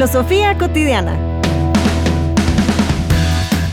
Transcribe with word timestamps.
Filosofía 0.00 0.56
cotidiana. 0.56 1.14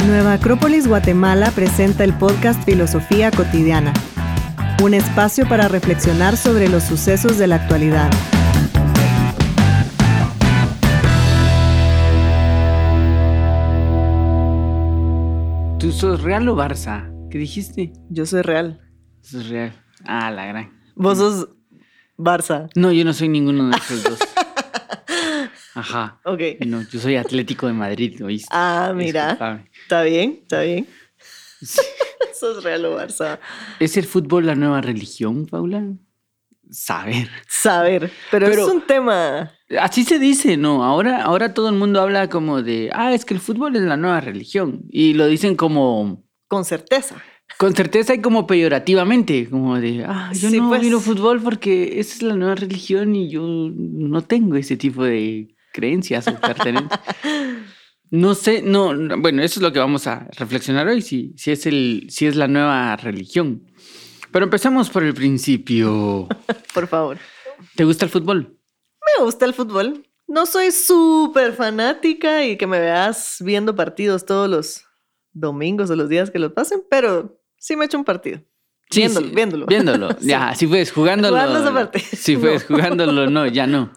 Nueva 0.07 0.33
Acrópolis 0.33 0.85
Guatemala 0.85 1.51
presenta 1.51 2.03
el 2.03 2.13
podcast 2.13 2.61
Filosofía 2.65 3.31
cotidiana, 3.31 3.93
un 4.83 4.93
espacio 4.93 5.47
para 5.47 5.69
reflexionar 5.69 6.35
sobre 6.35 6.67
los 6.67 6.83
sucesos 6.83 7.37
de 7.37 7.47
la 7.47 7.55
actualidad. 7.55 8.11
¿Tú 15.79 15.93
sos 15.93 16.23
Real 16.23 16.49
o 16.49 16.57
Barça? 16.57 17.09
¿Qué 17.31 17.37
dijiste? 17.37 17.93
Yo 18.09 18.25
soy 18.25 18.41
real. 18.41 18.81
Sos 19.21 19.47
Real. 19.47 19.71
Ah, 20.03 20.29
la 20.29 20.45
gran. 20.45 20.77
Vos 20.93 21.19
sos 21.19 21.47
Barça. 22.17 22.67
No, 22.75 22.91
yo 22.91 23.05
no 23.05 23.13
soy 23.13 23.29
ninguno 23.29 23.69
de 23.69 23.77
esos 23.77 24.03
dos. 24.03 24.19
Ajá. 25.77 26.19
Ok. 26.25 26.41
No, 26.65 26.81
yo 26.89 26.99
soy 26.99 27.15
Atlético 27.15 27.67
de 27.67 27.73
Madrid, 27.73 28.23
¿oíste? 28.23 28.47
Ah, 28.51 28.93
mira. 28.95 29.63
Está 29.83 30.01
bien, 30.03 30.39
está 30.41 30.61
bien. 30.61 30.87
sos 32.33 32.63
real 32.63 32.85
o 32.85 32.97
Barça. 32.97 33.39
¿Es 33.79 33.97
el 33.97 34.05
fútbol 34.05 34.45
la 34.45 34.55
nueva 34.55 34.81
religión, 34.81 35.45
Paula? 35.45 35.83
Saber. 36.69 37.29
Saber. 37.47 38.11
Pero, 38.31 38.47
Pero- 38.47 38.67
es 38.67 38.73
un 38.73 38.81
tema. 38.81 39.51
Así 39.79 40.03
se 40.03 40.19
dice, 40.19 40.57
¿no? 40.57 40.83
Ahora, 40.83 41.23
ahora 41.23 41.53
todo 41.53 41.69
el 41.69 41.75
mundo 41.75 42.01
habla 42.01 42.29
como 42.29 42.61
de, 42.61 42.89
ah, 42.93 43.13
es 43.13 43.25
que 43.25 43.33
el 43.33 43.39
fútbol 43.39 43.75
es 43.75 43.81
la 43.83 43.97
nueva 43.97 44.19
religión. 44.21 44.81
Y 44.89 45.13
lo 45.13 45.27
dicen 45.27 45.55
como, 45.55 46.23
Con 46.47 46.63
certeza. 46.65 47.15
con 47.57 47.75
certeza 47.75 48.13
y 48.13 48.21
como 48.21 48.47
peyorativamente, 48.47 49.49
como 49.49 49.79
de, 49.79 50.05
ah, 50.07 50.31
yo 50.33 50.49
Sí, 50.49 50.59
no 50.59 50.69
pues. 50.69 50.81
miro 50.81 50.99
fútbol 50.99 51.41
porque 51.41 51.99
esa 51.99 52.15
es 52.15 52.21
la 52.21 52.35
nueva 52.35 52.55
religión 52.55 53.15
y 53.15 53.29
yo 53.29 53.41
no 53.45 54.21
tengo 54.23 54.55
ese 54.57 54.77
tipo 54.77 55.03
de 55.03 55.53
creencias 55.77 56.27
o 56.27 56.35
pertenencias. 56.39 56.99
No 58.09 58.33
sé, 58.35 58.61
no, 58.63 58.93
no, 58.95 59.17
bueno, 59.19 59.43
eso 59.43 59.59
es 59.59 59.63
lo 59.63 59.71
que 59.71 59.79
vamos 59.79 60.07
a 60.07 60.27
reflexionar 60.37 60.87
hoy, 60.87 61.01
si, 61.01 61.33
si, 61.37 61.51
es, 61.51 61.65
el, 61.67 62.07
si 62.09 62.25
es 62.25 62.35
la 62.35 62.47
nueva 62.47 62.95
religión. 62.95 63.63
Pero 64.31 64.45
empecemos 64.45 64.89
por 64.89 65.03
el 65.03 65.13
principio. 65.13 66.27
Por 66.73 66.87
favor. 66.87 67.17
¿Te 67.75 67.83
gusta 67.83 68.05
el 68.05 68.11
fútbol? 68.11 68.57
Me 69.17 69.23
gusta 69.23 69.45
el 69.45 69.53
fútbol. 69.53 70.03
No 70.27 70.45
soy 70.45 70.71
súper 70.71 71.53
fanática 71.53 72.43
y 72.45 72.57
que 72.57 72.67
me 72.67 72.79
veas 72.79 73.37
viendo 73.39 73.75
partidos 73.75 74.25
todos 74.25 74.49
los 74.49 74.83
domingos 75.33 75.89
o 75.89 75.95
los 75.95 76.09
días 76.09 76.31
que 76.31 76.39
los 76.39 76.51
pasen, 76.53 76.81
pero 76.89 77.39
sí 77.57 77.75
me 77.75 77.85
echo 77.85 77.97
un 77.97 78.03
partido. 78.05 78.39
Sí, 78.89 79.01
viéndolo, 79.01 79.27
sí, 79.27 79.35
viéndolo. 79.35 79.65
Viéndolo, 79.67 80.09
Sí. 80.19 80.27
ya, 80.27 80.55
si 80.55 80.65
puedes, 80.67 80.91
jugándolo. 80.91 81.35
Jugando 81.37 81.59
esa 81.59 81.73
parte. 81.73 81.99
Si 81.99 82.37
puedes, 82.37 82.69
No. 82.69 82.75
jugándolo, 82.77 83.29
no, 83.29 83.47
ya 83.47 83.67
no. 83.67 83.91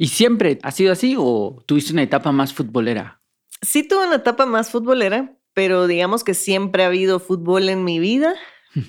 ¿Y 0.00 0.08
siempre 0.08 0.60
ha 0.62 0.70
sido 0.70 0.92
así 0.92 1.16
o 1.18 1.62
tuviste 1.66 1.92
una 1.92 2.04
etapa 2.04 2.30
más 2.30 2.54
futbolera? 2.54 3.20
Sí 3.62 3.82
tuve 3.82 4.06
una 4.06 4.16
etapa 4.16 4.46
más 4.46 4.70
futbolera, 4.70 5.36
pero 5.54 5.88
digamos 5.88 6.22
que 6.22 6.34
siempre 6.34 6.84
ha 6.84 6.86
habido 6.86 7.18
fútbol 7.18 7.68
en 7.68 7.82
mi 7.82 7.98
vida, 7.98 8.36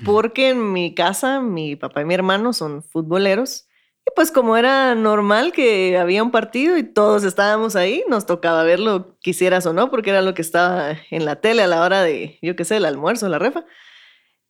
porque 0.05 0.49
en 0.49 0.71
mi 0.71 0.93
casa 0.93 1.41
mi 1.41 1.75
papá 1.75 2.01
y 2.01 2.05
mi 2.05 2.13
hermano 2.13 2.53
son 2.53 2.83
futboleros. 2.83 3.67
Y 4.05 4.11
pues 4.15 4.29
como 4.29 4.55
era 4.55 4.93
normal 4.93 5.51
que 5.51 5.97
había 5.97 6.21
un 6.21 6.29
partido 6.29 6.77
y 6.77 6.83
todos 6.83 7.23
estábamos 7.23 7.75
ahí, 7.75 8.03
nos 8.07 8.27
tocaba 8.27 8.63
verlo, 8.63 9.17
quisieras 9.19 9.65
o 9.65 9.73
no, 9.73 9.89
porque 9.89 10.11
era 10.11 10.21
lo 10.21 10.35
que 10.35 10.43
estaba 10.43 10.95
en 11.09 11.25
la 11.25 11.37
tele 11.41 11.63
a 11.63 11.67
la 11.67 11.81
hora 11.81 12.03
de, 12.03 12.37
yo 12.43 12.55
qué 12.55 12.65
sé, 12.65 12.77
el 12.77 12.85
almuerzo, 12.85 13.29
la 13.29 13.39
refa. 13.39 13.65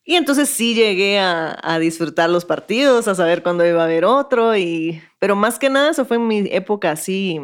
Y 0.09 0.15
entonces 0.15 0.49
sí 0.49 0.73
llegué 0.73 1.19
a, 1.19 1.55
a 1.61 1.77
disfrutar 1.77 2.31
los 2.31 2.43
partidos, 2.43 3.07
a 3.07 3.13
saber 3.13 3.43
cuándo 3.43 3.63
iba 3.63 3.79
a 3.81 3.85
haber 3.85 4.05
otro, 4.05 4.57
y, 4.57 5.03
pero 5.19 5.35
más 5.35 5.59
que 5.59 5.69
nada 5.69 5.91
eso 5.91 6.03
fue 6.03 6.17
en 6.17 6.25
mi 6.25 6.47
época 6.49 6.89
así 6.89 7.39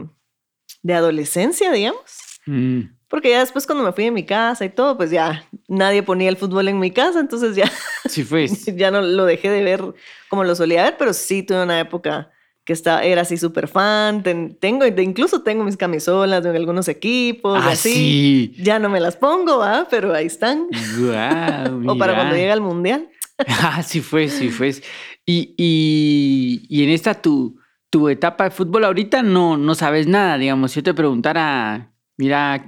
de 0.82 0.94
adolescencia, 0.96 1.72
digamos. 1.72 2.40
Mm, 2.48 2.80
Porque 3.08 3.30
ya 3.30 3.42
después 3.42 3.68
cuando 3.68 3.84
me 3.84 3.92
fui 3.92 4.06
de 4.06 4.10
mi 4.10 4.26
casa 4.26 4.66
y 4.66 4.70
todo, 4.70 4.98
pues 4.98 5.12
ya 5.12 5.48
nadie 5.68 6.02
ponía 6.02 6.28
el 6.28 6.38
fútbol 6.38 6.68
en 6.68 6.80
mi 6.80 6.90
casa, 6.90 7.20
entonces 7.20 7.56
ya, 7.56 7.72
sí, 8.10 8.24
pues. 8.24 8.66
ya 8.76 8.90
no 8.90 9.00
lo 9.04 9.26
dejé 9.26 9.52
de 9.52 9.62
ver 9.62 9.84
como 10.28 10.44
lo 10.44 10.56
solía 10.56 10.86
ver, 10.86 10.96
pero 10.98 11.14
sí 11.14 11.44
tuve 11.44 11.62
una 11.62 11.80
época 11.80 12.32
que 12.66 12.74
estaba, 12.74 13.04
era 13.04 13.22
así 13.22 13.38
súper 13.38 13.68
fan, 13.68 14.24
ten- 14.24 14.58
tengo, 14.60 14.86
incluso 14.88 15.44
tengo 15.44 15.64
mis 15.64 15.78
camisolas 15.78 16.44
de 16.44 16.50
algunos 16.50 16.88
equipos, 16.88 17.62
Ah, 17.64 17.72
así. 17.72 18.54
sí. 18.56 18.64
Ya 18.64 18.80
no 18.80 18.90
me 18.90 19.00
las 19.00 19.16
pongo, 19.16 19.60
¿va? 19.60 19.88
Pero 19.90 20.14
ahí 20.14 20.26
están. 20.26 20.66
Guau, 21.00 21.84
O 21.92 21.98
para 21.98 22.16
cuando 22.16 22.36
llega 22.36 22.54
al 22.54 22.62
mundial. 22.62 23.08
Ah, 23.48 23.84
sí 23.84 24.00
fue, 24.02 24.30
sí 24.30 24.50
fue. 24.50 24.70
Y, 25.26 25.54
y, 25.58 26.66
y 26.70 26.84
en 26.86 26.90
esta 26.90 27.14
tu, 27.22 27.60
tu 27.90 28.08
etapa 28.08 28.46
de 28.46 28.52
fútbol 28.52 28.86
ahorita 28.86 29.24
no, 29.24 29.58
no 29.58 29.76
sabes 29.76 30.08
nada, 30.08 30.38
digamos. 30.38 30.72
Si 30.72 30.80
yo 30.80 30.84
te 30.84 30.94
preguntara, 30.94 31.92
mira, 32.18 32.66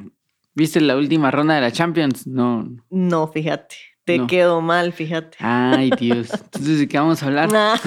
¿viste 0.55 0.81
la 0.81 0.97
última 0.97 1.31
ronda 1.31 1.55
de 1.55 1.61
la 1.61 1.71
Champions? 1.71 2.27
No. 2.27 2.67
No, 2.89 3.27
fíjate. 3.29 3.77
Te 4.03 4.17
No. 4.17 4.27
quedó 4.27 4.59
mal, 4.59 4.91
fíjate. 4.91 5.37
Ay, 5.39 5.89
Dios. 5.97 6.29
Entonces, 6.33 6.79
¿de 6.79 6.87
qué 6.89 6.97
vamos 6.99 7.23
a 7.23 7.27
hablar? 7.27 7.49
Nah. 7.49 7.77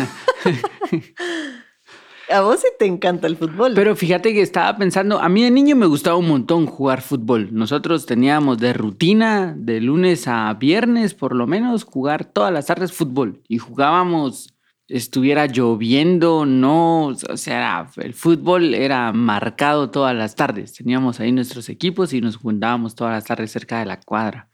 A 2.31 2.43
vos 2.43 2.61
sí 2.61 2.69
te 2.79 2.87
encanta 2.87 3.27
el 3.27 3.37
fútbol. 3.37 3.73
Pero 3.75 3.97
fíjate 3.97 4.33
que 4.33 4.41
estaba 4.41 4.77
pensando, 4.79 5.21
a 5.21 5.29
mí 5.29 5.43
de 5.43 5.51
niño 5.51 5.75
me 5.75 5.87
gustaba 5.87 6.17
un 6.17 6.29
montón 6.29 6.67
jugar 6.67 7.03
fútbol. 7.03 7.49
Nosotros 7.53 8.07
teníamos 8.07 8.59
de 8.59 8.73
rutina, 8.73 9.53
de 9.57 9.81
lunes 9.81 10.29
a 10.29 10.55
viernes 10.55 11.15
por 11.15 11.35
lo 11.35 11.49
menos, 11.49 11.83
jugar 11.83 12.25
todas 12.25 12.53
las 12.53 12.67
tardes 12.67 12.93
fútbol. 12.93 13.43
Y 13.49 13.59
jugábamos, 13.59 14.55
estuviera 14.87 15.47
lloviendo, 15.47 16.47
no, 16.47 17.07
o 17.07 17.37
sea, 17.37 17.89
el 17.97 18.15
fútbol 18.15 18.75
era 18.75 19.13
marcado 19.13 19.91
todas 19.91 20.15
las 20.15 20.37
tardes. 20.37 20.75
Teníamos 20.75 21.19
ahí 21.19 21.33
nuestros 21.33 21.69
equipos 21.69 22.13
y 22.13 22.21
nos 22.21 22.37
juntábamos 22.37 22.95
todas 22.95 23.15
las 23.15 23.25
tardes 23.25 23.51
cerca 23.51 23.81
de 23.81 23.87
la 23.87 23.99
cuadra. 23.99 24.50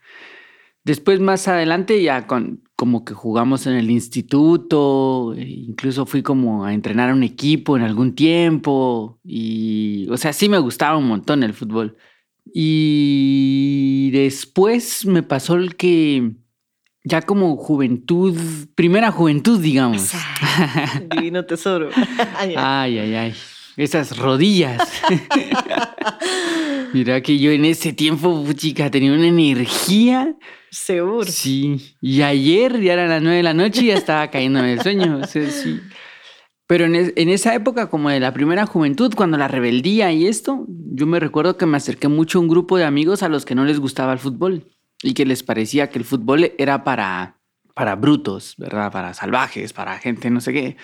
Después, 0.87 1.19
más 1.19 1.49
adelante, 1.49 2.01
ya 2.01 2.27
con, 2.27 2.63
como 2.77 3.03
que 3.03 3.13
jugamos 3.13 3.67
en 3.67 3.73
el 3.73 3.91
instituto, 3.91 5.33
e 5.35 5.45
incluso 5.45 6.05
fui 6.05 6.23
como 6.23 6.63
a 6.63 6.73
entrenar 6.73 7.09
a 7.09 7.13
un 7.13 7.23
equipo 7.23 7.75
en 7.75 7.83
algún 7.83 8.15
tiempo, 8.15 9.19
y, 9.21 10.07
o 10.09 10.15
sea, 10.15 10.31
sí 10.31 10.47
me 10.47 10.59
gustaba 10.59 10.97
un 10.97 11.09
montón 11.09 11.43
el 11.43 11.53
fútbol. 11.53 11.97
Y 12.53 14.11
después 14.11 15.05
me 15.05 15.23
pasó 15.23 15.55
el 15.55 15.75
que, 15.75 16.31
ya 17.03 17.21
como 17.21 17.57
juventud, 17.57 18.39
primera 18.73 19.11
juventud, 19.11 19.59
digamos. 19.59 20.11
Divino 21.11 21.43
tesoro. 21.43 21.89
Ay, 22.37 22.55
ay. 22.55 22.55
Ay, 22.55 22.97
ay, 22.99 23.15
ay. 23.15 23.33
Esas 23.77 24.17
rodillas. 24.17 24.81
Mira 26.93 27.21
que 27.21 27.37
yo 27.37 27.51
en 27.51 27.65
ese 27.65 27.93
tiempo, 27.93 28.45
chica, 28.55 28.89
tenía 28.89 29.13
una 29.13 29.27
energía. 29.27 30.35
Seguro. 30.71 31.25
Sí. 31.25 31.95
Y 32.01 32.21
ayer 32.21 32.81
ya 32.81 32.93
eran 32.93 33.09
las 33.09 33.21
nueve 33.21 33.37
de 33.37 33.43
la 33.43 33.53
noche 33.53 33.83
y 33.83 33.87
ya 33.87 33.95
estaba 33.95 34.27
cayéndome 34.29 34.73
el 34.73 34.81
sueño. 34.81 35.19
o 35.23 35.27
sea, 35.27 35.49
sí. 35.49 35.79
Pero 36.65 36.85
en, 36.85 36.95
es- 36.95 37.13
en 37.15 37.29
esa 37.29 37.53
época, 37.55 37.89
como 37.89 38.09
de 38.09 38.19
la 38.19 38.33
primera 38.33 38.65
juventud, 38.65 39.13
cuando 39.15 39.37
la 39.37 39.47
rebeldía 39.47 40.11
y 40.11 40.27
esto, 40.27 40.65
yo 40.67 41.05
me 41.05 41.19
recuerdo 41.19 41.55
que 41.57 41.65
me 41.65 41.77
acerqué 41.77 42.07
mucho 42.07 42.39
a 42.39 42.41
un 42.41 42.47
grupo 42.49 42.77
de 42.77 42.83
amigos 42.85 43.23
a 43.23 43.29
los 43.29 43.45
que 43.45 43.55
no 43.55 43.63
les 43.63 43.79
gustaba 43.79 44.11
el 44.13 44.19
fútbol 44.19 44.65
y 45.03 45.13
que 45.13 45.25
les 45.25 45.43
parecía 45.43 45.89
que 45.89 45.99
el 45.99 46.05
fútbol 46.05 46.51
era 46.57 46.83
para, 46.83 47.37
para 47.73 47.95
brutos, 47.95 48.55
¿verdad? 48.57 48.91
Para 48.91 49.13
salvajes, 49.13 49.71
para 49.71 49.97
gente 49.99 50.29
no 50.29 50.41
sé 50.41 50.51
qué. 50.53 50.77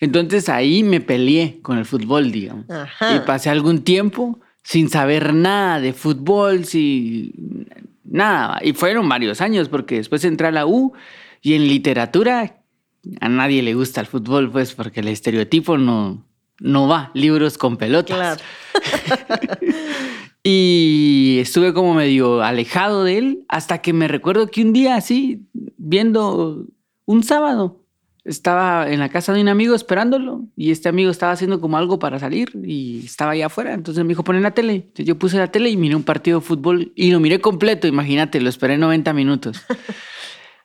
Entonces 0.00 0.48
ahí 0.48 0.82
me 0.82 1.00
peleé 1.00 1.60
con 1.62 1.78
el 1.78 1.84
fútbol, 1.84 2.32
digamos. 2.32 2.68
Ajá. 2.68 3.16
Y 3.16 3.20
pasé 3.20 3.50
algún 3.50 3.82
tiempo 3.82 4.38
sin 4.62 4.88
saber 4.88 5.34
nada 5.34 5.80
de 5.80 5.92
fútbol, 5.92 6.64
sin 6.64 7.68
nada. 8.04 8.60
Y 8.62 8.72
fueron 8.72 9.08
varios 9.08 9.40
años 9.40 9.68
porque 9.68 9.96
después 9.96 10.24
entré 10.24 10.48
a 10.48 10.52
la 10.52 10.66
U 10.66 10.92
y 11.42 11.54
en 11.54 11.68
literatura 11.68 12.60
a 13.20 13.28
nadie 13.28 13.62
le 13.62 13.74
gusta 13.74 14.00
el 14.00 14.06
fútbol, 14.06 14.50
pues 14.50 14.74
porque 14.74 15.00
el 15.00 15.08
estereotipo 15.08 15.76
no, 15.76 16.24
no 16.58 16.88
va. 16.88 17.10
Libros 17.14 17.58
con 17.58 17.76
pelotas. 17.76 18.38
Claro. 18.38 19.22
Y 20.46 21.38
estuve 21.40 21.72
como 21.72 21.94
medio 21.94 22.42
alejado 22.42 23.02
de 23.02 23.16
él 23.16 23.44
hasta 23.48 23.78
que 23.78 23.94
me 23.94 24.08
recuerdo 24.08 24.48
que 24.48 24.60
un 24.60 24.74
día 24.74 24.94
así, 24.94 25.48
viendo 25.78 26.66
un 27.06 27.24
sábado, 27.24 27.80
estaba 28.24 28.90
en 28.90 29.00
la 29.00 29.08
casa 29.08 29.32
de 29.32 29.40
un 29.40 29.48
amigo 29.48 29.74
esperándolo 29.74 30.44
y 30.56 30.70
este 30.70 30.88
amigo 30.88 31.10
estaba 31.10 31.32
haciendo 31.32 31.60
como 31.60 31.76
algo 31.76 31.98
para 31.98 32.18
salir 32.18 32.50
y 32.64 33.04
estaba 33.04 33.32
allá 33.32 33.46
afuera. 33.46 33.74
Entonces 33.74 34.02
me 34.04 34.08
dijo, 34.08 34.24
poner 34.24 34.42
la 34.42 34.52
tele. 34.52 34.74
Entonces 34.74 35.06
yo 35.06 35.18
puse 35.18 35.36
la 35.36 35.48
tele 35.48 35.70
y 35.70 35.76
miré 35.76 35.94
un 35.94 36.02
partido 36.02 36.40
de 36.40 36.46
fútbol 36.46 36.92
y 36.94 37.10
lo 37.10 37.20
miré 37.20 37.40
completo, 37.40 37.86
imagínate, 37.86 38.40
lo 38.40 38.48
esperé 38.48 38.78
90 38.78 39.12
minutos. 39.12 39.62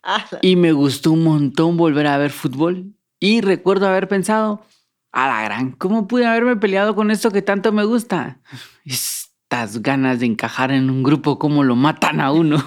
Ah, 0.01 0.25
Y 0.41 0.55
me 0.55 0.71
gustó 0.71 1.11
un 1.11 1.25
montón 1.25 1.75
volver 1.75 2.07
a 2.07 2.17
ver 2.17 2.31
fútbol. 2.31 2.93
Y 3.19 3.41
recuerdo 3.41 3.85
haber 3.85 4.07
pensado, 4.07 4.63
a 5.11 5.27
la 5.27 5.43
gran, 5.43 5.71
¿cómo 5.71 6.07
pude 6.07 6.25
haberme 6.25 6.55
peleado 6.55 6.95
con 6.95 7.11
esto 7.11 7.31
que 7.31 7.41
tanto 7.41 7.71
me 7.71 7.83
gusta? 7.83 8.39
Estas 9.51 9.81
ganas 9.81 10.19
de 10.19 10.27
encajar 10.27 10.71
en 10.71 10.91
un 10.91 11.01
grupo, 11.01 11.39
cómo 11.39 11.63
lo 11.63 11.75
matan 11.75 12.21
a 12.21 12.31
uno. 12.31 12.63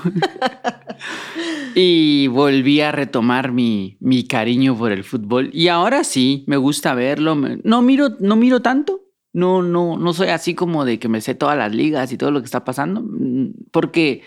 y 1.77 2.27
volví 2.27 2.81
a 2.81 2.91
retomar 2.91 3.53
mi, 3.53 3.97
mi 4.01 4.27
cariño 4.27 4.77
por 4.77 4.91
el 4.91 5.05
fútbol. 5.05 5.49
Y 5.53 5.69
ahora 5.69 6.03
sí, 6.03 6.43
me 6.49 6.57
gusta 6.57 6.93
verlo. 6.95 7.37
No 7.37 7.83
miro, 7.83 8.17
no 8.19 8.35
miro 8.35 8.63
tanto, 8.63 9.01
No, 9.33 9.63
no, 9.63 9.97
no 9.97 10.13
soy 10.13 10.31
así 10.31 10.57
como 10.57 10.85
de 10.85 10.99
que 10.99 11.07
me 11.07 11.21
sé 11.21 11.37
todas 11.37 11.57
las 11.57 11.73
ligas 11.73 12.11
y 12.11 12.17
todo 12.17 12.33
lo 12.33 12.41
que 12.41 12.47
está 12.47 12.65
pasando, 12.65 13.01
mm, 13.01 13.69
porque 13.71 14.23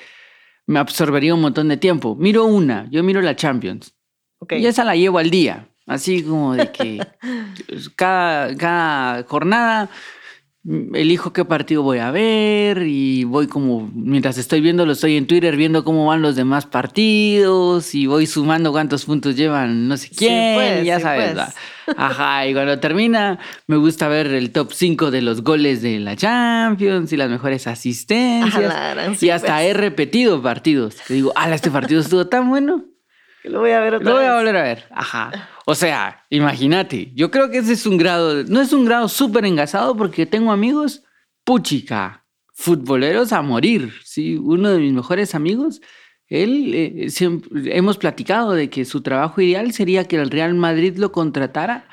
me 0.65 0.79
absorbería 0.79 1.35
un 1.35 1.41
montón 1.41 1.67
de 1.67 1.75
tiempo. 1.75 2.15
Miro 2.15 2.45
una, 2.45 2.87
yo 2.89 3.03
miro 3.03 3.21
la 3.21 3.35
Champions. 3.35 3.93
Ok. 4.39 4.53
Y 4.53 4.65
esa 4.65 4.85
la 4.85 4.95
llevo 4.95 5.17
al 5.17 5.29
día. 5.29 5.67
Así 5.87 6.23
como 6.23 6.55
de 6.55 6.71
que 6.71 7.05
cada, 7.97 8.55
cada 8.55 9.23
jornada 9.23 9.89
elijo 10.93 11.31
qué 11.31 11.45
partido 11.45 11.83
voy 11.83 11.99
a 11.99 12.09
ver 12.11 12.83
y 12.87 13.23
voy 13.23 13.47
como, 13.47 13.89
mientras 13.93 14.37
estoy 14.39 14.61
viendo, 14.61 14.85
lo 14.85 14.93
estoy 14.93 15.15
en 15.15 15.27
Twitter 15.27 15.55
viendo 15.55 15.83
cómo 15.83 16.07
van 16.07 16.21
los 16.23 16.35
demás 16.35 16.65
partidos 16.65 17.93
y 17.93 18.07
voy 18.07 18.25
sumando 18.25 18.71
cuántos 18.71 19.05
puntos 19.05 19.35
llevan 19.35 19.87
no 19.87 19.95
sé 19.97 20.07
Sí, 20.07 20.15
quién, 20.15 20.55
pues, 20.55 20.85
ya 20.85 20.97
sí, 20.97 21.03
sabes. 21.03 21.33
pues. 21.33 21.95
Ajá, 21.97 22.47
y 22.47 22.53
cuando 22.53 22.79
termina, 22.79 23.37
me 23.67 23.75
gusta 23.77 24.07
ver 24.07 24.27
el 24.27 24.51
top 24.51 24.71
5 24.73 25.11
de 25.11 25.21
los 25.21 25.43
goles 25.43 25.83
de 25.83 25.99
la 25.99 26.15
Champions 26.15 27.13
y 27.13 27.17
las 27.17 27.29
mejores 27.29 27.67
asistencias. 27.67 28.73
Y 29.21 29.29
hasta 29.29 29.55
pues. 29.57 29.65
he 29.67 29.73
repetido 29.73 30.41
partidos. 30.41 30.95
Te 31.07 31.13
digo, 31.13 31.31
ala, 31.35 31.53
este 31.55 31.69
partido 31.69 32.01
estuvo 32.01 32.25
tan 32.27 32.49
bueno. 32.49 32.85
Lo 33.43 33.59
voy 33.59 33.69
a 33.71 33.79
ver 33.79 33.95
otra 33.95 34.09
Lo 34.09 34.15
voy 34.15 34.25
a 34.25 34.35
volver 34.35 34.55
a 34.57 34.63
ver. 34.63 34.85
Ajá. 34.91 35.49
O 35.65 35.73
sea, 35.73 36.23
imagínate. 36.29 37.11
Yo 37.15 37.31
creo 37.31 37.49
que 37.49 37.57
ese 37.57 37.73
es 37.73 37.85
un 37.85 37.97
grado. 37.97 38.43
No 38.43 38.61
es 38.61 38.71
un 38.71 38.85
grado 38.85 39.09
súper 39.09 39.45
engasado 39.45 39.97
porque 39.97 40.25
tengo 40.25 40.51
amigos, 40.51 41.03
puchica, 41.43 42.25
futboleros 42.53 43.33
a 43.33 43.41
morir. 43.41 43.93
Sí, 44.03 44.37
uno 44.37 44.69
de 44.69 44.79
mis 44.79 44.93
mejores 44.93 45.33
amigos, 45.33 45.81
él 46.27 46.71
eh, 46.73 47.09
siempre, 47.09 47.75
hemos 47.75 47.97
platicado 47.97 48.53
de 48.53 48.69
que 48.69 48.85
su 48.85 49.01
trabajo 49.01 49.41
ideal 49.41 49.73
sería 49.73 50.07
que 50.07 50.17
el 50.17 50.29
Real 50.29 50.53
Madrid 50.53 50.97
lo 50.97 51.11
contratara 51.11 51.87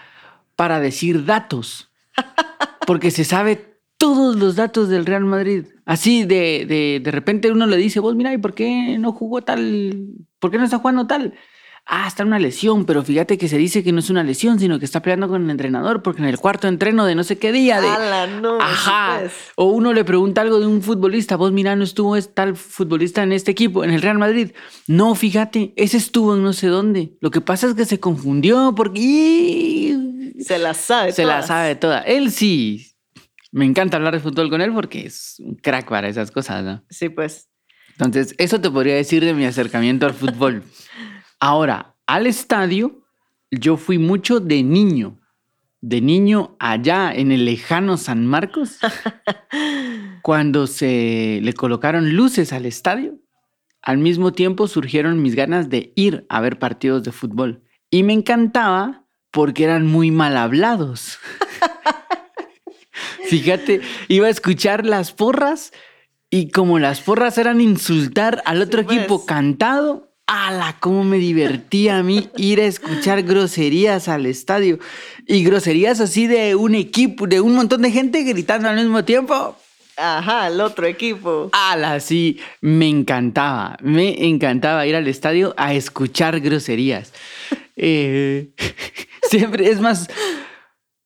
para 0.55 0.79
decir 0.79 1.25
datos. 1.25 1.91
Porque 2.87 3.11
se 3.11 3.25
sabe 3.25 3.79
todos 3.97 4.37
los 4.37 4.57
datos 4.57 4.91
del 4.91 5.07
Real 5.07 5.25
Madrid. 5.25 5.67
Así 5.87 6.25
de, 6.25 6.67
de, 6.69 7.01
de 7.03 7.11
repente 7.11 7.51
uno 7.51 7.67
le 7.67 7.77
dice, 7.79 8.01
vos 8.01 8.17
mira, 8.17 8.35
¿y 8.35 8.39
por 8.39 8.53
qué 8.53 8.99
no 8.99 9.13
jugó 9.13 9.43
tal? 9.43 10.09
¿Por 10.39 10.51
qué 10.51 10.59
no 10.59 10.65
está 10.65 10.79
jugando 10.79 11.07
tal? 11.07 11.35
Ah, 11.85 12.07
está 12.07 12.25
una 12.25 12.39
lesión, 12.39 12.85
pero 12.85 13.03
fíjate 13.03 13.37
que 13.37 13.49
se 13.49 13.59
dice 13.59 13.83
que 13.83 13.91
no 13.91 13.99
es 13.99 14.09
una 14.09 14.23
lesión, 14.23 14.61
sino 14.61 14.79
que 14.79 14.85
está 14.85 15.03
peleando 15.03 15.29
con 15.29 15.45
el 15.45 15.51
entrenador 15.51 16.03
porque 16.03 16.23
en 16.23 16.29
el 16.29 16.39
cuarto 16.39 16.69
entreno 16.69 17.05
de 17.05 17.17
no 17.17 17.25
sé 17.25 17.39
qué 17.39 17.51
día 17.51 17.81
de... 17.81 17.89
Ala, 17.89 18.29
no. 18.29 18.59
sí, 18.59 18.65
Ajá. 18.65 19.17
pues. 19.21 19.33
O 19.57 19.65
uno 19.67 19.93
le 19.93 20.05
pregunta 20.05 20.43
algo 20.43 20.61
de 20.61 20.67
un 20.67 20.81
futbolista, 20.81 21.37
vos 21.37 21.51
mira, 21.51 21.75
no 21.75 21.83
estuvo 21.83 22.17
es 22.17 22.33
tal 22.35 22.57
futbolista 22.57 23.25
en 23.25 23.33
este 23.33 23.51
equipo, 23.51 23.83
en 23.83 23.91
el 23.91 24.01
Real 24.01 24.17
Madrid. 24.17 24.53
No, 24.87 25.15
fíjate, 25.17 25.73
ese 25.77 25.97
estuvo 25.97 26.37
en 26.37 26.45
no 26.45 26.53
sé 26.53 26.69
dónde. 26.69 27.15
Lo 27.21 27.31
que 27.33 27.41
pasa 27.41 27.67
es 27.67 27.75
que 27.75 27.85
se 27.85 27.99
confundió 27.99 28.75
porque... 28.77 29.97
Se 30.39 30.59
la 30.59 30.75
sabe. 30.75 31.13
Se 31.13 31.25
la 31.25 31.43
sabe 31.43 31.75
toda. 31.75 32.01
Él 32.03 32.31
sí. 32.31 32.95
Me 33.51 33.65
encanta 33.65 33.97
hablar 33.97 34.15
de 34.15 34.21
fútbol 34.21 34.49
con 34.51 34.61
él 34.63 34.73
porque 34.73 35.05
es 35.05 35.37
un 35.41 35.57
crack 35.57 35.89
para 35.89 36.09
esas 36.09 36.31
cosas, 36.31 36.65
¿no? 36.65 36.85
Sí, 36.89 37.09
pues. 37.09 37.49
Entonces, 37.93 38.35
eso 38.39 38.61
te 38.61 38.71
podría 38.71 38.95
decir 38.95 39.25
de 39.25 39.35
mi 39.35 39.45
acercamiento 39.45 40.07
al 40.07 40.15
fútbol. 40.15 40.63
Ahora, 41.43 41.97
al 42.07 42.29
estadio, 42.29 43.05
yo 43.51 43.77
fui 43.77 43.99
mucho 43.99 44.39
de 44.39 44.63
niño. 44.63 45.19
De 45.81 46.01
niño 46.01 46.55
allá 46.61 47.13
en 47.13 47.33
el 47.33 47.45
lejano 47.47 47.97
San 47.97 48.25
Marcos, 48.29 48.79
cuando 50.23 50.69
se 50.69 51.41
le 51.43 51.53
colocaron 51.53 52.15
luces 52.15 52.53
al 52.53 52.65
estadio, 52.65 53.19
al 53.83 53.99
mismo 53.99 54.33
tiempo 54.33 54.69
surgieron 54.69 55.21
mis 55.21 55.35
ganas 55.35 55.69
de 55.69 55.93
ir 55.97 56.25
a 56.29 56.41
ver 56.41 56.61
partidos 56.61 57.03
de 57.03 57.11
fútbol. 57.11 57.65
Y 57.91 58.05
me 58.05 58.13
encantaba 58.13 59.05
porque 59.33 59.65
eran 59.65 59.89
muy 59.89 60.13
mal 60.13 60.37
hablados. 60.37 61.19
Fíjate, 63.25 63.81
iba 64.07 64.29
a 64.29 64.31
escuchar 64.31 64.87
las 64.87 65.11
porras 65.11 65.73
y 66.31 66.51
como 66.51 66.79
las 66.79 67.01
porras 67.01 67.37
eran 67.37 67.61
insultar 67.61 68.43
al 68.47 68.63
otro 68.63 68.83
Sí, 68.83 68.87
pues. 68.87 68.99
equipo 68.99 69.27
cantado, 69.27 70.12
¡ala! 70.33 70.77
cómo 70.81 71.05
me 71.05 71.19
divertía 71.19 71.99
a 71.99 72.03
mí 72.03 72.31
ir 72.37 72.61
a 72.61 72.65
escuchar 72.65 73.23
groserías 73.23 74.09
al 74.09 74.27
estadio! 74.27 74.79
Y 75.27 75.45
groserías 75.45 76.01
así 76.01 76.27
de 76.27 76.55
un 76.55 76.75
equipo, 76.75 77.27
de 77.27 77.41
un 77.41 77.55
montón 77.55 77.83
de 77.83 77.91
gente 77.91 78.23
gritando 78.23 78.69
al 78.69 78.77
mismo 78.77 79.05
tiempo. 79.05 79.57
Ajá, 79.97 80.49
el 80.49 80.61
otro 80.61 80.87
equipo. 80.87 81.51
¡Ala! 81.53 82.01
Sí, 82.01 82.41
me 82.61 82.89
encantaba, 82.89 83.77
me 83.83 84.27
encantaba 84.27 84.87
ir 84.87 84.97
al 84.97 85.07
estadio 85.07 85.55
a 85.59 85.75
escuchar 85.75 86.41
groserías. 86.41 87.13
Eh, 87.77 88.49
siempre, 89.31 89.71
es 89.71 89.81
más, 89.81 90.09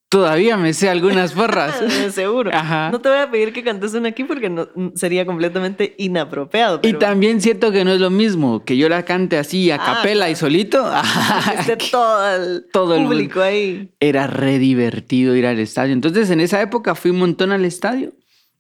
todavía 0.09 0.57
me 0.57 0.73
sé 0.73 0.89
algunas 0.89 1.33
porras. 1.33 1.81
De 2.03 2.11
Seguro. 2.11 2.51
Ajá. 2.53 2.91
No 2.91 3.01
te 3.01 3.09
voy 3.09 3.19
a 3.19 3.31
pedir 3.31 3.53
que 3.53 3.63
cantes 3.63 3.95
una 3.95 4.09
aquí 4.11 4.25
porque 4.25 4.49
no, 4.49 4.69
sería 4.95 5.27
completamente 5.27 5.95
inapropiado. 5.99 6.81
Y 6.83 6.95
también 6.95 7.41
siento 7.41 7.73
que 7.73 7.85
no 7.85 7.93
es 7.93 8.01
lo 8.01 8.11
mismo 8.11 8.65
que 8.65 8.77
yo 8.77 8.89
la 8.89 9.05
cante 9.05 9.39
así 9.39 9.71
a 9.71 9.77
Ah, 9.77 9.97
capela 9.97 10.31
y 10.31 10.37
solito. 10.37 10.91
esté 11.59 11.77
todo 11.91 12.35
el 12.35 12.67
Todo 12.73 12.95
el 12.97 13.05
público 13.05 13.41
ahí. 13.41 13.91
Era 14.01 14.27
re 14.27 14.59
divertido 14.59 15.37
ir 15.37 15.47
al 15.47 15.59
estadio. 15.59 15.93
Entonces 15.93 16.31
en 16.31 16.41
esa 16.41 16.61
época 16.61 16.95
fui 16.95 17.11
un 17.11 17.19
montón 17.19 17.53
al 17.53 17.65
estadio. 17.65 18.13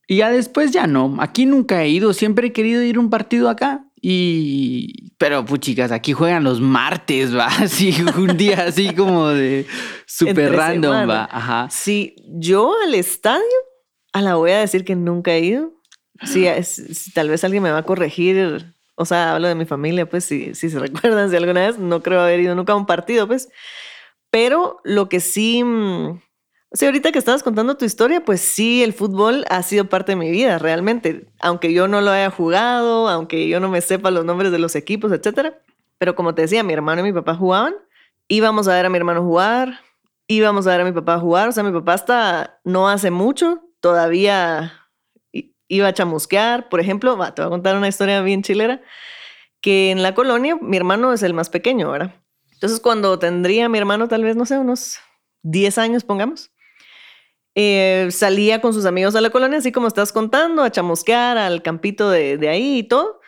Y 0.08 0.16
ya 0.16 0.30
después 0.30 0.70
ya 0.70 0.86
no. 0.86 1.16
Aquí 1.18 1.46
nunca 1.46 1.82
he 1.82 1.88
ido. 1.88 2.12
Siempre 2.12 2.48
he 2.48 2.52
querido 2.52 2.82
ir 2.82 2.96
a 2.96 3.00
un 3.00 3.10
partido 3.10 3.48
acá. 3.48 3.84
Y... 4.08 5.10
Pero 5.18 5.44
puchicas, 5.44 5.90
aquí 5.90 6.12
juegan 6.12 6.44
los 6.44 6.60
martes, 6.60 7.34
va. 7.36 7.46
Así, 7.60 7.92
un 8.16 8.36
día 8.36 8.64
así 8.68 8.94
como 8.94 9.28
de 9.28 9.66
Entre 10.20 10.48
random, 10.48 10.92
semana. 10.92 11.06
va. 11.06 11.28
Ajá. 11.32 11.68
Sí, 11.70 12.14
yo 12.28 12.72
al 12.84 12.94
estadio, 12.94 13.42
a 14.12 14.22
la 14.22 14.36
voy 14.36 14.52
a 14.52 14.58
decir 14.60 14.84
que 14.84 14.94
nunca 14.94 15.32
he 15.32 15.40
ido. 15.40 15.72
Sí, 16.24 16.46
es- 16.46 16.68
si 16.92 17.10
tal 17.12 17.28
vez 17.30 17.42
alguien 17.42 17.64
me 17.64 17.70
va 17.72 17.78
a 17.78 17.82
corregir. 17.82 18.74
O 18.94 19.04
sea, 19.04 19.34
hablo 19.34 19.48
de 19.48 19.56
mi 19.56 19.64
familia, 19.64 20.08
pues 20.08 20.24
si, 20.24 20.54
si 20.54 20.70
se 20.70 20.78
recuerdan, 20.86 21.28
si 21.30 21.36
alguna 21.36 21.66
vez 21.66 21.78
no 21.78 22.00
creo 22.00 22.20
haber 22.20 22.38
ido 22.38 22.54
nunca 22.54 22.74
a 22.74 22.76
un 22.76 22.86
partido, 22.86 23.26
pues. 23.26 23.48
Pero 24.30 24.78
lo 24.84 25.08
que 25.08 25.18
sí, 25.18 25.64
sea, 26.72 26.88
ahorita 26.88 27.12
que 27.12 27.18
estabas 27.18 27.42
contando 27.42 27.76
tu 27.76 27.84
historia, 27.84 28.24
pues 28.24 28.40
sí, 28.40 28.82
el 28.82 28.92
fútbol 28.92 29.44
ha 29.48 29.62
sido 29.62 29.88
parte 29.88 30.12
de 30.12 30.16
mi 30.16 30.30
vida, 30.30 30.58
realmente. 30.58 31.26
Aunque 31.38 31.72
yo 31.72 31.88
no 31.88 32.00
lo 32.00 32.10
haya 32.10 32.30
jugado, 32.30 33.08
aunque 33.08 33.48
yo 33.48 33.60
no 33.60 33.68
me 33.68 33.80
sepa 33.80 34.10
los 34.10 34.24
nombres 34.24 34.52
de 34.52 34.58
los 34.58 34.74
equipos, 34.74 35.12
etcétera. 35.12 35.58
Pero 35.98 36.14
como 36.14 36.34
te 36.34 36.42
decía, 36.42 36.62
mi 36.62 36.72
hermano 36.72 37.00
y 37.00 37.04
mi 37.04 37.12
papá 37.12 37.34
jugaban. 37.34 37.74
Íbamos 38.28 38.66
a 38.68 38.74
ver 38.74 38.86
a 38.86 38.90
mi 38.90 38.98
hermano 38.98 39.22
jugar, 39.22 39.80
íbamos 40.26 40.66
a 40.66 40.70
ver 40.70 40.80
a 40.80 40.84
mi 40.84 40.92
papá 40.92 41.18
jugar. 41.18 41.48
O 41.48 41.52
sea, 41.52 41.62
mi 41.62 41.72
papá 41.72 41.94
hasta 41.94 42.60
no 42.64 42.88
hace 42.88 43.10
mucho, 43.10 43.62
todavía 43.80 44.72
iba 45.68 45.88
a 45.88 45.94
chamusquear. 45.94 46.68
Por 46.68 46.80
ejemplo, 46.80 47.16
va, 47.16 47.34
te 47.34 47.42
voy 47.42 47.46
a 47.46 47.50
contar 47.50 47.76
una 47.76 47.88
historia 47.88 48.20
bien 48.22 48.42
chilera, 48.42 48.82
que 49.60 49.90
en 49.90 50.02
la 50.02 50.14
colonia 50.14 50.58
mi 50.60 50.76
hermano 50.76 51.12
es 51.12 51.22
el 51.22 51.32
más 51.32 51.48
pequeño, 51.48 51.90
¿verdad? 51.90 52.14
Entonces, 52.52 52.80
cuando 52.80 53.18
tendría 53.18 53.68
mi 53.68 53.78
hermano 53.78 54.08
tal 54.08 54.24
vez, 54.24 54.34
no 54.34 54.46
sé, 54.46 54.58
unos 54.58 54.98
10 55.42 55.78
años, 55.78 56.04
pongamos, 56.04 56.50
eh, 57.58 58.08
salía 58.10 58.60
con 58.60 58.74
sus 58.74 58.84
amigos 58.84 59.16
a 59.16 59.22
la 59.22 59.30
colonia, 59.30 59.58
así 59.58 59.72
como 59.72 59.88
estás 59.88 60.12
contando, 60.12 60.62
a 60.62 60.70
chamusquear 60.70 61.38
al 61.38 61.62
campito 61.62 62.10
de, 62.10 62.36
de 62.36 62.48
ahí 62.50 62.78
y 62.78 62.82
todo. 62.82 63.20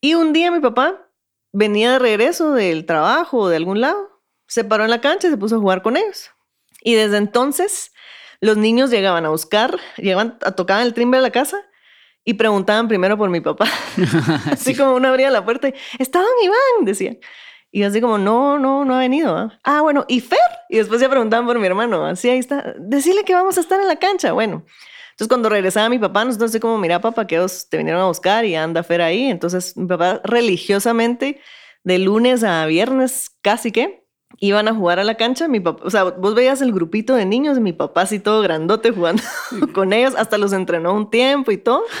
Y 0.00 0.14
un 0.14 0.32
día 0.32 0.52
mi 0.52 0.60
papá 0.60 1.10
venía 1.52 1.92
de 1.92 1.98
regreso 1.98 2.52
del 2.52 2.86
trabajo 2.86 3.38
o 3.38 3.48
de 3.48 3.56
algún 3.56 3.80
lado, 3.80 4.22
se 4.46 4.62
paró 4.62 4.84
en 4.84 4.90
la 4.90 5.00
cancha 5.00 5.26
y 5.26 5.30
se 5.30 5.36
puso 5.36 5.56
a 5.56 5.58
jugar 5.58 5.82
con 5.82 5.96
ellos. 5.96 6.30
Y 6.82 6.94
desde 6.94 7.16
entonces 7.16 7.92
los 8.40 8.56
niños 8.56 8.90
llegaban 8.90 9.26
a 9.26 9.30
buscar, 9.30 9.78
llegaban 9.96 10.38
a 10.42 10.52
tocar 10.52 10.82
el 10.82 10.94
timbre 10.94 11.18
de 11.18 11.22
la 11.22 11.30
casa 11.32 11.58
y 12.24 12.34
preguntaban 12.34 12.86
primero 12.86 13.18
por 13.18 13.28
mi 13.28 13.40
papá. 13.40 13.66
así 14.52 14.76
como 14.76 14.94
uno 14.94 15.08
abría 15.08 15.30
la 15.30 15.44
puerta 15.44 15.68
y, 15.68 15.74
¿está 15.98 16.20
don 16.20 16.28
Iván? 16.44 16.84
Decía. 16.84 17.16
Y 17.74 17.82
así 17.82 18.00
como, 18.00 18.18
no, 18.18 18.56
no, 18.56 18.84
no 18.84 18.94
ha 18.94 19.00
venido. 19.00 19.36
¿ah?". 19.36 19.58
Ah, 19.64 19.80
bueno, 19.80 20.04
¿y 20.06 20.20
Fer? 20.20 20.38
Y 20.68 20.76
después 20.78 21.00
ya 21.00 21.08
preguntaban 21.08 21.44
por 21.44 21.58
mi 21.58 21.66
hermano. 21.66 22.06
Así 22.06 22.30
ahí 22.30 22.38
está. 22.38 22.72
Decirle 22.78 23.24
que 23.24 23.34
vamos 23.34 23.58
a 23.58 23.60
estar 23.60 23.80
en 23.80 23.88
la 23.88 23.96
cancha. 23.96 24.30
Bueno. 24.32 24.64
Entonces 25.10 25.28
cuando 25.28 25.48
regresaba 25.48 25.88
mi 25.88 25.98
papá, 25.98 26.24
nosotros 26.24 26.52
así 26.52 26.60
como, 26.60 26.78
mira 26.78 27.00
papá, 27.00 27.26
que 27.26 27.34
ellos 27.34 27.68
te 27.68 27.76
vinieron 27.76 28.00
a 28.00 28.06
buscar 28.06 28.44
y 28.44 28.54
anda 28.54 28.84
Fer 28.84 29.02
ahí. 29.02 29.24
Entonces 29.24 29.76
mi 29.76 29.88
papá 29.88 30.20
religiosamente, 30.22 31.40
de 31.82 31.98
lunes 31.98 32.44
a 32.44 32.64
viernes 32.66 33.36
casi 33.42 33.72
que, 33.72 34.03
iban 34.40 34.68
a 34.68 34.74
jugar 34.74 34.98
a 34.98 35.04
la 35.04 35.16
cancha. 35.16 35.48
Mi 35.48 35.60
papá, 35.60 35.82
o 35.84 35.90
sea, 35.90 36.04
vos 36.04 36.34
veías 36.34 36.60
el 36.60 36.72
grupito 36.72 37.14
de 37.14 37.24
niños, 37.24 37.60
mi 37.60 37.72
papá 37.72 38.02
así 38.02 38.18
todo 38.18 38.42
grandote 38.42 38.90
jugando 38.90 39.22
con 39.72 39.92
ellos, 39.92 40.14
hasta 40.16 40.38
los 40.38 40.52
entrenó 40.52 40.94
un 40.94 41.10
tiempo 41.10 41.52
y 41.52 41.56
todo. 41.58 41.82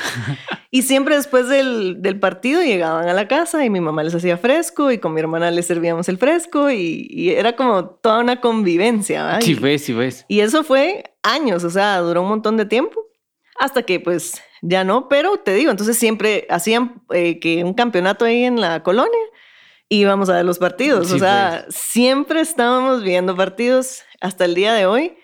Y 0.70 0.82
siempre 0.82 1.14
después 1.14 1.48
del, 1.48 2.02
del 2.02 2.18
partido 2.18 2.60
llegaban 2.60 3.08
a 3.08 3.12
la 3.12 3.28
casa 3.28 3.64
y 3.64 3.70
mi 3.70 3.80
mamá 3.80 4.02
les 4.02 4.12
hacía 4.12 4.36
fresco 4.36 4.90
y 4.90 4.98
con 4.98 5.14
mi 5.14 5.20
hermana 5.20 5.52
les 5.52 5.66
servíamos 5.66 6.08
el 6.08 6.18
fresco 6.18 6.68
y, 6.68 7.06
y 7.08 7.30
era 7.30 7.54
como 7.54 7.90
toda 7.90 8.18
una 8.18 8.40
convivencia. 8.40 9.22
¿va? 9.22 9.40
Sí, 9.40 9.54
ves, 9.54 9.84
sí, 9.84 9.92
ves. 9.92 10.24
y 10.26 10.40
eso 10.40 10.64
fue 10.64 11.14
años, 11.22 11.62
o 11.62 11.70
sea, 11.70 11.98
duró 11.98 12.22
un 12.22 12.28
montón 12.28 12.56
de 12.56 12.66
tiempo, 12.66 13.00
hasta 13.60 13.84
que 13.84 14.00
pues 14.00 14.42
ya 14.62 14.82
no, 14.82 15.08
pero 15.08 15.36
te 15.36 15.54
digo, 15.54 15.70
entonces 15.70 15.96
siempre 15.96 16.46
hacían 16.50 17.02
eh, 17.10 17.38
que 17.38 17.62
un 17.62 17.74
campeonato 17.74 18.24
ahí 18.24 18.42
en 18.42 18.60
la 18.60 18.82
colonia 18.82 19.20
íbamos 20.00 20.28
a 20.28 20.34
ver 20.34 20.44
los 20.44 20.58
partidos, 20.58 21.08
Sí, 21.08 21.14
o 21.14 21.18
sea, 21.18 21.66
siempre 21.68 22.40
estábamos 22.40 23.02
viendo 23.02 23.36
partidos 23.36 24.02
hasta 24.20 24.44
el 24.44 24.54
día 24.54 24.72
de 24.74 24.86
hoy, 24.86 25.16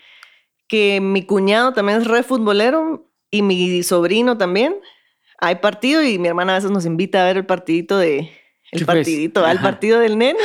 que 0.68 1.00
mi 1.00 1.24
cuñado 1.24 1.72
también 1.72 2.00
es 2.00 2.06
re 2.06 2.22
futbolero 2.22 3.10
y 3.30 3.42
mi 3.42 3.82
sobrino 3.82 4.36
también. 4.38 4.76
Hay 5.38 5.56
partido 5.56 6.02
y 6.04 6.18
mi 6.18 6.28
hermana 6.28 6.52
a 6.52 6.56
veces 6.56 6.70
nos 6.70 6.84
invita 6.84 7.22
a 7.22 7.26
ver 7.26 7.38
el 7.38 7.46
partidito 7.46 7.96
de, 7.96 8.30
el 8.72 8.86
partidito, 8.86 9.44
al 9.44 9.60
partido 9.60 9.98
del 9.98 10.16
nene. 10.16 10.38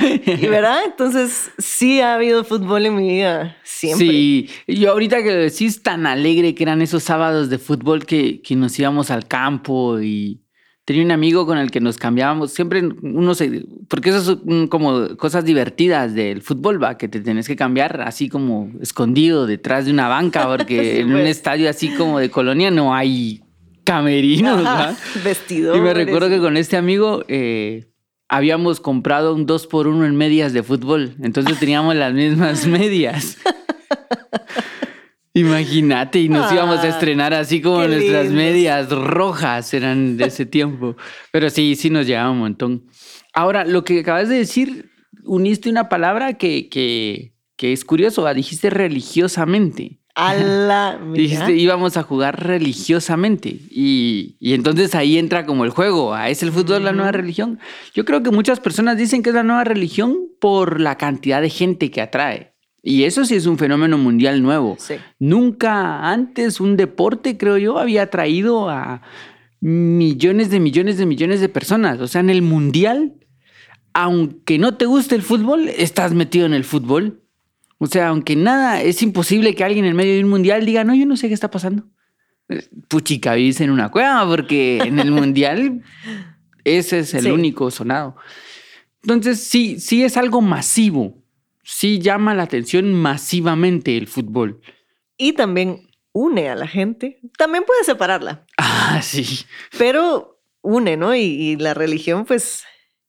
y 0.26 0.46
verdad, 0.48 0.80
entonces 0.84 1.52
sí 1.58 2.00
ha 2.00 2.14
habido 2.14 2.42
fútbol 2.42 2.86
en 2.86 2.96
mi 2.96 3.08
vida 3.08 3.56
siempre. 3.62 4.06
Sí, 4.06 4.50
yo 4.66 4.90
ahorita 4.90 5.22
que 5.22 5.30
lo 5.30 5.36
decís 5.36 5.82
tan 5.82 6.06
alegre 6.06 6.54
que 6.54 6.64
eran 6.64 6.82
esos 6.82 7.04
sábados 7.04 7.50
de 7.50 7.58
fútbol 7.58 8.06
que, 8.06 8.42
que 8.42 8.56
nos 8.56 8.76
íbamos 8.78 9.10
al 9.10 9.28
campo 9.28 10.00
y 10.00 10.43
tenía 10.84 11.04
un 11.04 11.10
amigo 11.10 11.46
con 11.46 11.58
el 11.58 11.70
que 11.70 11.80
nos 11.80 11.96
cambiábamos, 11.96 12.52
siempre 12.52 12.82
uno 13.02 13.34
se, 13.34 13.64
porque 13.88 14.10
eso 14.10 14.22
son 14.22 14.68
como 14.68 15.16
cosas 15.16 15.44
divertidas 15.44 16.14
del 16.14 16.42
fútbol, 16.42 16.82
va, 16.82 16.98
que 16.98 17.08
te 17.08 17.20
tenés 17.20 17.46
que 17.46 17.56
cambiar 17.56 18.02
así 18.02 18.28
como 18.28 18.70
escondido 18.80 19.46
detrás 19.46 19.86
de 19.86 19.92
una 19.92 20.08
banca, 20.08 20.46
porque 20.46 21.00
en 21.00 21.08
un 21.08 21.20
pues. 21.20 21.28
estadio 21.28 21.70
así 21.70 21.90
como 21.90 22.18
de 22.18 22.30
colonia 22.30 22.70
no 22.70 22.94
hay 22.94 23.42
camerinos, 23.84 24.62
Vestido. 25.24 25.76
Y 25.76 25.80
me 25.80 25.94
recuerdo 25.94 26.28
que 26.28 26.38
con 26.38 26.56
este 26.56 26.76
amigo 26.76 27.24
eh, 27.28 27.86
habíamos 28.28 28.80
comprado 28.80 29.34
un 29.34 29.46
2 29.46 29.66
por 29.66 29.86
1 29.86 30.04
en 30.06 30.16
medias 30.16 30.52
de 30.52 30.62
fútbol. 30.62 31.14
Entonces 31.22 31.58
teníamos 31.58 31.94
las 31.94 32.12
mismas 32.12 32.66
medias. 32.66 33.38
Imagínate, 35.36 36.20
y 36.20 36.28
nos 36.28 36.52
íbamos 36.52 36.78
a 36.78 36.82
ah, 36.84 36.88
estrenar 36.88 37.34
así 37.34 37.60
como 37.60 37.84
nuestras 37.88 38.30
medias 38.30 38.88
rojas 38.88 39.74
eran 39.74 40.16
de 40.16 40.26
ese 40.26 40.46
tiempo. 40.46 40.96
Pero 41.32 41.50
sí, 41.50 41.74
sí 41.74 41.90
nos 41.90 42.06
llevaba 42.06 42.30
un 42.30 42.38
montón. 42.38 42.84
Ahora, 43.32 43.64
lo 43.64 43.82
que 43.82 43.98
acabas 43.98 44.28
de 44.28 44.36
decir, 44.36 44.92
uniste 45.24 45.68
una 45.68 45.88
palabra 45.88 46.34
que, 46.34 46.68
que, 46.68 47.34
que 47.56 47.72
es 47.72 47.84
curioso, 47.84 48.32
dijiste 48.32 48.70
religiosamente. 48.70 49.98
A 50.14 50.34
la 50.34 51.00
Dijiste, 51.12 51.56
íbamos 51.56 51.96
a 51.96 52.04
jugar 52.04 52.46
religiosamente. 52.46 53.58
Y, 53.70 54.36
entonces 54.40 54.94
ahí 54.94 55.18
entra 55.18 55.46
como 55.46 55.64
el 55.64 55.70
juego. 55.70 56.16
¿Es 56.16 56.44
el 56.44 56.52
fútbol 56.52 56.84
la 56.84 56.92
nueva 56.92 57.10
religión? 57.10 57.58
Yo 57.92 58.04
creo 58.04 58.22
que 58.22 58.30
muchas 58.30 58.60
personas 58.60 58.96
dicen 58.96 59.24
que 59.24 59.30
es 59.30 59.34
la 59.34 59.42
nueva 59.42 59.64
religión 59.64 60.16
por 60.40 60.80
la 60.80 60.96
cantidad 60.96 61.42
de 61.42 61.50
gente 61.50 61.90
que 61.90 62.00
atrae. 62.00 62.53
Y 62.86 63.04
eso 63.04 63.24
sí 63.24 63.34
es 63.34 63.46
un 63.46 63.56
fenómeno 63.56 63.96
mundial 63.96 64.42
nuevo. 64.42 64.76
Nunca 65.18 66.10
antes 66.10 66.60
un 66.60 66.76
deporte, 66.76 67.38
creo 67.38 67.56
yo, 67.56 67.78
había 67.78 68.02
atraído 68.02 68.68
a 68.68 69.00
millones 69.60 70.50
de 70.50 70.60
millones 70.60 70.98
de 70.98 71.06
millones 71.06 71.40
de 71.40 71.48
personas. 71.48 71.98
O 72.00 72.06
sea, 72.06 72.20
en 72.20 72.28
el 72.28 72.42
mundial, 72.42 73.14
aunque 73.94 74.58
no 74.58 74.76
te 74.76 74.84
guste 74.84 75.14
el 75.14 75.22
fútbol, 75.22 75.70
estás 75.70 76.12
metido 76.12 76.44
en 76.44 76.52
el 76.52 76.64
fútbol. 76.64 77.22
O 77.78 77.86
sea, 77.86 78.08
aunque 78.08 78.36
nada, 78.36 78.82
es 78.82 79.00
imposible 79.02 79.54
que 79.54 79.64
alguien 79.64 79.86
en 79.86 79.96
medio 79.96 80.12
de 80.12 80.22
un 80.22 80.28
mundial 80.28 80.66
diga, 80.66 80.84
no, 80.84 80.94
yo 80.94 81.06
no 81.06 81.16
sé 81.16 81.28
qué 81.28 81.34
está 81.34 81.50
pasando. 81.50 81.86
Eh, 82.50 82.68
puchica, 82.88 83.34
vivís 83.34 83.62
en 83.62 83.70
una 83.70 83.90
cueva 83.90 84.28
porque 84.28 84.76
en 84.84 84.98
el 84.98 85.10
mundial 85.10 85.82
ese 86.64 86.98
es 86.98 87.14
el 87.14 87.32
único 87.32 87.70
sonado. 87.70 88.16
Entonces, 89.02 89.40
sí, 89.40 89.80
sí 89.80 90.04
es 90.04 90.18
algo 90.18 90.42
masivo. 90.42 91.23
Sí 91.64 91.98
llama 91.98 92.34
la 92.34 92.44
atención 92.44 92.92
masivamente 92.92 93.96
el 93.96 94.06
fútbol. 94.06 94.60
Y 95.16 95.32
también 95.32 95.88
une 96.12 96.48
a 96.48 96.54
la 96.54 96.66
gente. 96.66 97.20
También 97.36 97.64
puede 97.64 97.82
separarla. 97.84 98.46
Ah, 98.58 99.00
sí. 99.02 99.44
Pero 99.78 100.40
une, 100.62 100.96
¿no? 100.96 101.14
Y, 101.14 101.56
la 101.56 101.74
religión, 101.74 102.24
pues. 102.24 102.64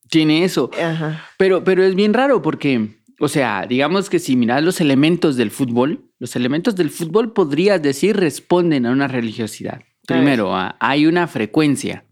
Tiene 0.09 0.43
eso. 0.43 0.71
Ajá. 0.81 1.29
Pero, 1.37 1.63
pero 1.63 1.83
es 1.83 1.95
bien 1.95 2.13
raro 2.13 2.41
porque 2.41 2.95
o 3.19 3.27
sea, 3.27 3.65
digamos 3.65 4.09
que 4.09 4.19
si 4.19 4.35
miras 4.35 4.63
los 4.63 4.81
elementos 4.81 5.37
del 5.37 5.51
fútbol, 5.51 6.11
los 6.19 6.35
elementos 6.35 6.75
del 6.75 6.89
fútbol 6.89 7.31
podrías 7.31 7.81
decir 7.81 8.17
responden 8.17 8.85
a 8.85 8.91
una 8.91 9.07
religiosidad. 9.07 9.81
Primero, 10.05 10.53
hay 10.79 11.05
una 11.05 11.27
frecuencia, 11.27 12.05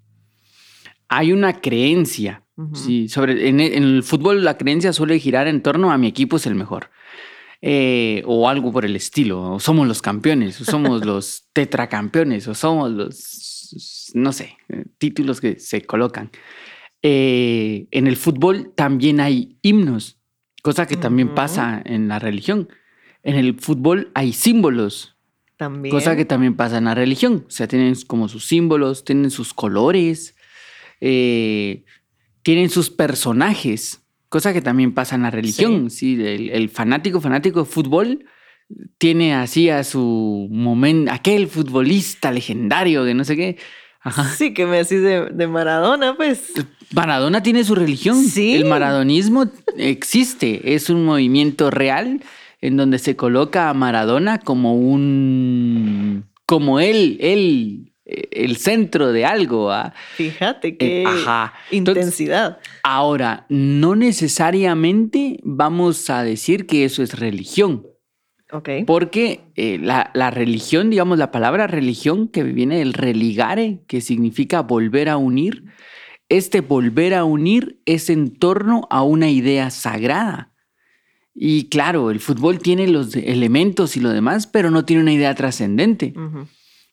hay 1.07 1.31
una 1.31 1.59
creencia. 1.59 2.42
Sí, 2.73 3.07
sobre, 3.09 3.49
en, 3.49 3.59
el 3.59 4.03
fútbol 4.03 4.43
la 4.43 4.57
creencia 4.57 4.93
suele 4.93 5.19
girar 5.19 5.47
en 5.47 5.61
torno 5.61 5.91
a 5.91 5.97
mi 5.97 6.07
equipo 6.07 6.37
es 6.37 6.45
el 6.45 6.55
mejor. 6.55 6.89
Eh, 7.61 8.23
o 8.25 8.49
algo 8.49 8.73
por 8.73 8.83
el 8.83 8.95
estilo, 8.95 9.53
o 9.53 9.59
somos 9.59 9.87
los 9.87 10.01
campeones, 10.01 10.59
o 10.59 10.65
somos 10.65 11.05
los 11.05 11.47
tetracampeones, 11.53 12.47
o 12.47 12.53
somos 12.53 12.91
los, 12.91 14.11
no 14.13 14.33
sé, 14.33 14.57
eh, 14.67 14.85
títulos 14.97 15.39
que 15.39 15.59
se 15.59 15.81
colocan. 15.81 16.29
Eh, 17.01 17.87
en 17.91 18.07
el 18.07 18.17
fútbol 18.17 18.73
también 18.75 19.19
hay 19.19 19.57
himnos 19.61 20.17
cosa 20.63 20.87
que 20.87 20.97
también 20.97 21.35
pasa 21.35 21.83
en 21.85 22.07
la 22.07 22.17
religión. 22.17 22.69
En 23.21 23.35
el 23.35 23.59
fútbol 23.59 24.09
hay 24.15 24.33
símbolos. 24.33 25.15
También. 25.57 25.93
Cosa 25.93 26.15
que 26.15 26.25
también 26.25 26.55
pasa 26.55 26.77
en 26.79 26.85
la 26.85 26.95
religión. 26.95 27.45
O 27.47 27.51
sea, 27.51 27.67
tienen 27.67 27.93
como 28.07 28.27
sus 28.27 28.45
símbolos, 28.45 29.05
tienen 29.05 29.29
sus 29.29 29.53
colores, 29.53 30.35
eh, 30.99 31.83
tienen 32.43 32.69
sus 32.69 32.89
personajes. 32.89 34.01
Cosa 34.29 34.53
que 34.53 34.61
también 34.61 34.93
pasa 34.93 35.15
en 35.15 35.23
la 35.23 35.31
religión. 35.31 35.89
Sí, 35.89 36.17
el, 36.21 36.69
fanático, 36.69 37.21
fanático 37.21 37.61
de 37.61 37.65
fútbol 37.65 38.25
tiene 38.97 39.35
así 39.35 39.69
a 39.69 39.83
su 39.83 40.47
momento, 40.51 41.11
aquel 41.11 41.47
futbolista 41.47 42.31
legendario 42.31 43.05
que 43.05 43.13
no 43.13 43.23
sé 43.23 43.35
qué. 43.35 43.57
Sí, 44.37 44.53
que 44.53 44.65
me 44.65 44.77
decís 44.77 45.01
de, 45.01 45.29
de 45.31 45.47
Maradona, 45.47 46.17
pues. 46.17 46.51
Maradona 46.93 47.41
tiene 47.41 47.63
su 47.63 47.73
religión. 47.73 48.21
Sí. 48.21 48.53
El 48.53 48.65
maradonismo 48.65 49.49
existe, 49.77 50.75
es 50.75 50.89
un 50.89 51.05
movimiento 51.05 51.71
real 51.71 52.21
en 52.59 52.77
donde 52.77 52.99
se 52.99 53.15
coloca 53.15 53.69
a 53.69 53.73
Maradona 53.73 54.39
como 54.39 54.75
un. 54.75 56.25
como 56.45 56.79
él, 56.79 57.17
él, 57.19 57.92
el 58.05 58.57
centro 58.57 59.11
de 59.11 59.25
algo. 59.25 59.71
¿ah? 59.71 59.93
Fíjate 60.15 60.69
eh, 60.69 60.75
qué 60.79 61.05
intensidad. 61.71 62.59
ahora, 62.83 63.45
no 63.49 63.95
necesariamente 63.95 65.39
vamos 65.43 66.09
a 66.09 66.23
decir 66.23 66.65
que 66.65 66.85
eso 66.85 67.03
es 67.03 67.17
religión. 67.19 67.87
Okay. 68.51 68.83
Porque 68.83 69.51
eh, 69.55 69.79
la, 69.81 70.11
la, 70.13 70.29
religión, 70.29 70.91
digamos, 70.91 71.17
la 71.17 71.31
palabra 71.31 71.65
religión 71.65 72.27
que 72.27 72.43
viene 72.43 72.77
del 72.77 72.93
religare, 72.93 73.83
que 73.87 73.99
significa 73.99 74.61
volver 74.61 75.09
a 75.09 75.17
unir, 75.17 75.63
este 76.29 76.61
volver 76.61 77.15
a 77.15 77.23
unir 77.23 77.81
es 77.85 78.11
en 78.11 78.35
torno 78.35 78.87
a 78.91 79.01
una 79.01 79.31
idea 79.31 79.71
sagrada. 79.71 80.53
Y 81.33 81.69
claro, 81.69 82.11
el 82.11 82.19
fútbol 82.19 82.59
tiene 82.59 82.87
los 82.87 83.15
elementos 83.15 83.97
y 83.97 83.99
lo 83.99 84.09
demás, 84.09 84.45
pero 84.45 84.69
no 84.69 84.85
tiene 84.85 85.01
una 85.01 85.13
idea 85.13 85.33
trascendente. 85.33 86.13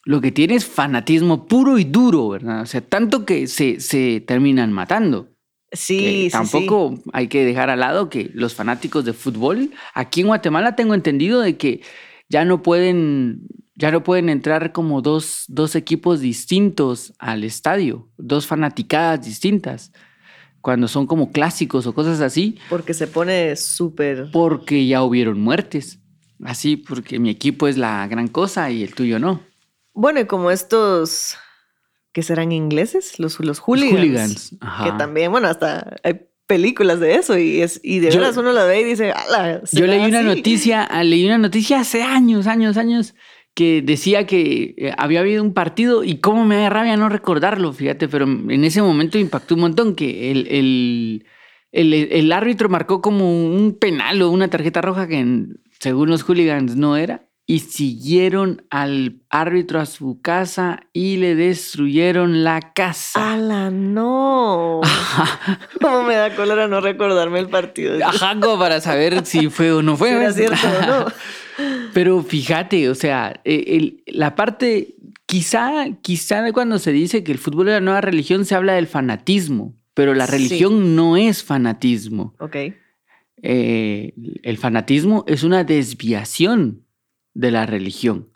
Lo 0.04 0.20
que 0.20 0.32
tiene 0.32 0.54
es 0.54 0.64
fanatismo 0.64 1.46
puro 1.46 1.78
y 1.78 1.84
duro, 1.84 2.28
¿verdad? 2.28 2.62
O 2.62 2.66
sea, 2.66 2.80
tanto 2.80 3.24
que 3.24 3.46
se, 3.46 3.80
se 3.80 4.20
terminan 4.20 4.72
matando. 4.72 5.28
Sí, 5.72 6.24
sí 6.24 6.28
Tampoco 6.30 6.98
hay 7.12 7.28
que 7.28 7.44
dejar 7.44 7.70
al 7.70 7.80
lado 7.80 8.08
que 8.08 8.30
los 8.34 8.54
fanáticos 8.54 9.04
de 9.04 9.12
fútbol, 9.12 9.70
aquí 9.94 10.22
en 10.22 10.28
Guatemala 10.28 10.74
tengo 10.74 10.94
entendido 10.94 11.40
de 11.40 11.56
que 11.56 11.82
ya 12.28 12.44
no 12.44 12.62
pueden 12.62 13.46
ya 13.80 13.90
no 13.90 14.04
pueden 14.04 14.28
entrar 14.28 14.72
como 14.72 15.00
dos, 15.00 15.44
dos 15.48 15.74
equipos 15.74 16.20
distintos 16.20 17.14
al 17.18 17.44
estadio, 17.44 18.10
dos 18.18 18.46
fanaticadas 18.46 19.24
distintas, 19.24 19.90
cuando 20.60 20.86
son 20.86 21.06
como 21.06 21.32
clásicos 21.32 21.86
o 21.86 21.94
cosas 21.94 22.20
así. 22.20 22.58
Porque 22.68 22.92
se 22.92 23.06
pone 23.06 23.56
súper... 23.56 24.28
Porque 24.32 24.86
ya 24.86 25.02
hubieron 25.02 25.40
muertes. 25.40 25.98
Así, 26.44 26.76
porque 26.76 27.18
mi 27.18 27.30
equipo 27.30 27.68
es 27.68 27.78
la 27.78 28.06
gran 28.06 28.28
cosa 28.28 28.70
y 28.70 28.82
el 28.82 28.94
tuyo 28.94 29.18
no. 29.18 29.40
Bueno, 29.92 30.20
y 30.20 30.26
como 30.26 30.50
estos 30.50 31.36
que 32.12 32.22
serán 32.22 32.52
ingleses, 32.52 33.18
los, 33.18 33.38
los 33.40 33.60
hooligans. 33.60 34.56
Que 34.84 34.92
también, 34.98 35.30
bueno, 35.30 35.48
hasta 35.48 35.96
hay 36.02 36.26
películas 36.46 36.98
de 36.98 37.14
eso 37.14 37.38
y 37.38 37.62
es 37.62 37.80
y 37.84 38.00
de 38.00 38.10
veras 38.10 38.36
uno 38.36 38.52
la 38.52 38.64
ve 38.64 38.80
y 38.80 38.84
dice, 38.84 39.14
Yo 39.70 39.86
leí 39.86 40.04
una 40.04 40.22
noticia, 40.22 40.88
leí 41.04 41.24
una 41.24 41.38
noticia 41.38 41.78
hace 41.78 42.02
años, 42.02 42.48
años, 42.48 42.76
años 42.76 43.14
que 43.54 43.82
decía 43.82 44.26
que 44.26 44.74
eh, 44.76 44.94
había 44.98 45.20
habido 45.20 45.42
un 45.42 45.54
partido 45.54 46.02
y 46.02 46.18
cómo 46.18 46.44
me 46.44 46.56
da 46.56 46.68
rabia 46.68 46.96
no 46.96 47.08
recordarlo, 47.08 47.72
fíjate, 47.72 48.08
pero 48.08 48.24
en 48.24 48.64
ese 48.64 48.82
momento 48.82 49.18
impactó 49.18 49.54
un 49.54 49.60
montón 49.60 49.94
que 49.94 50.30
el, 50.32 51.24
el, 51.70 52.32
árbitro 52.32 52.68
marcó 52.68 53.00
como 53.00 53.30
un 53.30 53.76
penal 53.78 54.20
o 54.22 54.30
una 54.30 54.48
tarjeta 54.48 54.80
roja 54.80 55.06
que 55.06 55.46
según 55.78 56.10
los 56.10 56.22
hooligans 56.22 56.74
no 56.74 56.96
era 56.96 57.29
y 57.46 57.58
siguieron 57.58 58.64
al 58.70 59.22
árbitro 59.28 59.80
a 59.80 59.86
su 59.86 60.20
casa 60.20 60.80
y 60.92 61.16
le 61.16 61.34
destruyeron 61.34 62.44
la 62.44 62.60
casa. 62.60 63.32
¡Hala, 63.32 63.70
no! 63.70 64.80
¿Cómo 65.80 66.04
me 66.04 66.14
da 66.14 66.34
color 66.36 66.60
a 66.60 66.68
no 66.68 66.80
recordarme 66.80 67.40
el 67.40 67.48
partido? 67.48 67.98
Ajá, 68.06 68.38
para 68.38 68.80
saber 68.80 69.26
si 69.26 69.50
fue 69.50 69.72
o 69.72 69.82
no 69.82 69.96
fue. 69.96 70.12
era 70.12 70.32
cierto 70.32 70.64
o 70.64 70.86
no. 70.86 71.06
Pero 71.92 72.22
fíjate, 72.22 72.88
o 72.88 72.94
sea, 72.94 73.40
e, 73.44 74.02
la 74.06 74.36
parte, 74.36 74.94
quizá, 75.26 75.86
quizá 76.02 76.52
cuando 76.52 76.78
se 76.78 76.92
dice 76.92 77.24
que 77.24 77.32
el 77.32 77.38
fútbol 77.38 77.68
es 77.68 77.74
la 77.74 77.80
nueva 77.80 78.00
religión 78.00 78.44
se 78.44 78.54
habla 78.54 78.74
del 78.74 78.86
fanatismo, 78.86 79.76
pero 79.94 80.14
la 80.14 80.26
religión 80.26 80.94
no 80.94 81.16
es 81.16 81.42
fanatismo. 81.42 82.34
Ok. 82.38 82.56
Eh, 83.42 84.14
el 84.42 84.58
fanatismo 84.58 85.24
es 85.26 85.42
una 85.42 85.64
desviación 85.64 86.84
de 87.34 87.50
la 87.50 87.66
religión, 87.66 88.30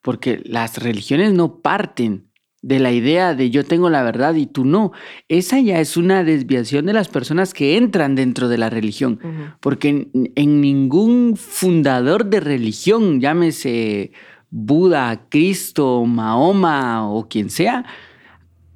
porque 0.00 0.42
las 0.44 0.78
religiones 0.78 1.32
no 1.32 1.60
parten 1.60 2.32
de 2.62 2.78
la 2.78 2.92
idea 2.92 3.34
de 3.34 3.50
yo 3.50 3.64
tengo 3.64 3.90
la 3.90 4.04
verdad 4.04 4.34
y 4.34 4.46
tú 4.46 4.64
no. 4.64 4.92
Esa 5.28 5.60
ya 5.60 5.80
es 5.80 5.96
una 5.96 6.22
desviación 6.22 6.86
de 6.86 6.92
las 6.92 7.08
personas 7.08 7.54
que 7.54 7.76
entran 7.76 8.14
dentro 8.14 8.48
de 8.48 8.58
la 8.58 8.70
religión, 8.70 9.18
porque 9.60 10.08
en, 10.34 10.60
ningún 10.60 11.36
fundador 11.36 12.26
de 12.26 12.40
religión, 12.40 13.20
llámese 13.20 14.12
Buda, 14.50 15.26
Cristo, 15.28 16.04
Mahoma 16.04 17.10
o 17.10 17.28
quien 17.28 17.50
sea, 17.50 17.84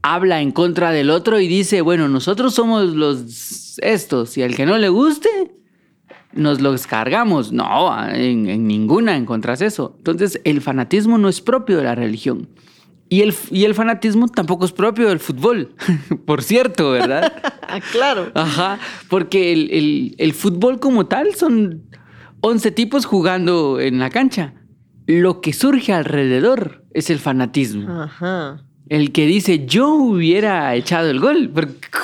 habla 0.03 0.41
en 0.41 0.51
contra 0.51 0.91
del 0.91 1.11
otro 1.11 1.39
y 1.39 1.47
dice, 1.47 1.81
bueno, 1.81 2.09
nosotros 2.09 2.55
somos 2.55 2.95
los 2.95 3.79
estos 3.83 4.37
y 4.37 4.43
al 4.43 4.55
que 4.57 4.67
no 4.67 4.79
le 4.79 4.89
guste, 4.89 5.29
nos 6.37 6.61
los 6.61 6.73
descargamos. 6.73 7.53
No, 7.53 8.09
en, 8.09 8.49
en 8.49 8.67
ninguna 8.67 9.17
encontrás 9.17 9.61
eso. 9.63 9.95
Entonces, 9.99 10.41
el 10.45 10.61
fanatismo 10.61 11.19
no 11.19 11.29
es 11.29 11.41
propio 11.41 11.79
de 11.79 11.85
la 11.85 11.95
religión. 11.95 12.49
Y 13.09 13.21
el, 13.23 13.35
y 13.51 13.65
el 13.65 13.75
fanatismo 13.75 14.27
tampoco 14.27 14.65
es 14.65 14.73
propio 14.73 15.09
del 15.09 15.21
fútbol, 15.21 15.75
por 16.27 16.43
cierto, 16.43 16.91
¿verdad? 16.91 17.33
claro. 17.93 18.33
Ajá, 18.35 18.81
porque 19.09 19.53
el, 20.19 20.33
fútbol 20.33 20.81
como 20.81 21.07
tal 21.07 21.35
son 21.35 21.85
11 22.41 22.71
tipos 22.73 23.07
jugando 23.07 23.79
en 23.81 24.01
la 24.01 24.11
cancha. 24.11 24.55
Lo 25.07 25.41
que 25.41 25.53
surge 25.53 25.93
alrededor 25.93 26.85
es 26.93 27.11
el 27.11 27.21
fanatismo. 27.21 28.03
Ajá. 28.03 28.66
El 28.89 29.11
que 29.11 29.27
dice, 29.27 29.67
yo 29.67 29.89
hubiera 29.95 30.75
echado 30.75 31.11
el 31.11 31.19
gol. 31.19 31.53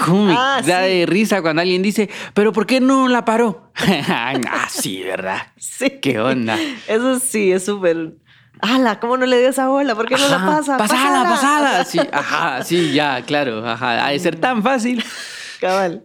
¿Cómo 0.05 0.27
me 0.27 0.35
ah, 0.37 0.61
da 0.67 0.81
de 0.81 1.07
risa 1.07 1.41
cuando 1.41 1.62
alguien 1.62 1.81
dice, 1.83 2.11
pero 2.35 2.53
¿por 2.53 2.67
qué 2.67 2.81
no 2.81 3.09
la 3.09 3.25
paró? 3.25 3.71
ah, 4.09 4.67
sí, 4.69 5.03
¿verdad? 5.03 5.39
Sí. 5.57 5.91
¿Qué 6.01 6.19
onda? 6.19 6.59
Eso 6.89 7.21
sí, 7.21 7.53
es 7.53 7.65
súper 7.65 8.15
¡Hala! 8.62 9.01
¿Cómo 9.01 9.17
no 9.17 9.27
le 9.27 9.41
dio 9.41 9.49
esa 9.49 9.69
bola? 9.69 9.97
¿Por 9.97 10.07
qué 10.07 10.15
no 10.15 10.29
la 10.29 10.47
pasa? 10.47 10.79
¡Pasala, 10.79 11.29
pasala! 11.29 11.85
Sí, 11.87 11.99
ajá, 12.12 12.62
sí, 12.62 12.93
ya, 12.93 13.21
claro, 13.23 13.67
ajá. 13.67 14.07
Ha 14.07 14.11
de 14.11 14.19
ser 14.21 14.37
tan 14.37 14.62
fácil. 14.62 15.03
Cabal. 15.61 16.05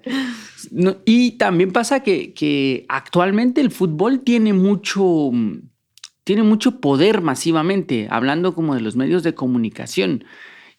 y 1.06 1.32
también 1.32 1.72
pasa 1.72 2.02
que, 2.02 2.34
que, 2.34 2.86
actualmente 2.90 3.62
el 3.62 3.72
fútbol 3.72 4.22
tiene 4.22 4.54
mucho, 4.54 5.32
tiene 6.24 6.44
mucho 6.44 6.80
poder 6.80 7.22
masivamente, 7.22 8.08
hablando 8.10 8.56
como 8.56 8.74
de 8.74 8.82
los 8.82 8.96
medios 8.96 9.22
de 9.22 9.36
comunicación. 9.36 10.24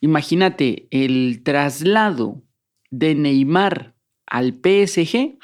Imagínate 0.01 0.89
el 0.91 1.43
traslado 1.43 2.43
de 2.91 3.15
Neymar 3.15 3.95
al 4.27 4.61
PSG 4.63 5.39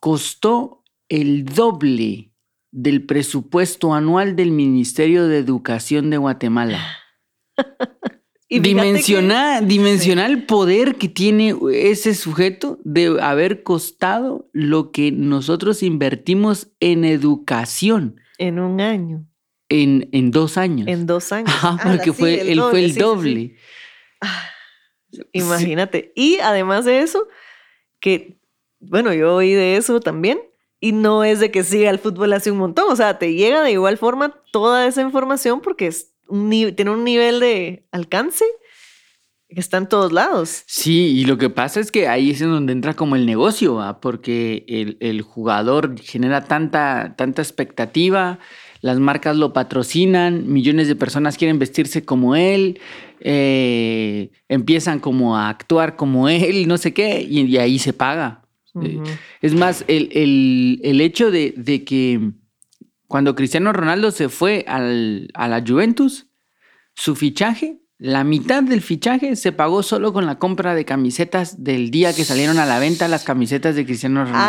costó 0.00 0.84
el 1.08 1.44
doble 1.44 2.32
del 2.70 3.04
presupuesto 3.04 3.94
anual 3.94 4.36
del 4.36 4.52
Ministerio 4.52 5.26
de 5.26 5.38
Educación 5.38 6.10
de 6.10 6.18
Guatemala. 6.18 6.80
y 8.48 8.60
dimensiona, 8.60 9.58
el 9.58 10.44
poder 10.46 10.96
que 10.96 11.08
tiene 11.08 11.54
ese 11.72 12.14
sujeto 12.14 12.78
de 12.84 13.20
haber 13.20 13.62
costado 13.62 14.48
lo 14.52 14.90
que 14.90 15.12
nosotros 15.12 15.82
invertimos 15.82 16.68
en 16.80 17.04
educación. 17.04 18.20
En 18.38 18.58
un 18.58 18.80
año. 18.80 19.27
En, 19.68 20.08
en 20.12 20.30
dos 20.30 20.56
años. 20.56 20.88
En 20.88 21.06
dos 21.06 21.32
años. 21.32 21.52
porque 21.82 22.12
fue, 22.12 22.50
él 22.52 22.60
fue 22.60 22.84
el 22.84 22.94
doble. 22.94 23.56
Ah, 24.20 24.48
imagínate. 25.32 26.12
Y 26.16 26.38
además 26.38 26.84
de 26.84 27.00
eso, 27.00 27.28
que, 28.00 28.40
bueno, 28.80 29.12
yo 29.12 29.36
oí 29.36 29.52
de 29.52 29.76
eso 29.76 30.00
también, 30.00 30.40
y 30.80 30.92
no 30.92 31.24
es 31.24 31.40
de 31.40 31.50
que 31.50 31.64
siga 31.64 31.90
el 31.90 31.98
fútbol 31.98 32.32
hace 32.32 32.50
un 32.50 32.58
montón, 32.58 32.90
o 32.90 32.96
sea, 32.96 33.18
te 33.18 33.34
llega 33.34 33.62
de 33.62 33.72
igual 33.72 33.98
forma 33.98 34.34
toda 34.52 34.86
esa 34.86 35.02
información 35.02 35.60
porque 35.60 35.88
es 35.88 36.14
un 36.28 36.50
tiene 36.50 36.90
un 36.90 37.04
nivel 37.04 37.40
de 37.40 37.86
alcance 37.90 38.44
que 39.48 39.60
está 39.60 39.78
en 39.78 39.88
todos 39.88 40.12
lados. 40.12 40.62
Sí, 40.66 41.18
y 41.18 41.24
lo 41.24 41.38
que 41.38 41.48
pasa 41.48 41.80
es 41.80 41.90
que 41.90 42.06
ahí 42.06 42.30
es 42.30 42.40
en 42.42 42.50
donde 42.50 42.72
entra 42.72 42.94
como 42.94 43.16
el 43.16 43.24
negocio, 43.24 43.98
porque 44.02 44.64
el, 45.00 45.22
jugador 45.22 45.98
genera 45.98 46.44
tanta, 46.44 47.14
tanta 47.16 47.40
expectativa, 47.40 48.38
las 48.80 48.98
marcas 49.00 49.36
lo 49.36 49.52
patrocinan, 49.52 50.50
millones 50.52 50.88
de 50.88 50.96
personas 50.96 51.36
quieren 51.36 51.58
vestirse 51.58 52.04
como 52.04 52.36
él, 52.36 52.80
eh, 53.20 54.30
empiezan 54.48 55.00
como 55.00 55.36
a 55.36 55.48
actuar 55.48 55.96
como 55.96 56.28
él, 56.28 56.68
no 56.68 56.78
sé 56.78 56.92
qué, 56.94 57.22
y 57.22 57.56
ahí 57.56 57.78
se 57.78 57.92
paga. 57.92 58.44
Eh, 58.82 59.02
es 59.40 59.54
más, 59.54 59.84
el, 59.88 61.00
hecho 61.00 61.30
de, 61.30 61.84
que 61.84 62.32
cuando 63.06 63.34
Cristiano 63.34 63.72
Ronaldo 63.72 64.10
se 64.10 64.28
fue 64.28 64.64
al, 64.68 65.30
a 65.34 65.48
la 65.48 65.64
Juventus, 65.66 66.26
su 66.94 67.16
fichaje, 67.16 67.80
la 67.98 68.22
mitad 68.22 68.62
del 68.62 68.80
fichaje 68.80 69.34
se 69.34 69.50
pagó 69.50 69.82
solo 69.82 70.12
con 70.12 70.24
la 70.24 70.38
compra 70.38 70.74
de 70.74 70.84
camisetas 70.84 71.64
del 71.64 71.90
día 71.90 72.14
que 72.14 72.24
salieron 72.24 72.58
a 72.58 72.66
la 72.66 72.78
venta 72.78 73.08
las 73.08 73.24
camisetas 73.24 73.74
de 73.74 73.84
Cristiano 73.84 74.24
Ronaldo. 74.24 74.40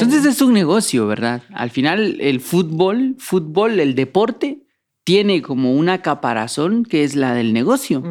Entonces 0.00 0.24
es 0.24 0.40
un 0.40 0.54
negocio, 0.54 1.06
¿verdad? 1.06 1.42
Al 1.52 1.70
final 1.70 2.16
el 2.20 2.40
fútbol, 2.40 3.16
fútbol, 3.18 3.80
el 3.80 3.94
deporte, 3.94 4.62
tiene 5.04 5.42
como 5.42 5.74
una 5.74 6.00
caparazón 6.00 6.84
que 6.84 7.04
es 7.04 7.14
la 7.14 7.34
del 7.34 7.52
negocio. 7.52 8.02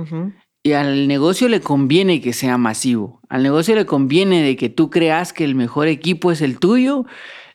Y 0.62 0.74
al 0.74 1.08
negocio 1.08 1.50
le 1.50 1.60
conviene 1.60 2.22
que 2.22 2.32
sea 2.32 2.60
masivo. 2.60 3.22
Al 3.30 3.42
negocio 3.42 3.74
le 3.74 3.88
conviene 3.88 4.44
de 4.44 4.56
que 4.56 4.70
tú 4.70 4.92
creas 4.92 5.34
que 5.34 5.46
el 5.46 5.56
mejor 5.56 5.88
equipo 5.88 6.32
es 6.32 6.42
el 6.42 6.60
tuyo 6.60 7.06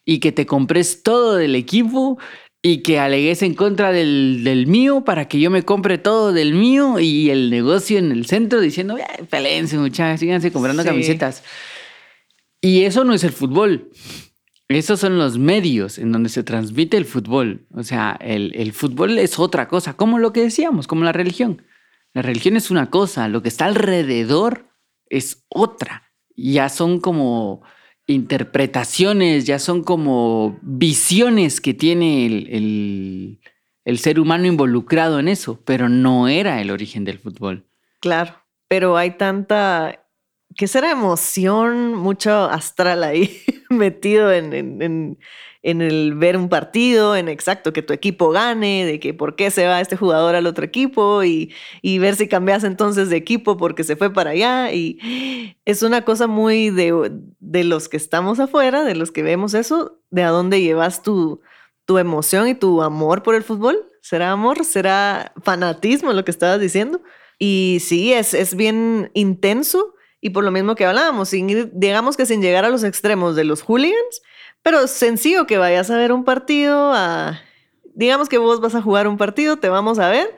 y 0.04 0.18
que 0.18 0.32
te 0.32 0.46
compres 0.46 1.04
todo 1.04 1.37
del 1.37 1.54
equipo 1.54 2.18
y 2.62 2.83
que 2.83 2.99
alegues 2.99 3.42
en 3.42 3.55
contra 3.55 3.92
del, 3.92 4.64
mío 4.66 5.05
para 5.05 5.29
que 5.29 5.38
yo 5.38 5.51
me 5.51 5.64
compre 5.64 5.99
todo 5.99 6.33
del 6.33 6.55
mío 6.55 6.99
y 6.99 7.31
el 7.31 7.51
negocio 7.51 7.99
en 7.99 8.11
el 8.11 8.27
centro 8.27 8.61
diciendo, 8.61 8.97
peleense 9.31 9.79
muchachos, 9.79 10.21
síganse 10.21 10.53
comprando 10.53 10.85
camisetas. 10.85 11.44
Y 12.61 12.83
eso 12.83 13.05
no 13.05 13.14
es 13.14 13.23
el 13.23 13.33
fútbol. 13.33 13.90
Esos 14.68 15.01
son 15.01 15.16
los 15.16 15.38
medios 15.38 15.99
en 15.99 16.12
donde 16.12 16.29
se 16.29 16.42
transmite 16.42 16.97
el 16.97 17.05
fútbol. 17.05 17.66
O 17.73 17.85
sea, 17.85 18.18
el, 18.21 18.53
el 18.55 18.73
fútbol 18.73 19.18
es 19.18 19.38
otra 19.38 19.68
cosa, 19.68 19.94
como 19.94 20.18
lo 20.18 20.33
que 20.33 20.42
decíamos, 20.42 20.87
como 20.87 21.05
la 21.05 21.12
religión. 21.12 21.62
La 22.12 22.23
religión 22.23 22.57
es 22.57 22.71
una 22.71 22.90
cosa, 22.90 23.29
lo 23.29 23.42
que 23.42 23.49
está 23.49 23.66
alrededor 23.66 24.68
es 25.09 25.44
otra. 25.49 26.11
Ya 26.37 26.68
son 26.68 27.01
como 27.01 27.62
interpretaciones, 28.09 29.44
ya 29.44 29.59
son 29.59 29.85
como 29.85 30.59
visiones 30.62 31.61
que 31.61 31.75
tiene 31.75 32.27
el, 33.85 33.99
ser 33.99 34.18
humano 34.18 34.47
involucrado 34.47 35.21
en 35.21 35.29
eso, 35.29 35.61
pero 35.64 35.88
no 35.88 36.27
era 36.27 36.61
el 36.61 36.71
origen 36.71 37.05
del 37.05 37.18
fútbol. 37.18 37.66
Claro, 38.01 38.35
pero 38.66 38.97
hay 38.97 39.12
tanta, 39.12 40.07
¿qué 40.59 40.66
será 40.66 40.90
emoción? 40.90 41.94
Mucho 41.94 42.31
astral 42.31 43.05
ahí 43.05 43.40
metido 43.71 44.31
en, 44.31 45.16
en 45.62 45.83
el 45.83 46.14
ver 46.14 46.37
un 46.37 46.49
partido, 46.49 47.16
en 47.16 47.29
exacto, 47.29 47.73
que 47.73 47.83
tu 47.83 47.92
equipo 47.92 48.31
gane, 48.31 48.85
de 48.85 49.01
que 49.01 49.12
por 49.12 49.37
qué 49.37 49.51
se 49.51 49.66
va 49.66 49.81
este 49.81 49.97
jugador 49.97 50.35
al 50.35 50.47
otro 50.47 50.64
equipo 50.64 51.25
y, 51.25 51.53
ver 51.99 52.16
si 52.16 52.29
cambias 52.29 52.64
entonces 52.64 53.09
de 53.11 53.16
equipo 53.16 53.57
porque 53.57 53.85
se 53.85 53.97
fue 53.97 54.12
para 54.12 54.31
allá. 54.31 54.73
Y 54.73 55.57
es 55.64 55.83
una 55.83 56.05
cosa 56.05 56.27
muy 56.27 56.71
de, 56.71 57.21
de 57.40 57.64
los 57.64 57.88
que 57.88 57.97
estamos 57.97 58.40
afuera, 58.40 58.85
de 58.85 58.94
los 58.94 59.11
que 59.11 59.23
vemos 59.23 59.55
eso, 59.55 60.01
de 60.11 60.23
a 60.23 60.31
dónde 60.31 60.61
llevas 60.61 61.03
tu, 61.03 61.40
tu 61.85 61.99
emoción 61.99 62.49
y 62.49 62.55
tu 62.55 62.83
amor 62.83 63.23
por 63.23 63.35
el 63.35 63.42
fútbol. 63.42 63.90
¿Será 64.01 64.33
amor? 64.33 64.64
¿Será 64.64 65.33
fanatismo 65.42 66.12
lo 66.12 66.25
que 66.25 66.31
estabas 66.31 66.61
diciendo? 66.61 67.03
Y 67.38 67.79
sí, 67.81 68.12
es, 68.12 68.33
es 68.33 68.55
bien 68.55 69.11
intenso 69.14 69.94
y 70.20 70.31
por 70.31 70.44
lo 70.44 70.50
mismo 70.50 70.74
que 70.74 70.85
hablábamos, 70.85 71.28
sin 71.28 71.70
digamos 71.72 72.16
que 72.16 72.26
sin 72.26 72.42
llegar 72.42 72.64
a 72.64 72.70
los 72.70 72.85
extremos 72.85 73.37
de 73.37 73.44
los 73.44 73.62
hooligans, 73.62 74.22
pero 74.62 74.87
sencillo 74.87 75.46
que 75.46 75.59
vayas 75.59 75.90
a 75.90 75.96
ver 75.96 76.12
un 76.12 76.24
partido, 76.24 76.92
digamos 77.94 78.28
que 78.28 78.38
vos 78.38 78.61
vas 78.61 78.74
a 78.74 78.83
jugar 78.83 79.07
un 79.09 79.16
partido, 79.16 79.57
te 79.57 79.68
vamos 79.68 79.98
a 79.98 80.09
ver 80.09 80.35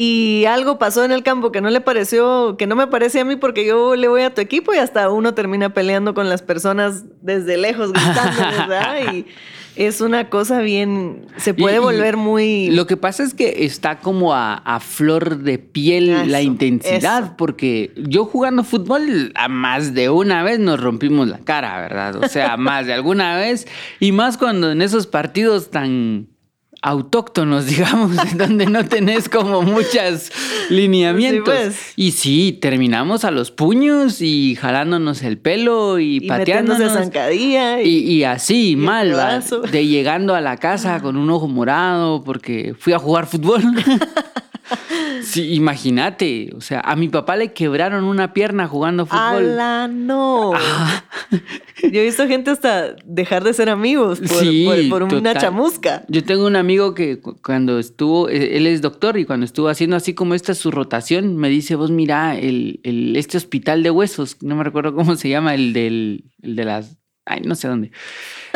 y 0.00 0.44
algo 0.44 0.78
pasó 0.78 1.04
en 1.04 1.10
el 1.10 1.24
campo 1.24 1.50
que 1.50 1.60
no 1.60 1.70
le 1.70 1.80
pareció, 1.80 2.56
que 2.56 2.68
no 2.68 2.76
me 2.76 2.86
parece 2.86 3.18
a 3.18 3.24
mí 3.24 3.34
porque 3.34 3.66
yo 3.66 3.96
le 3.96 4.06
voy 4.06 4.22
a 4.22 4.32
tu 4.32 4.40
equipo 4.40 4.72
y 4.72 4.78
hasta 4.78 5.10
uno 5.10 5.34
termina 5.34 5.74
peleando 5.74 6.14
con 6.14 6.28
las 6.28 6.40
personas 6.40 7.02
desde 7.20 7.56
lejos 7.56 7.92
gritando, 7.92 8.40
¿verdad? 8.40 8.96
Y 9.12 9.26
es 9.78 10.00
una 10.00 10.28
cosa 10.28 10.60
bien, 10.60 11.26
se 11.36 11.54
puede 11.54 11.78
volver 11.78 12.16
muy... 12.16 12.68
Lo 12.72 12.88
que 12.88 12.96
pasa 12.96 13.22
es 13.22 13.32
que 13.32 13.64
está 13.64 14.00
como 14.00 14.34
a, 14.34 14.80
flor 14.80 15.38
de 15.38 15.58
piel 15.58 16.30
la 16.32 16.42
intensidad, 16.42 17.36
porque 17.36 17.92
yo 17.96 18.24
jugando 18.24 18.64
fútbol 18.64 19.30
a 19.36 19.48
más 19.48 19.94
de 19.94 20.10
una 20.10 20.42
vez 20.42 20.58
nos 20.58 20.80
rompimos 20.80 21.28
la 21.28 21.38
cara, 21.38 21.80
¿verdad? 21.80 22.16
O 22.16 22.28
sea, 22.28 22.56
más 22.56 22.86
de 22.86 22.92
alguna 22.92 23.36
vez, 23.36 23.68
y 24.00 24.10
más 24.10 24.36
cuando 24.36 24.72
en 24.72 24.82
esos 24.82 25.06
partidos 25.06 25.70
tan 25.70 26.26
autóctonos, 26.82 27.66
digamos, 27.66 28.16
donde 28.36 28.66
no 28.66 28.84
tenés 28.86 29.28
como 29.28 29.62
muchas 29.62 30.30
lineamientos. 30.70 31.54
Sí, 31.54 31.64
pues. 31.64 31.92
Y 31.96 32.12
sí, 32.12 32.58
terminamos 32.60 33.24
a 33.24 33.30
los 33.30 33.50
puños 33.50 34.20
y 34.20 34.56
jalándonos 34.56 35.22
el 35.22 35.38
pelo 35.38 35.98
y, 35.98 36.16
Y 36.16 36.28
pateándonos. 36.28 36.92
zancadilla. 36.92 37.80
Y, 37.82 37.88
Y, 37.88 38.12
y 38.14 38.24
así, 38.24 38.76
mal, 38.76 39.16
de 39.70 39.86
llegando 39.86 40.34
a 40.34 40.40
la 40.40 40.56
casa 40.56 41.00
con 41.00 41.16
un 41.16 41.30
ojo 41.30 41.48
morado 41.48 42.22
porque 42.22 42.74
fui 42.78 42.92
a 42.92 42.98
jugar 42.98 43.26
fútbol. 43.26 43.62
sí, 45.22 45.54
imagínate, 45.54 46.50
o 46.56 46.60
sea, 46.60 46.80
a 46.80 46.96
mi 46.96 47.08
papá 47.08 47.36
le 47.36 47.52
quebraron 47.52 48.04
una 48.04 48.32
pierna 48.32 48.66
jugando 48.68 49.06
fútbol. 49.06 49.52
¡Ala, 49.52 49.88
no! 49.88 50.52
Ah, 50.54 51.04
Yo 51.82 52.00
he 52.00 52.04
visto 52.04 52.26
gente 52.26 52.50
hasta 52.50 52.96
dejar 53.04 53.44
de 53.44 53.52
ser 53.52 53.68
amigos 53.68 54.18
por, 54.20 54.28
Sí, 54.28 54.64
por- 54.88 55.00
por 55.08 55.14
una 55.18 55.34
chamusca. 55.34 56.04
Yo 56.08 56.24
tengo 56.24 56.46
un 56.46 56.56
amigo 56.56 56.94
que 56.94 57.20
cu- 57.20 57.36
cuando 57.42 57.78
estuvo, 57.78 58.28
eh, 58.28 58.56
él 58.56 58.66
es 58.66 58.80
doctor 58.82 59.18
y 59.18 59.24
cuando 59.24 59.44
estuvo 59.46 59.68
haciendo 59.68 59.96
así 59.96 60.14
como 60.14 60.34
esta 60.34 60.54
su 60.54 60.70
rotación, 60.70 61.36
me 61.36 61.48
dice, 61.48 61.74
vos 61.74 61.90
mira, 61.90 62.36
el, 62.38 62.80
el- 62.82 63.16
este 63.16 63.36
hospital 63.36 63.82
de 63.82 63.90
huesos, 63.90 64.36
no 64.42 64.56
me 64.56 64.64
recuerdo 64.64 64.94
cómo 64.94 65.16
se 65.16 65.28
llama, 65.28 65.54
el 65.54 65.72
del, 65.72 66.24
el 66.42 66.56
de 66.56 66.64
las, 66.64 66.96
ay, 67.26 67.42
no 67.44 67.54
sé 67.54 67.68
dónde. 67.68 67.90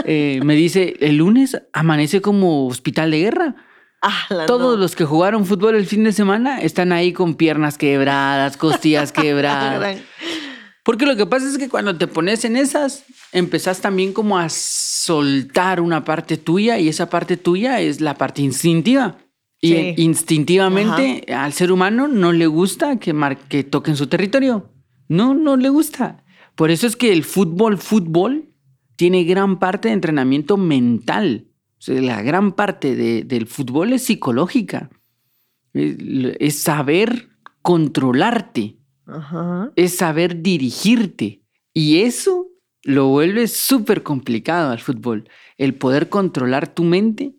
Eh, 0.05 0.41
me 0.45 0.55
dice, 0.55 0.95
el 1.01 1.17
lunes 1.17 1.61
amanece 1.73 2.21
como 2.23 2.67
hospital 2.67 3.11
de 3.11 3.19
guerra. 3.21 3.55
¡Ala, 4.01 4.47
Todos 4.47 4.75
no! 4.77 4.81
los 4.83 4.97
que 4.97 5.05
jugaron 5.05 5.47
fútbol 5.47 5.77
el 5.77 5.87
fin 5.87 6.03
de 6.03 6.11
semana 6.11 6.61
están 6.61 6.91
ahí 6.91 7.13
con 7.13 7.35
piernas 7.37 7.79
quebradas, 7.79 8.57
costillas 8.57 9.13
quebradas. 9.13 9.99
Porque 10.85 11.07
lo 11.07 11.17
que 11.17 11.27
pasa 11.27 11.49
es 11.49 11.59
que 11.59 11.69
cuando 11.69 11.97
te 11.97 12.09
pones 12.09 12.45
en 12.45 12.57
esas, 12.57 13.05
empezás 13.31 13.81
también 13.81 14.13
como 14.13 14.37
a 14.39 14.49
soltar 14.49 15.81
una 15.81 16.05
parte 16.05 16.37
tuya 16.37 16.79
y 16.81 16.89
esa 16.89 17.09
parte 17.09 17.37
tuya 17.37 17.81
es 17.81 18.01
la 18.01 18.15
parte 18.17 18.43
instintiva. 18.43 19.19
Y 19.61 19.69
Sí. 19.69 19.95
instintivamente 19.99 21.33
al 21.33 21.53
ser 21.53 21.71
humano 21.71 22.09
no 22.09 22.33
le 22.33 22.49
gusta 22.49 22.99
que, 22.99 23.13
mar- 23.13 23.39
que 23.49 23.63
toquen 23.63 23.95
su 23.97 24.09
territorio. 24.09 24.71
No, 25.09 25.35
no 25.35 25.57
le 25.57 25.69
gusta. 25.69 26.25
Por 26.57 26.73
eso 26.73 26.87
es 26.89 26.97
que 26.97 27.13
el 27.13 27.23
fútbol, 27.23 27.79
fútbol, 27.79 28.49
tiene 28.97 29.23
gran 29.25 29.61
parte 29.61 29.87
de 29.89 29.95
entrenamiento 29.95 30.57
mental. 30.57 31.47
O 31.79 31.83
sea, 31.83 32.01
la 32.03 32.23
gran 32.23 32.53
parte 32.53 32.97
de- 32.97 33.23
del 33.23 33.47
fútbol 33.47 33.93
es 33.93 34.03
psicológica. 34.03 34.91
Es, 35.75 35.97
es 36.41 36.59
saber 36.59 37.29
controlarte 37.63 38.77
Ajá. 39.07 39.71
es 39.77 39.97
saber 39.97 40.43
dirigirte. 40.43 41.43
Y 41.75 42.01
eso 42.03 42.49
lo 42.85 43.09
vuelve 43.09 43.47
súper 43.49 44.03
complicado 44.03 44.71
al 44.73 44.81
fútbol. 44.81 45.29
El 45.59 45.75
poder 45.75 46.09
controlar 46.09 46.73
tu 46.75 46.85
mente 46.85 47.35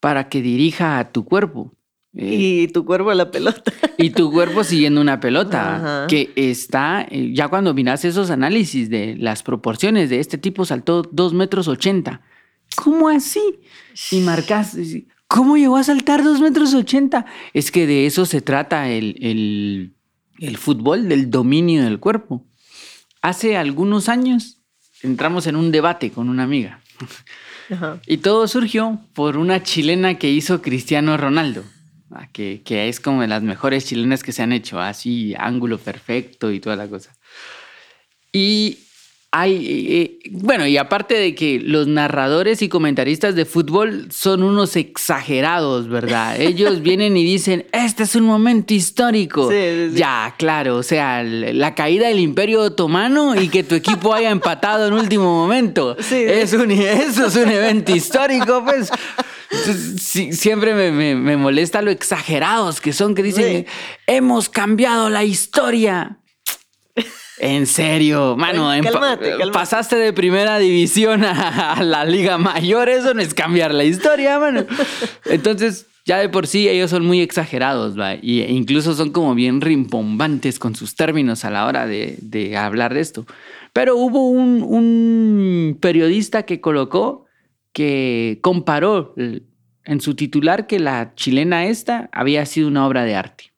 para 0.00 0.28
que 0.28 0.42
dirija 0.42 0.98
a 0.98 1.12
tu 1.12 1.24
cuerpo. 1.24 1.72
Eh, 2.14 2.64
Y 2.64 2.68
tu 2.68 2.84
cuerpo 2.84 3.10
a 3.10 3.14
la 3.14 3.30
pelota. 3.30 3.72
y 3.96 4.10
tu 4.10 4.30
cuerpo 4.30 4.64
siguiendo 4.64 5.00
una 5.00 5.20
pelota 5.20 5.76
Ajá. 5.76 6.06
que 6.08 6.30
está, 6.36 7.06
eh, 7.10 7.30
ya 7.32 7.48
cuando 7.48 7.72
miras 7.72 8.04
esos 8.04 8.30
análisis 8.30 8.90
de 8.90 9.16
las 9.16 9.42
proporciones 9.42 10.10
de 10.10 10.20
este 10.20 10.36
tipo 10.38 10.64
saltó 10.66 11.02
2 11.02 11.32
metros 11.34 11.68
80. 11.68 12.20
¿Cómo 12.76 13.08
así? 13.08 13.40
Y 14.10 14.20
marcas, 14.20 14.76
¿cómo 15.26 15.56
llegó 15.56 15.76
a 15.76 15.84
saltar 15.84 16.22
2 16.22 16.40
metros 16.40 16.74
80? 16.74 17.24
Es 17.54 17.70
que 17.70 17.86
de 17.86 18.04
eso 18.06 18.26
se 18.26 18.40
trata 18.42 18.90
el, 18.90 19.16
el, 19.20 19.94
el 20.42 20.56
fútbol, 20.56 21.08
del 21.08 21.30
dominio 21.30 21.84
del 21.84 22.00
cuerpo. 22.00 22.44
Hace 23.20 23.56
algunos 23.56 24.08
años 24.08 24.58
entramos 25.02 25.46
en 25.46 25.56
un 25.56 25.70
debate 25.70 26.10
con 26.10 26.28
una 26.28 26.42
amiga 26.42 26.80
Ajá. 27.70 28.00
y 28.06 28.18
todo 28.18 28.48
surgió 28.48 29.00
por 29.14 29.36
una 29.36 29.62
chilena 29.62 30.18
que 30.18 30.30
hizo 30.30 30.60
Cristiano 30.60 31.16
Ronaldo, 31.16 31.64
ah, 32.10 32.28
que, 32.32 32.62
que 32.64 32.88
es 32.88 32.98
como 32.98 33.22
de 33.22 33.28
las 33.28 33.42
mejores 33.42 33.86
chilenas 33.86 34.22
que 34.22 34.32
se 34.32 34.42
han 34.42 34.52
hecho, 34.52 34.80
así 34.80 35.34
ángulo 35.38 35.78
perfecto 35.78 36.50
y 36.50 36.60
toda 36.60 36.76
la 36.76 36.88
cosa. 36.88 37.16
Y 38.32 38.78
hay, 39.34 39.86
eh, 39.90 40.18
bueno, 40.30 40.66
y 40.66 40.76
aparte 40.76 41.14
de 41.14 41.34
que 41.34 41.58
los 41.58 41.86
narradores 41.86 42.60
y 42.60 42.68
comentaristas 42.68 43.34
de 43.34 43.46
fútbol 43.46 44.08
son 44.10 44.42
unos 44.42 44.76
exagerados, 44.76 45.88
¿verdad? 45.88 46.38
Ellos 46.40 46.82
vienen 46.82 47.16
y 47.16 47.24
dicen, 47.24 47.64
este 47.72 48.02
es 48.02 48.14
un 48.14 48.24
momento 48.24 48.74
histórico. 48.74 49.50
Sí, 49.50 49.56
sí, 49.56 49.88
sí. 49.92 49.96
Ya, 49.98 50.34
claro, 50.38 50.76
o 50.76 50.82
sea, 50.82 51.22
la 51.24 51.74
caída 51.74 52.08
del 52.08 52.20
imperio 52.20 52.60
otomano 52.60 53.34
y 53.40 53.48
que 53.48 53.64
tu 53.64 53.74
equipo 53.74 54.12
haya 54.12 54.30
empatado 54.30 54.86
en 54.86 54.92
último 54.94 55.24
momento. 55.24 55.96
Sí. 56.02 56.16
Es 56.26 56.52
un, 56.52 56.70
eso 56.70 57.26
es 57.26 57.36
un 57.36 57.48
evento 57.48 57.94
histórico, 57.96 58.62
pues. 58.64 58.90
Sí, 60.00 60.32
siempre 60.32 60.74
me, 60.74 60.90
me- 60.92 61.14
me 61.14 61.36
molesta 61.36 61.80
lo 61.80 61.90
exagerados 61.90 62.80
que 62.80 62.92
son, 62.92 63.14
que 63.14 63.22
dicen, 63.22 63.66
hemos 64.06 64.48
cambiado 64.48 65.08
la 65.10 65.24
historia. 65.24 66.18
En 67.42 67.66
serio, 67.66 68.36
mano, 68.38 68.70
Ay, 68.70 68.82
cálmate, 68.82 69.30
cálmate. 69.30 69.50
pasaste 69.50 69.96
de 69.96 70.12
primera 70.12 70.58
división 70.58 71.24
a, 71.24 71.72
a 71.72 71.82
la 71.82 72.04
liga 72.04 72.38
mayor, 72.38 72.88
eso 72.88 73.14
no 73.14 73.20
es 73.20 73.34
cambiar 73.34 73.74
la 73.74 73.82
historia, 73.82 74.38
mano. 74.38 74.64
Entonces, 75.24 75.86
ya 76.04 76.18
de 76.18 76.28
por 76.28 76.46
sí 76.46 76.68
ellos 76.68 76.90
son 76.90 77.04
muy 77.04 77.20
exagerados, 77.20 77.98
¿va? 77.98 78.14
Y 78.14 78.42
e 78.42 78.52
incluso 78.52 78.94
son 78.94 79.10
como 79.10 79.34
bien 79.34 79.60
rimbombantes 79.60 80.60
con 80.60 80.76
sus 80.76 80.94
términos 80.94 81.44
a 81.44 81.50
la 81.50 81.66
hora 81.66 81.86
de, 81.86 82.16
de 82.20 82.56
hablar 82.56 82.94
de 82.94 83.00
esto. 83.00 83.26
Pero 83.72 83.96
hubo 83.96 84.28
un, 84.28 84.62
un 84.62 85.78
periodista 85.80 86.44
que 86.44 86.60
colocó 86.60 87.26
que 87.72 88.38
comparó 88.40 89.14
en 89.16 90.00
su 90.00 90.14
titular 90.14 90.66
que 90.68 90.78
la 90.78 91.14
chilena 91.16 91.66
esta 91.66 92.08
había 92.12 92.46
sido 92.46 92.68
una 92.68 92.86
obra 92.86 93.04
de 93.04 93.16
arte. 93.16 93.52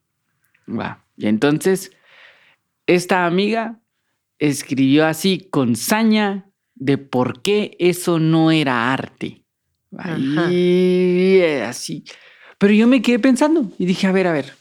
Va. 0.67 1.03
Y 1.17 1.27
entonces, 1.27 1.91
esta 2.87 3.25
amiga 3.25 3.79
escribió 4.39 5.05
así 5.05 5.47
con 5.49 5.75
saña 5.75 6.49
de 6.75 6.97
por 6.97 7.41
qué 7.41 7.75
eso 7.79 8.19
no 8.19 8.51
era 8.51 8.93
arte. 8.93 9.43
Ajá. 9.97 10.51
Y 10.51 11.41
así. 11.63 12.03
Pero 12.57 12.73
yo 12.73 12.87
me 12.87 13.01
quedé 13.01 13.19
pensando 13.19 13.71
y 13.77 13.85
dije, 13.85 14.07
a 14.07 14.11
ver, 14.11 14.27
a 14.27 14.33
ver, 14.33 14.53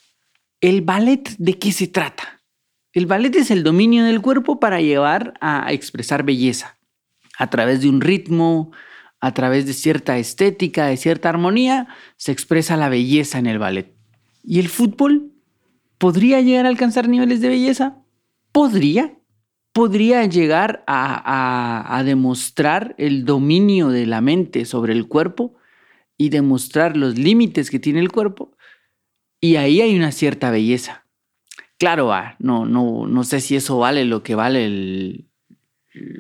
¿el 0.61 0.83
ballet 0.83 1.37
de 1.39 1.59
qué 1.59 1.73
se 1.73 1.87
trata? 1.87 2.43
El 2.93 3.07
ballet 3.07 3.35
es 3.35 3.51
el 3.51 3.65
dominio 3.65 4.05
del 4.05 4.21
cuerpo 4.21 4.61
para 4.61 4.81
llevar 4.81 5.35
a 5.41 5.73
expresar 5.73 6.23
belleza 6.23 6.79
a 7.39 7.51
través 7.51 7.81
de 7.81 7.89
un 7.89 8.01
ritmo, 8.01 8.71
a 9.21 9.35
través 9.35 9.67
de 9.67 9.73
cierta 9.73 10.19
estética, 10.19 10.87
de 10.87 10.97
cierta 10.97 11.29
armonía, 11.29 11.89
se 12.17 12.33
expresa 12.33 12.77
la 12.77 12.89
belleza 12.89 13.39
en 13.39 13.47
el 13.47 13.59
ballet. 13.59 13.93
¿Y 14.43 14.61
el 14.61 14.69
fútbol 14.69 15.33
podría 15.99 16.41
llegar 16.41 16.67
a 16.67 16.69
alcanzar 16.69 17.09
niveles 17.09 17.41
de 17.41 17.49
belleza? 17.49 18.04
Podría. 18.55 19.19
Podría 19.73 20.25
llegar 20.27 20.85
a, 20.87 22.01
demostrar 22.07 22.95
el 22.99 23.25
dominio 23.25 23.89
de 23.89 24.07
la 24.07 24.21
mente 24.21 24.65
sobre 24.65 24.93
el 24.93 25.09
cuerpo 25.09 25.57
y 26.17 26.29
demostrar 26.29 26.97
los 26.97 27.19
límites 27.19 27.69
que 27.69 27.81
tiene 27.81 27.99
el 27.99 28.13
cuerpo. 28.13 28.57
Y 29.41 29.57
ahí 29.57 29.81
hay 29.81 29.97
una 29.97 30.13
cierta 30.13 30.53
belleza. 30.53 31.05
Claro, 31.79 32.13
ah, 32.13 32.37
no, 32.39 32.65
no, 32.65 33.09
no 33.09 33.25
sé 33.25 33.41
si 33.41 33.57
eso 33.57 33.79
vale 33.79 34.05
lo 34.05 34.23
que 34.23 34.37
vale 34.37 35.25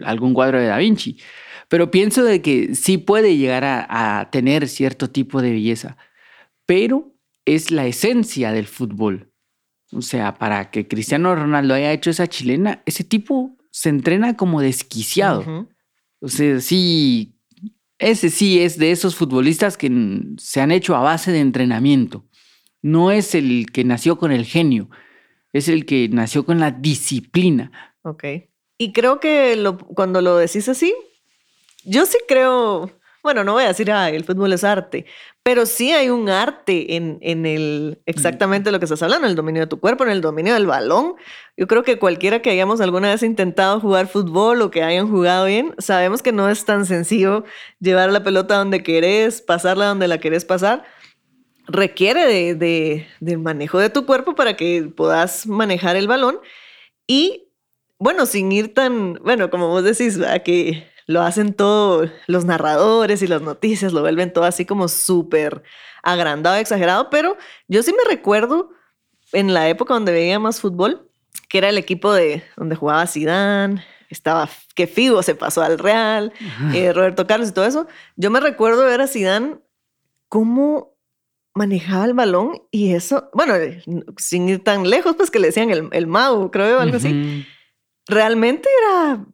algún 0.04 0.34
cuadro 0.34 0.58
de 0.58 0.66
Da 0.66 0.78
Vinci, 0.78 1.20
pero 1.68 1.92
pienso 1.92 2.24
de 2.24 2.42
que 2.42 2.74
sí 2.74 2.98
puede 2.98 3.36
llegar 3.36 3.62
a 3.64 4.28
tener 4.32 4.66
cierto 4.66 5.08
tipo 5.08 5.40
de 5.40 5.52
belleza, 5.52 5.96
pero 6.66 7.14
es 7.44 7.70
la 7.70 7.86
esencia 7.86 8.50
del 8.50 8.66
fútbol. 8.66 9.33
O 9.94 10.02
sea, 10.02 10.34
para 10.34 10.70
que 10.70 10.86
Cristiano 10.88 11.34
Ronaldo 11.34 11.74
haya 11.74 11.92
hecho 11.92 12.10
esa 12.10 12.26
chilena, 12.26 12.82
ese 12.86 13.04
tipo 13.04 13.56
se 13.70 13.88
entrena 13.88 14.36
como 14.36 14.60
desquiciado. 14.60 15.68
O 16.20 16.28
sea, 16.28 16.60
sí, 16.60 17.36
ese 17.98 18.30
sí 18.30 18.60
es 18.60 18.78
de 18.78 18.90
esos 18.90 19.14
futbolistas 19.16 19.76
que 19.76 19.90
se 20.38 20.60
han 20.60 20.70
hecho 20.72 20.96
a 20.96 21.00
base 21.00 21.32
de 21.32 21.40
entrenamiento. 21.40 22.24
No 22.82 23.10
es 23.10 23.34
el 23.34 23.66
que 23.72 23.84
nació 23.84 24.18
con 24.18 24.32
el 24.32 24.44
genio, 24.44 24.90
es 25.52 25.68
el 25.68 25.86
que 25.86 26.08
nació 26.08 26.44
con 26.44 26.58
la 26.60 26.70
disciplina. 26.70 27.70
Ok. 28.02 28.24
Y 28.78 28.92
creo 28.92 29.20
que 29.20 29.56
lo- 29.56 29.78
cuando 29.78 30.20
lo 30.20 30.36
decís 30.36 30.68
así, 30.68 30.92
yo 31.84 32.06
sí 32.06 32.18
creo, 32.26 32.90
bueno, 33.22 33.44
no 33.44 33.52
voy 33.52 33.64
a 33.64 33.68
decir, 33.68 33.90
ah, 33.92 34.10
el 34.10 34.24
fútbol 34.24 34.52
es 34.52 34.64
arte, 34.64 35.06
pero 35.44 35.66
sí 35.66 35.92
hay 35.92 36.08
un 36.08 36.30
arte 36.30 36.96
en, 36.96 37.18
en 37.20 37.44
el, 37.44 38.00
exactamente 38.06 38.72
lo 38.72 38.78
que 38.78 38.86
estás 38.86 39.02
hablando, 39.02 39.26
en 39.26 39.30
el 39.30 39.36
dominio 39.36 39.60
de 39.60 39.66
tu 39.66 39.78
cuerpo, 39.78 40.02
en 40.02 40.10
el 40.10 40.22
dominio 40.22 40.54
del 40.54 40.66
balón. 40.66 41.16
Yo 41.54 41.66
creo 41.66 41.82
que 41.82 41.98
cualquiera 41.98 42.40
que 42.40 42.48
hayamos 42.48 42.80
alguna 42.80 43.10
vez 43.10 43.22
intentado 43.22 43.78
jugar 43.78 44.08
fútbol 44.08 44.62
o 44.62 44.70
que 44.70 44.82
hayan 44.82 45.10
jugado 45.10 45.44
bien, 45.44 45.74
sabemos 45.76 46.22
que 46.22 46.32
no 46.32 46.48
es 46.48 46.64
tan 46.64 46.86
sencillo 46.86 47.44
llevar 47.78 48.10
la 48.10 48.24
pelota 48.24 48.56
donde 48.56 48.82
querés, 48.82 49.42
pasarla 49.42 49.84
donde 49.84 50.08
la 50.08 50.18
querés 50.18 50.46
pasar. 50.46 50.82
Requiere 51.66 52.54
de, 52.54 53.06
manejo 53.36 53.78
de 53.78 53.90
tu 53.90 54.06
cuerpo 54.06 54.34
para 54.34 54.56
que 54.56 54.90
puedas 54.96 55.46
manejar 55.46 55.96
el 55.96 56.08
balón 56.08 56.40
y 57.06 57.50
bueno, 57.98 58.24
sin 58.24 58.50
ir 58.50 58.72
tan, 58.72 59.14
bueno, 59.22 59.50
como 59.50 59.68
vos 59.68 59.84
decís, 59.84 60.18
¿verdad? 60.18 60.42
que 60.42 60.93
lo 61.06 61.22
hacen 61.22 61.54
todo, 61.54 62.10
los 62.26 62.44
narradores 62.44 63.22
y 63.22 63.26
las 63.26 63.42
noticias 63.42 63.92
lo 63.92 64.00
vuelven 64.00 64.32
todo 64.32 64.44
así 64.44 64.64
como 64.64 64.88
súper 64.88 65.62
agrandado, 66.02 66.56
exagerado, 66.56 67.10
pero 67.10 67.36
yo 67.68 67.82
sí 67.82 67.92
me 67.92 68.08
recuerdo 68.08 68.70
en 69.32 69.52
la 69.52 69.68
época 69.68 69.94
donde 69.94 70.12
veía 70.12 70.38
más 70.38 70.60
fútbol, 70.60 71.08
que 71.48 71.58
era 71.58 71.68
el 71.68 71.78
equipo 71.78 72.12
de 72.12 72.44
donde 72.56 72.76
jugaba 72.76 73.06
Zidane, 73.06 73.84
estaba 74.08 74.48
que 74.74 74.86
Figo 74.86 75.22
se 75.22 75.34
pasó 75.34 75.62
al 75.62 75.78
Real, 75.78 76.32
eh, 76.72 76.92
Roberto 76.92 77.26
Carlos 77.26 77.48
y 77.48 77.52
todo 77.52 77.66
eso. 77.66 77.86
Yo 78.16 78.30
me 78.30 78.40
recuerdo 78.40 78.84
ver 78.84 79.00
a 79.00 79.06
Zidane 79.08 79.56
cómo 80.28 80.94
manejaba 81.54 82.04
el 82.04 82.14
balón 82.14 82.62
y 82.70 82.94
eso, 82.94 83.30
bueno, 83.32 83.54
sin 84.16 84.48
ir 84.48 84.62
tan 84.62 84.88
lejos, 84.88 85.16
pues 85.16 85.30
que 85.30 85.38
le 85.38 85.48
decían 85.48 85.70
el, 85.70 85.88
el 85.92 86.06
mago, 86.06 86.50
creo, 86.50 86.80
algo 86.80 86.96
así. 86.96 87.46
Realmente 88.06 88.68
era, 88.82 89.24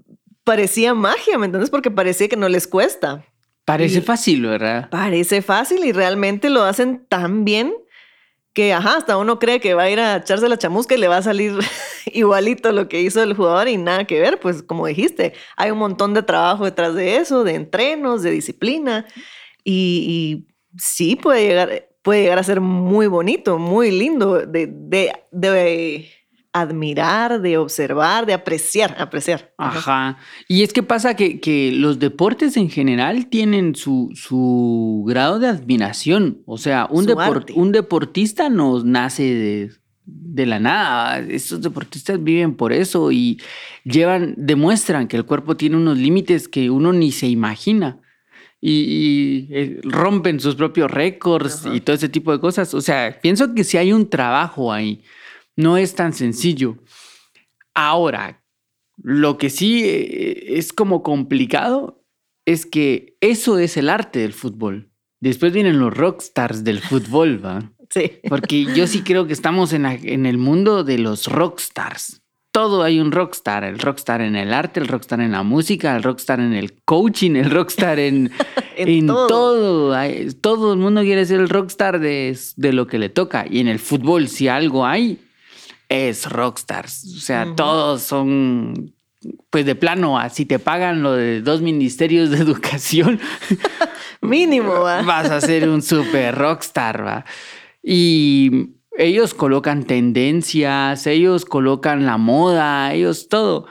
parecía 0.44 0.94
magia, 0.94 1.38
¿me 1.38 1.46
entiendes? 1.46 1.70
Porque 1.70 1.90
parecía 1.90 2.28
que 2.28 2.36
no 2.36 2.48
les 2.48 2.66
cuesta. 2.66 3.24
Parece 3.64 4.02
fácil, 4.02 4.42
¿verdad? 4.42 4.90
Parece 4.90 5.42
fácil 5.42 5.84
y 5.84 5.92
realmente 5.92 6.50
lo 6.50 6.64
hacen 6.64 7.06
tan 7.08 7.44
bien 7.44 7.72
que, 8.52 8.72
ajá, 8.72 8.96
hasta 8.96 9.16
uno 9.16 9.38
cree 9.38 9.60
que 9.60 9.74
va 9.74 9.84
a 9.84 9.90
ir 9.90 10.00
a 10.00 10.16
echarse 10.16 10.48
la 10.48 10.58
chamusca 10.58 10.94
y 10.94 10.98
le 10.98 11.08
va 11.08 11.18
a 11.18 11.22
salir 11.22 11.56
igualito 12.12 12.72
lo 12.72 12.88
que 12.88 13.00
hizo 13.00 13.22
el 13.22 13.34
jugador 13.34 13.68
y 13.68 13.76
nada 13.76 14.06
que 14.06 14.20
ver, 14.20 14.40
pues 14.40 14.62
como 14.62 14.86
dijiste, 14.86 15.34
hay 15.56 15.70
un 15.70 15.78
montón 15.78 16.14
de 16.14 16.22
trabajo 16.22 16.64
detrás 16.64 16.94
de 16.94 17.18
eso, 17.18 17.44
de 17.44 17.54
entrenos, 17.54 18.22
de 18.22 18.32
disciplina 18.32 19.06
y, 19.64 20.46
sí 20.78 21.16
puede 21.16 21.46
llegar, 21.46 21.88
puede 22.02 22.22
llegar 22.22 22.38
a 22.38 22.44
ser 22.44 22.60
muy 22.60 23.06
bonito, 23.08 23.58
muy 23.58 23.90
lindo 23.90 24.46
de, 24.46 24.68
de, 24.68 25.12
de 25.32 26.10
admirar, 26.52 27.40
de 27.40 27.58
observar, 27.58 28.26
de 28.26 28.34
apreciar, 28.34 28.96
apreciar. 28.98 29.52
Ajá. 29.56 30.18
Y 30.48 30.62
es 30.62 30.72
que 30.72 30.82
pasa 30.82 31.14
que, 31.14 31.72
los 31.72 31.98
deportes 31.98 32.56
en 32.56 32.70
general 32.70 33.26
tienen 33.26 33.74
su, 33.74 34.10
su 34.14 35.04
grado 35.06 35.38
de 35.38 35.48
admiración. 35.48 36.42
O 36.46 36.58
sea, 36.58 36.88
un, 36.90 37.06
un 37.54 37.72
deportista 37.72 38.48
no 38.48 38.82
nace 38.82 39.70
de, 40.04 40.46
la 40.46 40.58
nada. 40.58 41.20
Estos 41.20 41.60
deportistas 41.62 42.22
viven 42.22 42.56
por 42.56 42.72
eso 42.72 43.12
y 43.12 43.40
llevan, 43.84 44.34
demuestran 44.36 45.06
que 45.06 45.16
el 45.16 45.24
cuerpo 45.24 45.56
tiene 45.56 45.76
unos 45.76 45.98
límites 45.98 46.48
que 46.48 46.68
uno 46.70 46.92
ni 46.92 47.12
se 47.12 47.28
imagina. 47.28 48.00
Y, 48.60 49.46
eh, 49.50 49.80
rompen 49.84 50.40
sus 50.40 50.54
propios 50.56 50.90
récords 50.90 51.64
y 51.72 51.80
todo 51.80 51.94
ese 51.94 52.08
tipo 52.08 52.32
de 52.32 52.40
cosas. 52.40 52.74
O 52.74 52.80
sea, 52.80 53.18
pienso 53.22 53.54
que 53.54 53.62
si 53.62 53.76
hay 53.76 53.92
un 53.92 54.10
trabajo 54.10 54.72
ahí. 54.72 55.02
No 55.60 55.76
es 55.76 55.94
tan 55.94 56.12
sencillo. 56.12 56.76
Ahora, 57.74 58.42
lo 58.96 59.38
que 59.38 59.50
sí 59.50 59.82
eh, 59.84 60.58
es 60.58 60.72
como 60.72 61.02
complicado 61.02 62.02
es 62.46 62.66
que 62.66 63.16
eso 63.20 63.58
es 63.58 63.76
el 63.76 63.88
arte 63.88 64.20
del 64.20 64.32
fútbol. 64.32 64.90
Después 65.20 65.52
vienen 65.52 65.78
los 65.78 65.94
rockstars 65.94 66.64
del 66.64 66.80
fútbol, 66.80 67.44
¿va? 67.44 67.72
Sí. 67.92 68.20
Porque 68.28 68.66
yo 68.72 68.86
sí 68.86 69.02
creo 69.02 69.26
que 69.26 69.32
estamos 69.32 69.72
en, 69.72 69.84
en 69.84 70.24
el 70.24 70.38
mundo 70.38 70.84
de 70.84 70.96
los 70.96 71.26
rockstars. 71.26 72.22
Todo 72.52 72.84
hay 72.84 73.00
un 73.00 73.10
rockstar, 73.10 73.64
el 73.64 73.80
rockstar 73.80 74.20
en 74.20 74.36
el 74.36 74.54
arte, 74.54 74.78
el 74.78 74.86
rockstar 74.86 75.20
en 75.20 75.32
la 75.32 75.42
música, 75.42 75.96
el 75.96 76.04
rockstar 76.04 76.38
en 76.38 76.52
el 76.52 76.82
coaching, 76.84 77.32
el 77.32 77.50
rockstar 77.50 77.98
en, 77.98 78.30
en, 78.76 79.08
todo. 79.08 79.92
todo. 80.40 80.72
el 80.72 80.78
mundo 80.78 81.00
quiere 81.02 81.26
ser 81.26 81.40
el 81.40 81.48
rockstar 81.48 81.98
de, 81.98 82.38
de 82.56 82.72
lo 82.72 82.86
que 82.86 83.00
le 83.00 83.08
toca. 83.08 83.44
Y 83.50 83.58
en 83.58 83.66
el 83.66 83.80
fútbol, 83.80 84.28
si 84.28 84.46
algo 84.46 84.86
hay, 84.86 85.18
es 85.90 86.30
rockstars. 86.30 87.04
O 87.16 87.20
sea, 87.20 87.54
todos 87.54 88.02
son, 88.02 88.94
pues 89.50 89.66
de 89.66 89.74
plano, 89.74 90.18
así 90.18 90.46
te 90.46 90.58
pagan 90.58 91.02
lo 91.02 91.12
de 91.12 91.42
dos 91.42 91.60
ministerios 91.60 92.30
de 92.30 92.38
educación. 92.42 93.20
Mínimo, 94.22 94.80
¿va? 94.80 95.02
Vas 95.02 95.30
a 95.30 95.40
ser 95.40 95.68
un 95.68 95.82
super 95.82 96.34
rockstar, 96.34 97.04
¿va? 97.04 97.24
Y 97.82 98.70
ellos 98.96 99.34
colocan 99.34 99.84
tendencias, 99.84 101.06
ellos 101.06 101.44
colocan 101.44 102.06
la 102.06 102.18
moda, 102.18 102.92
ellos 102.94 103.28
todo. 103.28 103.66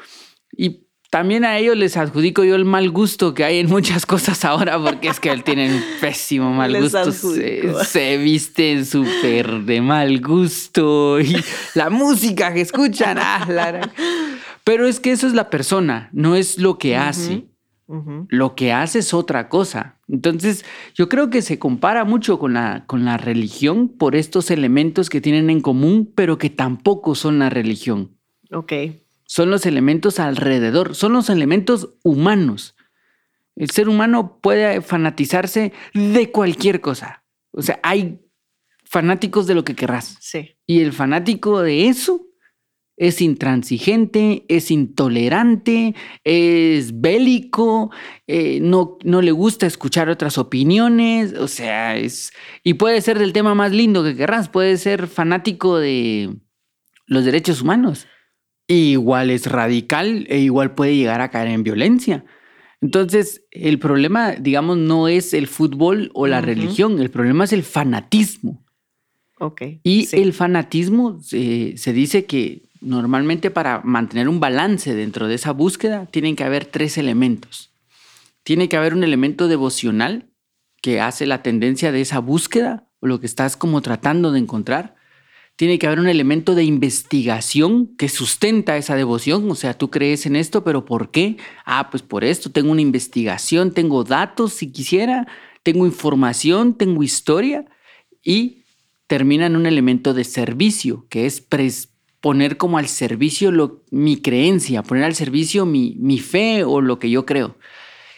Y 0.52 0.89
también 1.10 1.44
a 1.44 1.58
ellos 1.58 1.76
les 1.76 1.98
adjudico 1.98 2.44
yo 2.44 2.56
el 2.56 2.66
mal 2.66 2.92
gusto 2.92 3.34
que 3.34 3.44
hay 3.44 3.60
en 3.60 3.68
muchas 3.68 4.06
cosas 4.06 4.46
ahora, 4.46 4.82
porque 4.82 5.10
es 5.10 5.20
que 5.20 5.36
tienen 5.38 5.84
pésimo 6.00 6.54
mal 6.54 6.80
gusto. 6.80 7.12
Se, 7.12 8.18
visten 8.18 8.86
súper 8.86 9.62
de 9.62 9.82
mal 9.82 10.22
gusto 10.22 11.20
y 11.20 11.36
la 11.76 11.90
música 11.90 12.54
que 12.54 12.62
escuchan. 12.62 13.18
Ah, 13.20 13.82
Pero 14.64 14.88
es 14.88 15.00
que 15.00 15.12
eso 15.12 15.28
es 15.28 15.34
la 15.34 15.50
persona, 15.50 16.10
no 16.14 16.36
es 16.36 16.58
lo 16.60 16.78
que 16.78 16.96
hace. 16.96 17.46
Lo 18.28 18.54
que 18.54 18.72
hace 18.72 19.00
es 19.00 19.16
otra 19.16 19.50
cosa. 19.50 19.98
Entonces, 20.08 20.64
yo 20.94 21.10
creo 21.10 21.32
que 21.32 21.42
se 21.42 21.58
compara 21.58 22.06
mucho 22.06 22.38
con 22.38 22.54
la, 22.54 22.84
con 22.86 23.04
la 23.04 23.18
religión 23.18 23.90
por 23.90 24.16
estos 24.16 24.52
elementos 24.52 25.10
que 25.10 25.22
tienen 25.22 25.50
en 25.50 25.60
común, 25.60 26.12
pero 26.14 26.38
que 26.38 26.52
tampoco 26.52 27.16
son 27.16 27.40
la 27.40 27.50
religión. 27.50 28.16
Ok 28.52 28.74
son 29.30 29.52
los 29.52 29.68
elementos 29.68 30.20
alrededor, 30.20 30.96
son 30.96 31.14
los 31.14 31.30
elementos 31.30 31.94
humanos. 32.04 32.76
El 33.56 33.70
ser 33.70 33.88
humano 33.88 34.40
puede 34.42 34.82
fanatizarse 34.82 35.72
de 35.94 36.32
cualquier 36.32 36.82
cosa. 36.82 37.24
O 37.52 37.62
sea, 37.62 37.80
hay 37.84 38.22
fanáticos 38.86 39.46
de 39.46 39.54
lo 39.54 39.64
que 39.64 39.76
querrás. 39.76 40.18
Sí. 40.20 40.58
Y 40.66 40.82
el 40.82 40.94
fanático 40.94 41.62
de 41.62 41.90
eso 41.90 42.26
es 42.98 43.22
intransigente, 43.22 44.46
es 44.48 44.72
intolerante, 44.72 45.94
es 46.24 47.00
bélico, 47.00 47.92
eh, 48.26 48.60
no, 48.62 48.98
no 49.04 49.22
le 49.22 49.32
gusta 49.32 49.68
escuchar 49.68 50.10
otras 50.10 50.40
opiniones, 50.40 51.36
o 51.36 51.48
sea, 51.48 51.96
es... 51.98 52.34
Y 52.64 52.74
puede 52.74 53.00
ser 53.02 53.20
del 53.20 53.34
tema 53.34 53.54
más 53.54 53.72
lindo 53.74 54.04
que 54.04 54.16
querrás, 54.16 54.50
puede 54.50 54.76
ser 54.78 55.06
fanático 55.06 55.78
de 55.78 56.36
los 57.06 57.26
derechos 57.26 57.62
humanos 57.62 58.08
igual 58.76 59.30
es 59.30 59.48
radical 59.48 60.26
e 60.30 60.40
igual 60.40 60.76
puede 60.76 60.96
llegar 60.96 61.22
a 61.22 61.30
caer 61.30 61.50
en 61.50 61.64
violencia. 61.64 62.24
Entonces, 62.82 63.44
el 63.52 63.80
problema, 63.80 64.32
digamos, 64.32 64.78
no 64.78 65.08
es 65.08 65.34
el 65.34 65.48
fútbol 65.48 66.12
o 66.14 66.28
la 66.28 66.40
religión, 66.40 67.00
el 67.00 67.10
problema 67.10 67.44
es 67.44 67.52
el 67.52 67.64
fanatismo. 67.64 68.64
Ok. 69.40 69.62
Y 69.84 70.08
el 70.16 70.34
fanatismo 70.34 71.20
se 71.22 71.94
dice 71.94 72.26
que 72.26 72.70
normalmente 72.82 73.52
para 73.52 73.82
mantener 73.84 74.30
un 74.30 74.40
balance 74.40 74.94
dentro 74.96 75.28
de 75.28 75.36
esa 75.36 75.52
búsqueda 75.52 76.06
tienen 76.06 76.36
que 76.36 76.44
haber 76.44 76.66
tres 76.66 76.98
elementos. 76.98 77.72
Tiene 78.44 78.70
que 78.70 78.78
haber 78.78 78.94
un 78.94 79.04
elemento 79.04 79.48
devocional 79.48 80.30
que 80.82 81.02
hace 81.02 81.26
la 81.26 81.44
tendencia 81.44 81.92
de 81.92 82.02
esa 82.02 82.20
búsqueda 82.20 82.88
o 83.02 83.08
lo 83.08 83.20
que 83.20 83.26
estás 83.26 83.58
como 83.58 83.82
tratando 83.82 84.32
de 84.32 84.40
encontrar 84.40 84.96
tiene 85.60 85.78
que 85.78 85.88
haber 85.88 86.00
un 86.00 86.08
elemento 86.08 86.56
de 86.56 86.64
investigación 86.64 87.88
que 87.98 88.08
sustenta 88.08 88.78
esa 88.78 88.96
devoción. 88.96 89.52
O 89.52 89.56
sea, 89.56 89.74
tú 89.74 89.90
crees 89.92 90.26
en 90.26 90.38
esto, 90.38 90.64
pero 90.64 90.86
¿por 90.86 91.12
qué? 91.12 91.36
Ah, 91.66 91.90
pues 91.92 92.02
por 92.02 92.24
esto, 92.24 92.50
tengo 92.50 92.72
una 92.72 92.80
investigación, 92.80 93.74
tengo 93.74 94.06
datos 94.06 94.54
si 94.54 94.72
quisiera, 94.72 95.28
tengo 95.62 95.86
información, 95.86 96.76
tengo 96.76 97.04
historia 97.04 97.66
y 98.24 98.64
termina 99.08 99.48
en 99.48 99.58
un 99.58 99.66
elemento 99.66 100.14
de 100.14 100.24
servicio, 100.24 101.06
que 101.10 101.26
es 101.26 101.46
poner 102.22 102.56
como 102.56 102.78
al 102.78 102.88
servicio 102.88 103.82
mi 103.92 104.22
creencia, 104.22 104.82
poner 104.82 105.04
al 105.04 105.16
servicio 105.16 105.66
mi, 105.66 106.20
fe 106.20 106.64
o 106.64 106.80
lo 106.80 107.00
que 107.00 107.10
yo 107.10 107.26
creo. 107.26 107.58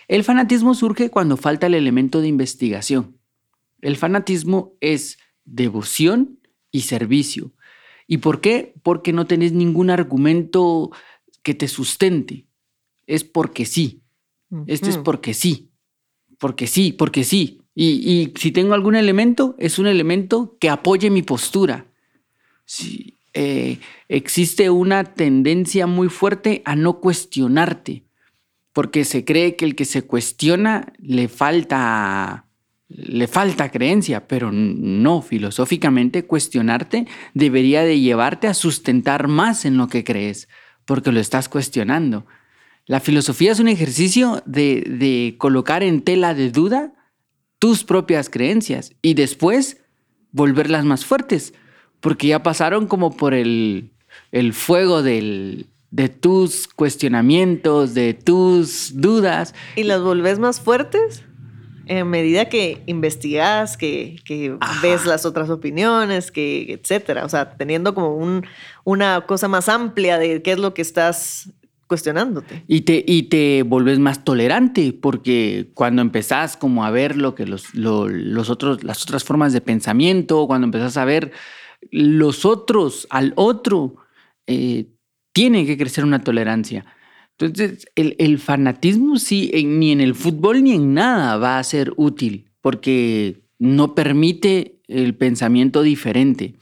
El 0.08 0.24
fanatismo 0.24 0.76
surge 0.76 1.10
cuando 1.10 1.38
falta 1.38 1.66
el 1.66 1.74
elemento 1.74 2.22
de 2.22 2.28
investigación. 2.28 3.18
El 3.82 3.98
fanatismo 3.98 4.76
es 4.80 5.18
devoción 5.44 6.38
y 6.72 6.82
servicio. 6.82 7.52
¿Y 8.08 8.18
por 8.18 8.42
qué? 8.42 8.74
Porque 8.84 9.14
no 9.14 9.28
tenés 9.28 9.54
ningún 9.54 9.90
argumento 9.90 10.92
que 11.44 11.54
te 11.54 11.68
sustente. 11.68 12.46
Es 13.08 13.24
porque 13.24 13.66
sí. 13.66 14.02
Esto 14.68 14.90
es 14.90 14.98
porque 14.98 15.34
sí. 15.34 15.70
Porque 16.38 16.68
sí, 16.68 16.92
porque 16.92 17.24
sí. 17.24 17.62
Y, 17.74 18.34
si 18.36 18.52
tengo 18.52 18.74
algún 18.74 18.96
elemento, 18.96 19.56
es 19.60 19.80
un 19.80 19.88
elemento 19.88 20.58
que 20.60 20.70
apoye 20.70 21.10
mi 21.10 21.22
postura. 21.22 21.86
Si, 22.66 23.18
eh, 23.34 23.80
existe 24.10 24.70
una 24.70 25.06
tendencia 25.06 25.88
muy 25.88 26.10
fuerte 26.10 26.62
a 26.66 26.76
no 26.76 27.00
cuestionarte, 27.00 28.04
porque 28.74 29.06
se 29.06 29.24
cree 29.24 29.56
que 29.56 29.66
el 29.66 29.76
que 29.76 29.86
se 29.86 30.02
cuestiona 30.02 30.92
le 31.00 31.30
falta 31.30 32.46
le 32.94 33.28
falta 33.28 33.72
creencia, 33.72 34.28
pero 34.28 34.52
no, 34.52 35.22
filosóficamente 35.22 36.26
cuestionarte 36.26 37.08
debería 37.34 37.84
de 37.84 38.00
llevarte 38.00 38.48
a 38.48 38.54
sustentar 38.54 39.28
más 39.28 39.66
en 39.66 39.78
lo 39.78 39.88
que 39.88 40.04
crees, 40.04 40.48
porque 40.86 41.12
lo 41.12 41.20
estás 41.20 41.50
cuestionando. 41.50 42.26
La 42.86 43.00
filosofía 43.00 43.52
es 43.52 43.60
un 43.60 43.68
ejercicio 43.68 44.44
de, 44.46 45.36
colocar 45.38 45.84
en 45.84 46.02
tela 46.02 46.34
de 46.34 46.52
duda 46.52 46.94
tus 47.60 47.84
propias 47.84 48.30
creencias 48.30 48.94
y 49.02 49.14
después 49.14 49.78
volverlas 50.32 50.84
más 50.84 51.06
fuertes, 51.06 51.54
porque 52.00 52.28
ya 52.28 52.44
pasaron 52.44 52.88
como 52.88 53.16
por 53.16 53.34
el, 53.34 53.92
el 54.32 54.54
fuego 54.54 55.04
del, 55.04 55.68
de 55.92 56.10
tus 56.10 56.68
cuestionamientos, 56.68 57.94
de 57.94 58.14
tus 58.14 59.00
dudas. 59.00 59.54
¿Y 59.76 59.84
las 59.84 60.02
volvés 60.02 60.40
más 60.40 60.60
fuertes? 60.60 61.24
En 61.92 62.10
medida 62.10 62.46
que 62.46 62.82
investigas, 62.86 63.76
que, 63.76 64.16
que 64.24 64.56
ves 64.82 65.06
las 65.06 65.26
otras 65.26 65.50
opiniones, 65.50 66.32
que 66.32 66.72
etcétera. 66.72 67.26
O 67.26 67.30
sea, 67.30 67.58
teniendo 67.58 67.94
como 67.94 68.16
un, 68.16 68.46
una 68.86 69.26
cosa 69.28 69.50
más 69.50 69.68
amplia 69.68 70.18
de 70.18 70.42
qué 70.42 70.54
es 70.54 70.58
lo 70.58 70.74
que 70.74 70.82
estás 70.82 71.52
cuestionándote. 71.88 72.64
Y 72.70 72.82
te, 72.82 73.04
y 73.06 73.24
te 73.24 73.64
volves 73.64 74.00
más 74.00 74.24
tolerante, 74.24 74.94
porque 74.94 75.72
cuando 75.74 76.02
empezás 76.02 76.56
como 76.56 76.86
a 76.86 76.92
ver 76.92 77.18
lo 77.18 77.36
que 77.36 77.46
los, 77.46 77.76
los 77.76 78.50
otros, 78.50 78.86
las 78.86 79.04
otras 79.04 79.26
formas 79.26 79.52
de 79.52 79.60
pensamiento, 79.60 80.48
cuando 80.48 80.64
empezás 80.64 80.96
a 80.96 81.04
ver 81.04 81.34
los 81.92 82.46
otros 82.46 83.06
al 83.10 83.34
otro, 83.36 83.98
eh, 84.48 84.86
tiene 85.34 85.66
que 85.66 85.78
crecer 85.78 86.06
una 86.06 86.24
tolerancia. 86.24 86.86
Entonces, 87.46 87.88
el, 87.96 88.40
fanatismo 88.40 89.18
sí, 89.18 89.52
ni 89.66 89.92
en 89.92 90.02
el 90.02 90.16
fútbol 90.16 90.64
ni 90.64 90.74
en 90.74 90.94
nada 90.94 91.38
va 91.38 91.60
a 91.60 91.64
ser 91.64 91.94
útil, 91.98 92.52
porque 92.62 93.42
no 93.60 93.96
permite 93.96 94.82
el 94.88 95.16
pensamiento 95.16 95.82
diferente. 95.82 96.56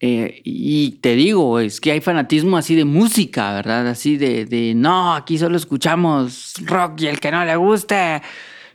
Eh, 0.00 0.40
y 0.44 0.92
te 1.00 1.14
digo, 1.14 1.60
es 1.60 1.80
que 1.80 1.92
hay 1.92 2.00
fanatismo 2.00 2.56
así 2.56 2.74
de 2.74 2.84
música, 2.84 3.52
¿verdad? 3.54 3.86
Así 3.86 4.16
de, 4.16 4.46
de, 4.46 4.74
no, 4.74 5.14
aquí 5.14 5.38
solo 5.38 5.56
escuchamos 5.56 6.54
rock 6.64 7.02
y 7.02 7.06
el 7.06 7.20
que 7.20 7.30
no 7.30 7.44
le 7.44 7.54
guste, 7.54 8.20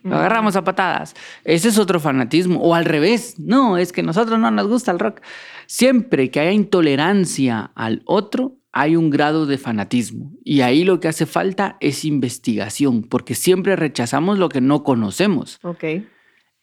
lo 0.04 0.16
agarramos 0.16 0.56
a 0.56 0.64
patadas. 0.64 1.16
Ese 1.44 1.68
es 1.70 1.78
otro 1.78 2.00
fanatismo. 2.00 2.62
O 2.62 2.74
al 2.76 2.86
revés, 2.86 3.36
no, 3.40 3.78
es 3.78 3.92
que 3.92 4.02
a 4.02 4.04
nosotros 4.06 4.40
no 4.40 4.50
nos 4.52 4.68
gusta 4.68 4.92
el 4.92 5.00
rock. 5.00 5.22
Siempre 5.66 6.32
que 6.32 6.40
haya 6.40 6.52
intolerancia 6.52 7.72
al 7.76 8.04
otro, 8.06 8.56
hay 8.72 8.96
un 8.96 9.10
grado 9.10 9.46
de 9.46 9.58
fanatismo. 9.58 10.34
Y 10.44 10.62
ahí 10.62 10.84
lo 10.84 11.00
que 11.00 11.08
hace 11.08 11.26
falta 11.26 11.78
es 11.80 12.06
investigación, 12.06 13.04
porque 13.04 13.36
siempre 13.36 13.76
rechazamos 13.76 14.38
lo 14.38 14.50
que 14.50 14.62
no 14.62 14.84
conocemos. 14.84 15.60
Ok. 15.64 15.84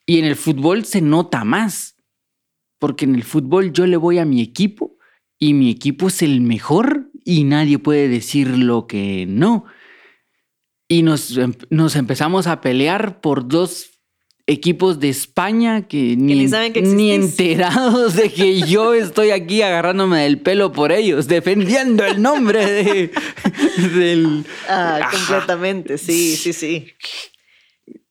Y 0.06 0.18
en 0.18 0.24
el 0.24 0.36
fútbol 0.36 0.84
se 0.84 1.00
nota 1.00 1.44
más, 1.44 1.96
porque 2.78 3.04
en 3.04 3.14
el 3.14 3.24
fútbol 3.24 3.72
yo 3.72 3.86
le 3.86 3.96
voy 3.96 4.18
a 4.18 4.24
mi 4.24 4.42
equipo 4.42 4.98
y 5.38 5.54
mi 5.54 5.70
equipo 5.70 6.08
es 6.08 6.22
el 6.22 6.40
mejor 6.40 7.10
y 7.24 7.44
nadie 7.44 7.78
puede 7.78 8.08
decir 8.08 8.48
lo 8.58 8.86
que 8.86 9.26
no. 9.26 9.64
Y 10.88 11.02
nos, 11.02 11.36
em, 11.36 11.54
nos 11.70 11.96
empezamos 11.96 12.46
a 12.46 12.60
pelear 12.60 13.20
por 13.20 13.48
dos 13.48 13.93
equipos 14.46 15.00
de 15.00 15.08
España 15.08 15.88
que 15.88 16.16
ni, 16.16 16.46
ni, 16.46 17.12
enterados 17.12 18.14
de 18.14 18.30
que 18.30 18.60
yo 18.68 18.92
estoy 18.92 19.30
aquí 19.30 19.62
agarrándome 19.62 20.22
del 20.22 20.38
pelo 20.38 20.72
por 20.72 20.92
ellos, 20.92 21.28
defendiendo 21.28 22.04
el 22.04 22.20
nombre 22.20 22.64
de, 22.66 23.10
del... 23.94 24.44
Ah, 24.68 25.08
completamente, 25.10 25.96
sí, 25.96 26.36
sí, 26.36 26.52
sí. 26.52 26.92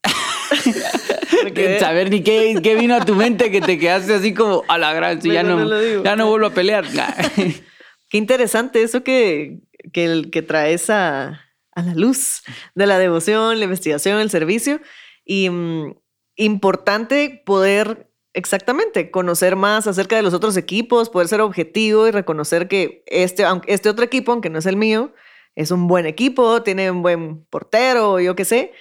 Saber 1.80 2.10
ni 2.10 2.22
qué, 2.24 2.60
qué, 2.64 2.76
vino 2.76 2.96
a 2.96 3.06
tu 3.06 3.16
mente 3.16 3.52
que 3.52 3.62
te 3.62 3.78
quedaste 3.78 4.14
así 4.16 4.34
como 4.34 4.64
a 4.68 4.78
la 4.78 4.94
gran, 4.94 5.22
si 5.22 5.32
ya 5.32 5.44
no, 5.44 6.04
ya 6.04 6.16
no 6.16 6.28
vuelvo 6.28 6.48
a 6.48 6.54
pelear. 6.54 6.86
qué 8.10 8.18
interesante 8.18 8.82
eso 8.82 9.04
que, 9.04 9.60
que, 9.92 10.30
que 10.32 10.42
traes 10.42 10.90
a, 10.90 11.42
a 11.72 11.82
la 11.82 11.94
luz 11.96 12.44
de 12.76 12.88
la 12.88 12.98
devoción, 12.98 13.60
la 13.60 13.66
investigación, 13.66 14.20
el 14.20 14.30
servicio. 14.30 14.82
Y 15.26 15.50
mm, 15.50 15.94
importante 16.36 17.42
poder 17.46 18.10
exactamente 18.34 19.12
conocer 19.12 19.56
más 19.56 19.88
acerca 19.88 20.16
de 20.16 20.24
los 20.24 20.34
otros 20.34 20.58
equipos, 20.58 21.10
poder 21.10 21.28
ser 21.28 21.42
objetivo 21.42 22.08
y 22.08 22.12
reconocer 22.12 22.68
que 22.68 23.04
este, 23.08 23.46
este 23.68 23.90
otro 23.90 24.04
equipo, 24.04 24.32
aunque 24.32 24.50
no 24.50 24.60
es 24.60 24.66
el 24.66 24.76
mío, 24.76 25.14
es 25.56 25.72
un 25.72 25.88
buen 25.88 26.06
equipo, 26.06 26.64
tiene 26.64 26.90
un 26.90 27.04
buen 27.04 27.46
portero, 27.46 28.20
yo 28.20 28.36
qué 28.36 28.46
sé. 28.46 28.72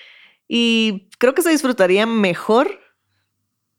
Y 0.49 1.11
creo 1.19 1.35
que 1.35 1.43
se 1.43 1.51
disfrutaría 1.51 2.07
mejor 2.07 2.81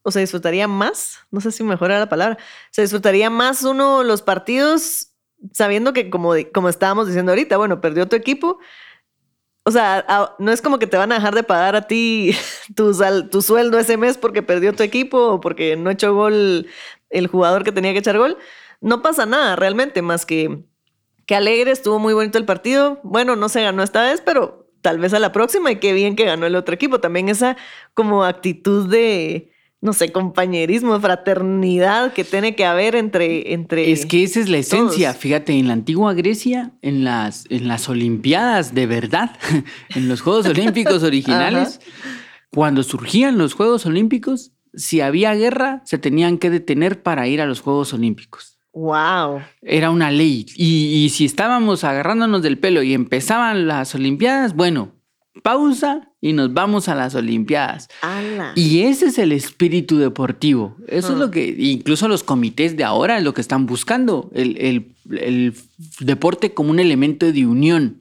o 0.02 0.10
se 0.10 0.20
disfrutaría 0.20 0.68
más, 0.68 1.18
no 1.30 1.40
sé 1.40 1.50
si 1.50 1.64
mejor 1.64 1.90
era 1.90 1.98
la 1.98 2.08
palabra, 2.08 2.38
se 2.70 2.82
disfrutaría 2.82 3.30
más 3.30 3.62
uno 3.64 4.04
los 4.04 4.22
partidos 4.22 5.14
sabiendo 5.52 5.92
que 5.92 6.10
como, 6.10 6.34
como 6.52 6.68
estábamos 6.68 7.06
diciendo 7.06 7.32
ahorita, 7.32 7.56
bueno, 7.56 7.80
perdió 7.80 8.08
tu 8.08 8.16
equipo, 8.16 8.58
o 9.64 9.70
sea, 9.70 10.34
no 10.38 10.52
es 10.52 10.62
como 10.62 10.78
que 10.78 10.86
te 10.86 10.96
van 10.96 11.12
a 11.12 11.16
dejar 11.16 11.34
de 11.34 11.42
pagar 11.42 11.76
a 11.76 11.86
ti 11.86 12.36
tu, 12.76 12.92
tu 13.30 13.42
sueldo 13.42 13.78
ese 13.78 13.96
mes 13.96 14.18
porque 14.18 14.42
perdió 14.42 14.72
tu 14.72 14.82
equipo 14.82 15.18
o 15.18 15.40
porque 15.40 15.76
no 15.76 15.90
echó 15.90 16.14
gol 16.14 16.66
el 17.10 17.26
jugador 17.26 17.64
que 17.64 17.72
tenía 17.72 17.92
que 17.92 17.98
echar 18.00 18.18
gol. 18.18 18.36
No 18.80 19.02
pasa 19.02 19.26
nada 19.26 19.56
realmente, 19.56 20.02
más 20.02 20.26
que 20.26 20.64
que 21.26 21.34
alegre, 21.34 21.70
estuvo 21.70 21.98
muy 21.98 22.14
bonito 22.14 22.38
el 22.38 22.44
partido. 22.44 23.00
Bueno, 23.02 23.36
no 23.36 23.48
se 23.48 23.62
ganó 23.62 23.82
esta 23.82 24.02
vez, 24.02 24.20
pero 24.20 24.68
tal 24.82 24.98
vez 24.98 25.14
a 25.14 25.18
la 25.18 25.32
próxima 25.32 25.72
y 25.72 25.76
qué 25.76 25.92
bien 25.92 26.16
que 26.16 26.24
ganó 26.24 26.46
el 26.46 26.56
otro 26.56 26.74
equipo. 26.74 27.00
También 27.00 27.28
esa 27.28 27.56
como 27.94 28.24
actitud 28.24 28.88
de, 28.88 29.50
no 29.84 29.92
sé, 29.92 30.12
compañerismo, 30.12 30.98
fraternidad 30.98 32.14
que 32.14 32.24
tiene 32.24 32.56
que 32.56 32.64
haber 32.64 32.96
entre... 32.96 33.52
entre 33.52 33.92
es 33.92 34.06
que 34.06 34.22
esa 34.22 34.40
es 34.40 34.48
la 34.48 34.56
esencia, 34.56 35.12
fíjate, 35.12 35.52
en 35.52 35.66
la 35.66 35.74
antigua 35.74 36.14
Grecia, 36.14 36.72
en 36.80 37.04
las, 37.04 37.44
en 37.50 37.68
las 37.68 37.86
Olimpiadas 37.90 38.74
de 38.74 38.86
verdad, 38.86 39.36
en 39.94 40.08
los 40.08 40.22
Juegos 40.22 40.46
Olímpicos 40.46 41.02
originales, 41.02 41.80
cuando 42.50 42.82
surgían 42.82 43.36
los 43.36 43.52
Juegos 43.52 43.84
Olímpicos, 43.84 44.52
si 44.72 45.02
había 45.02 45.34
guerra, 45.34 45.82
se 45.84 45.98
tenían 45.98 46.38
que 46.38 46.48
detener 46.48 47.02
para 47.02 47.28
ir 47.28 47.42
a 47.42 47.46
los 47.46 47.60
Juegos 47.60 47.92
Olímpicos. 47.92 48.58
Wow. 48.72 49.42
Era 49.60 49.90
una 49.90 50.10
ley. 50.10 50.46
Y, 50.56 51.04
y 51.04 51.10
si 51.10 51.26
estábamos 51.26 51.84
agarrándonos 51.84 52.40
del 52.40 52.58
pelo 52.58 52.82
y 52.82 52.94
empezaban 52.94 53.68
las 53.68 53.94
Olimpiadas, 53.94 54.56
bueno, 54.56 54.94
pausa 55.42 56.13
y 56.24 56.32
nos 56.32 56.54
vamos 56.54 56.88
a 56.88 56.94
las 56.94 57.14
Olimpiadas. 57.14 57.90
Y 58.54 58.80
ese 58.84 59.08
es 59.08 59.18
el 59.18 59.30
espíritu 59.30 59.98
deportivo. 59.98 60.74
Eso 60.88 61.12
es 61.12 61.18
lo 61.18 61.30
que 61.30 61.54
incluso 61.58 62.08
los 62.08 62.24
comités 62.24 62.78
de 62.78 62.84
ahora 62.84 63.18
es 63.18 63.24
lo 63.24 63.34
que 63.34 63.42
están 63.42 63.66
buscando, 63.66 64.30
el, 64.32 64.86
el 65.10 65.54
deporte 66.00 66.54
como 66.54 66.70
un 66.70 66.80
elemento 66.80 67.30
de 67.30 67.44
unión. 67.44 67.98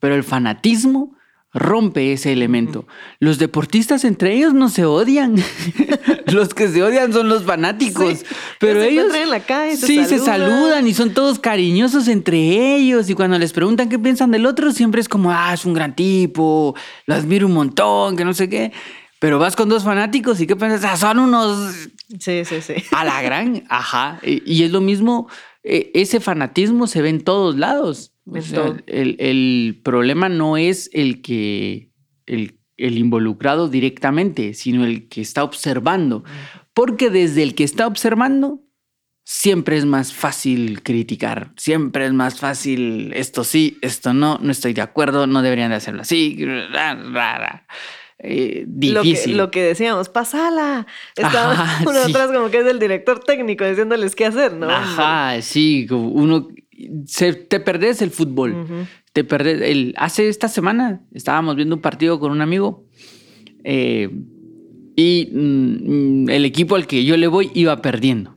Pero 0.00 0.14
el 0.14 0.24
fanatismo 0.24 1.14
rompe 1.52 2.12
ese 2.12 2.32
elemento. 2.32 2.86
Los 3.18 3.38
deportistas 3.38 4.04
entre 4.04 4.34
ellos 4.34 4.54
no 4.54 4.68
se 4.68 4.84
odian. 4.84 5.36
los 6.26 6.54
que 6.54 6.68
se 6.68 6.82
odian 6.82 7.12
son 7.12 7.28
los 7.28 7.44
fanáticos. 7.44 8.24
pero 8.58 8.82
ellos 8.82 9.14
en 9.14 9.30
la 9.30 9.40
calle, 9.40 9.76
sí 9.76 10.04
se 10.04 10.18
saludan 10.18 10.86
y 10.86 10.94
son 10.94 11.12
todos 11.12 11.38
cariñosos 11.38 12.08
entre 12.08 12.76
ellos. 12.76 13.10
Y 13.10 13.14
cuando 13.14 13.38
les 13.38 13.52
preguntan 13.52 13.88
qué 13.88 13.98
piensan 13.98 14.30
del 14.30 14.46
otro, 14.46 14.72
siempre 14.72 15.00
es 15.00 15.08
como, 15.08 15.30
ah, 15.30 15.52
es 15.52 15.64
un 15.64 15.74
gran 15.74 15.94
tipo, 15.94 16.74
lo 17.06 17.14
admiro 17.14 17.46
un 17.46 17.54
montón, 17.54 18.16
que 18.16 18.24
no 18.24 18.32
sé 18.32 18.48
qué. 18.48 18.72
Pero 19.18 19.38
vas 19.38 19.54
con 19.54 19.68
dos 19.68 19.84
fanáticos 19.84 20.40
y 20.40 20.46
qué 20.46 20.56
piensas, 20.56 20.84
ah, 20.84 20.96
son 20.96 21.18
unos. 21.18 21.74
Sí, 22.18 22.44
sí, 22.44 22.60
sí. 22.60 22.74
A 22.90 23.04
la 23.04 23.22
gran, 23.22 23.62
ajá. 23.68 24.18
Y, 24.22 24.64
es 24.64 24.72
lo 24.72 24.80
mismo, 24.80 25.28
e, 25.62 25.92
ese 25.94 26.18
fanatismo 26.18 26.86
se 26.86 27.02
ve 27.02 27.10
en 27.10 27.22
todos 27.22 27.56
lados 27.56 28.11
el, 28.86 29.80
problema 29.82 30.28
no 30.28 30.56
es 30.56 30.90
el 30.92 31.22
que 31.22 31.90
el, 32.26 32.58
involucrado 32.76 33.68
directamente, 33.68 34.54
sino 34.54 34.84
el 34.84 35.08
que 35.08 35.20
está 35.20 35.44
observando. 35.44 36.24
Porque 36.74 37.10
desde 37.10 37.42
el 37.42 37.54
que 37.54 37.64
está 37.64 37.86
observando, 37.86 38.60
siempre 39.24 39.76
es 39.76 39.84
más 39.84 40.12
fácil 40.12 40.82
criticar, 40.82 41.52
siempre 41.56 42.06
es 42.06 42.12
más 42.12 42.40
fácil 42.40 43.12
esto 43.14 43.44
sí, 43.44 43.78
esto 43.82 44.12
no, 44.12 44.38
no 44.42 44.50
estoy 44.50 44.72
de 44.72 44.82
acuerdo, 44.82 45.26
no 45.26 45.42
deberían 45.42 45.70
de 45.70 45.76
hacerlo 45.76 46.02
así. 46.02 46.36
Eh, 48.24 48.64
difícil. 48.68 49.36
Lo 49.36 49.50
que, 49.50 49.62
decíamos, 49.62 50.08
pasala. 50.08 50.86
Estaba 51.16 51.66
uno 51.80 51.98
atrás 51.98 52.30
como 52.32 52.50
que 52.50 52.60
es 52.60 52.66
el 52.66 52.78
director 52.78 53.18
técnico 53.18 53.64
diciéndoles 53.64 54.14
qué 54.14 54.26
hacer, 54.26 54.54
¿no? 54.54 54.70
Ajá, 54.70 55.42
sí, 55.42 55.86
uno 55.90 56.48
te 57.48 57.60
perdés 57.60 58.02
el 58.02 58.10
fútbol. 58.10 58.86
Te 59.12 59.24
perdés. 59.24 59.60
El, 59.62 59.94
hace 59.96 60.28
esta 60.28 60.48
semana 60.48 61.02
estábamos 61.12 61.56
viendo 61.56 61.74
un 61.74 61.82
partido 61.82 62.18
con 62.18 62.32
un 62.32 62.40
amigo 62.40 62.86
eh, 63.64 64.10
y 64.96 65.28
mm, 65.32 66.30
el 66.30 66.44
equipo 66.44 66.76
al 66.76 66.86
que 66.86 67.04
yo 67.04 67.16
le 67.16 67.26
voy 67.26 67.50
iba 67.54 67.80
perdiendo, 67.82 68.36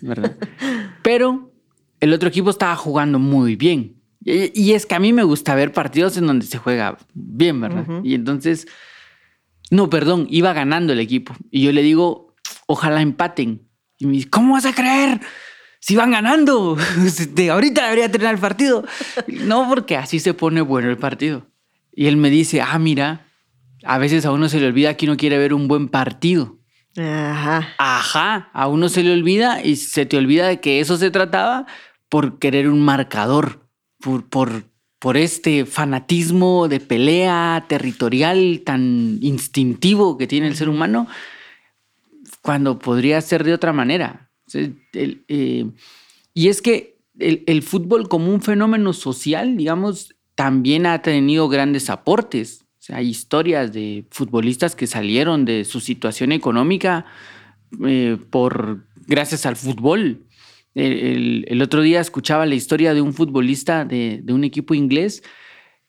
¿verdad? 0.00 0.36
Pero 1.02 1.52
el 2.00 2.12
otro 2.12 2.28
equipo 2.28 2.50
estaba 2.50 2.76
jugando 2.76 3.18
muy 3.18 3.56
bien. 3.56 3.96
Y, 4.26 4.72
es 4.72 4.86
que 4.86 4.94
a 4.94 5.00
mí 5.00 5.12
me 5.12 5.22
gusta 5.22 5.54
ver 5.54 5.72
partidos 5.72 6.16
en 6.16 6.26
donde 6.26 6.46
se 6.46 6.56
juega 6.56 6.96
bien, 7.12 7.60
¿verdad? 7.60 7.86
Y 8.02 8.14
entonces, 8.14 8.66
no, 9.70 9.90
perdón, 9.90 10.26
iba 10.30 10.54
ganando 10.54 10.94
el 10.94 11.00
equipo. 11.00 11.34
Y 11.50 11.62
yo 11.62 11.72
le 11.72 11.82
digo, 11.82 12.34
ojalá 12.66 13.02
empaten. 13.02 13.68
Y 13.98 14.06
me 14.06 14.12
dice, 14.12 14.30
¿cómo 14.30 14.54
vas 14.54 14.64
a 14.64 14.74
creer? 14.74 15.20
Si 15.84 15.96
van 15.96 16.12
ganando, 16.12 16.78
de 17.34 17.50
ahorita 17.50 17.84
debería 17.84 18.10
tener 18.10 18.28
el 18.28 18.38
partido. 18.38 18.86
No, 19.26 19.68
porque 19.68 19.98
así 19.98 20.18
se 20.18 20.32
pone 20.32 20.62
bueno 20.62 20.88
el 20.88 20.96
partido. 20.96 21.46
Y 21.92 22.06
él 22.06 22.16
me 22.16 22.30
dice, 22.30 22.62
ah, 22.62 22.78
mira, 22.78 23.26
a 23.84 23.98
veces 23.98 24.24
a 24.24 24.32
uno 24.32 24.48
se 24.48 24.60
le 24.60 24.66
olvida 24.66 24.96
que 24.96 25.04
uno 25.04 25.18
quiere 25.18 25.36
ver 25.36 25.52
un 25.52 25.68
buen 25.68 25.88
partido. 25.88 26.56
Ajá. 26.96 27.68
Ajá, 27.76 28.48
a 28.54 28.66
uno 28.66 28.88
se 28.88 29.02
le 29.02 29.12
olvida 29.12 29.62
y 29.62 29.76
se 29.76 30.06
te 30.06 30.16
olvida 30.16 30.48
de 30.48 30.58
que 30.58 30.80
eso 30.80 30.96
se 30.96 31.10
trataba 31.10 31.66
por 32.08 32.38
querer 32.38 32.70
un 32.70 32.80
marcador, 32.80 33.68
por, 34.00 34.26
por 34.26 34.64
por 35.00 35.18
este 35.18 35.66
fanatismo 35.66 36.66
de 36.66 36.80
pelea 36.80 37.66
territorial 37.68 38.62
tan 38.64 39.18
instintivo 39.20 40.16
que 40.16 40.26
tiene 40.26 40.46
el 40.46 40.56
ser 40.56 40.70
humano, 40.70 41.06
cuando 42.40 42.78
podría 42.78 43.20
ser 43.20 43.44
de 43.44 43.52
otra 43.52 43.74
manera. 43.74 44.23
Eh, 44.52 45.66
y 46.34 46.48
es 46.48 46.62
que 46.62 46.98
el, 47.18 47.62
fútbol 47.62 48.08
como 48.08 48.32
un 48.32 48.42
fenómeno 48.42 48.92
social, 48.92 49.56
digamos, 49.56 50.14
también 50.34 50.86
ha 50.86 51.00
tenido 51.02 51.48
grandes 51.48 51.90
aportes. 51.90 52.64
hay 52.88 53.08
historias 53.08 53.72
de 53.72 54.04
futbolistas 54.10 54.74
que 54.74 54.86
salieron 54.86 55.44
de 55.44 55.64
su 55.64 55.80
situación 55.80 56.32
económica 56.32 57.06
eh, 57.86 58.18
por, 58.30 58.86
gracias 59.06 59.46
al 59.46 59.56
fútbol. 59.56 60.26
El, 60.74 61.62
otro 61.62 61.82
día 61.82 62.00
escuchaba 62.00 62.46
la 62.46 62.56
historia 62.56 62.94
de 62.94 63.00
un 63.00 63.14
futbolista 63.14 63.84
de, 63.84 64.20
de, 64.22 64.32
un 64.32 64.42
equipo 64.42 64.74
inglés 64.74 65.22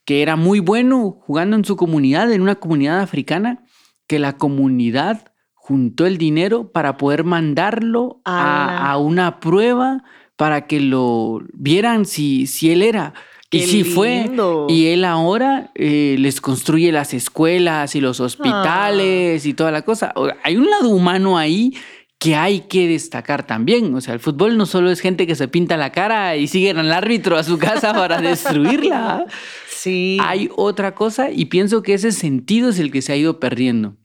que 0.05 0.21
era 0.21 0.35
muy 0.35 0.59
bueno 0.59 1.17
jugando 1.21 1.55
en 1.55 1.65
su 1.65 1.75
comunidad, 1.75 2.31
en 2.31 2.43
una 2.43 2.55
comunidad 2.55 2.99
africana, 2.99 3.65
que 4.05 4.19
la 4.19 4.37
comunidad 4.37 5.33
juntó 5.67 6.05
el 6.05 6.19
dinero 6.19 6.71
para 6.71 6.95
poder 6.95 7.23
mandarlo 7.23 8.21
a, 8.23 8.95
una 8.99 9.39
prueba 9.39 10.03
para 10.35 10.67
que 10.67 10.79
lo 10.79 11.41
vieran 11.53 12.05
si, 12.05 12.45
si 12.45 12.69
él 12.69 12.83
era. 12.83 13.15
y 13.49 13.61
sí 13.61 13.83
fue. 13.83 14.29
Y 14.69 14.87
él 14.89 15.03
ahora 15.03 15.71
eh, 15.73 16.17
les 16.19 16.39
construye 16.39 16.91
las 16.91 17.15
escuelas 17.15 17.95
y 17.95 18.01
los 18.01 18.19
hospitales 18.19 19.43
ah. 19.43 19.49
y 19.49 19.53
toda 19.55 19.71
la 19.71 19.81
cosa. 19.81 20.13
Hay 20.43 20.55
un 20.55 20.69
lado 20.69 20.89
humano 20.89 21.35
ahí 21.35 21.73
que 22.19 22.35
hay 22.35 22.59
que 22.61 22.87
destacar 22.87 23.47
también. 23.47 23.91
O 23.95 24.01
sea, 24.01 24.13
el 24.13 24.19
fútbol 24.19 24.57
no 24.57 24.67
solo 24.67 24.91
es 24.91 24.99
gente 24.99 25.25
que 25.25 25.33
se 25.33 25.47
pinta 25.47 25.77
la 25.77 25.91
cara 25.91 26.37
y 26.37 26.45
siguen 26.45 26.77
al 26.77 26.91
árbitro 26.91 27.37
a 27.37 27.43
su 27.43 27.57
casa 27.57 27.91
para 27.91 28.21
destruirla. 28.21 29.25
Sí. 29.67 30.19
Hay 30.21 30.47
otra 30.55 30.93
cosa 30.93 31.31
y 31.31 31.45
pienso 31.45 31.81
que 31.81 31.95
ese 31.95 32.11
sentido 32.11 32.69
es 32.69 32.77
el 32.77 32.91
que 32.91 33.01
se 33.01 33.13
ha 33.13 33.15
ido 33.15 33.39
perdiendo. 33.39 33.95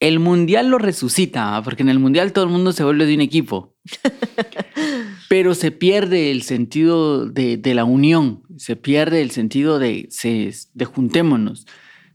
El 0.00 0.20
mundial 0.20 0.68
lo 0.70 0.78
resucita, 0.78 1.60
porque 1.64 1.82
en 1.82 1.88
el 1.88 1.98
mundial 1.98 2.32
todo 2.32 2.44
el 2.44 2.50
mundo 2.50 2.72
se 2.72 2.84
vuelve 2.84 3.06
de 3.06 3.14
un 3.14 3.20
equipo. 3.20 3.74
Pero 5.28 5.54
se 5.54 5.72
pierde 5.72 6.30
el 6.30 6.42
sentido 6.42 7.26
de, 7.26 7.60
la 7.74 7.84
unión, 7.84 8.42
se 8.56 8.76
pierde 8.76 9.22
el 9.22 9.32
sentido 9.32 9.78
de, 9.78 10.08
de 10.74 10.84
juntémonos, 10.84 11.66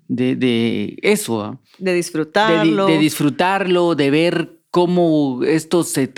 de, 0.08 0.98
eso. 1.02 1.62
De 1.78 1.94
disfrutarlo. 1.94 2.88
De, 2.88 2.98
disfrutarlo, 2.98 3.96
de 3.96 4.12
ver 4.12 4.60
cómo 4.72 5.42
estos 5.46 5.90
se, 5.90 6.10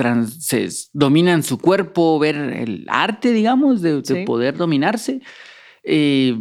dominan 0.93 1.43
su 1.43 1.57
cuerpo, 1.57 2.20
ver 2.20 2.36
el 2.36 2.86
arte, 2.88 3.34
digamos, 3.34 3.82
de, 3.82 4.24
poder 4.26 4.55
dominarse. 4.55 5.20
Eh, 5.84 6.39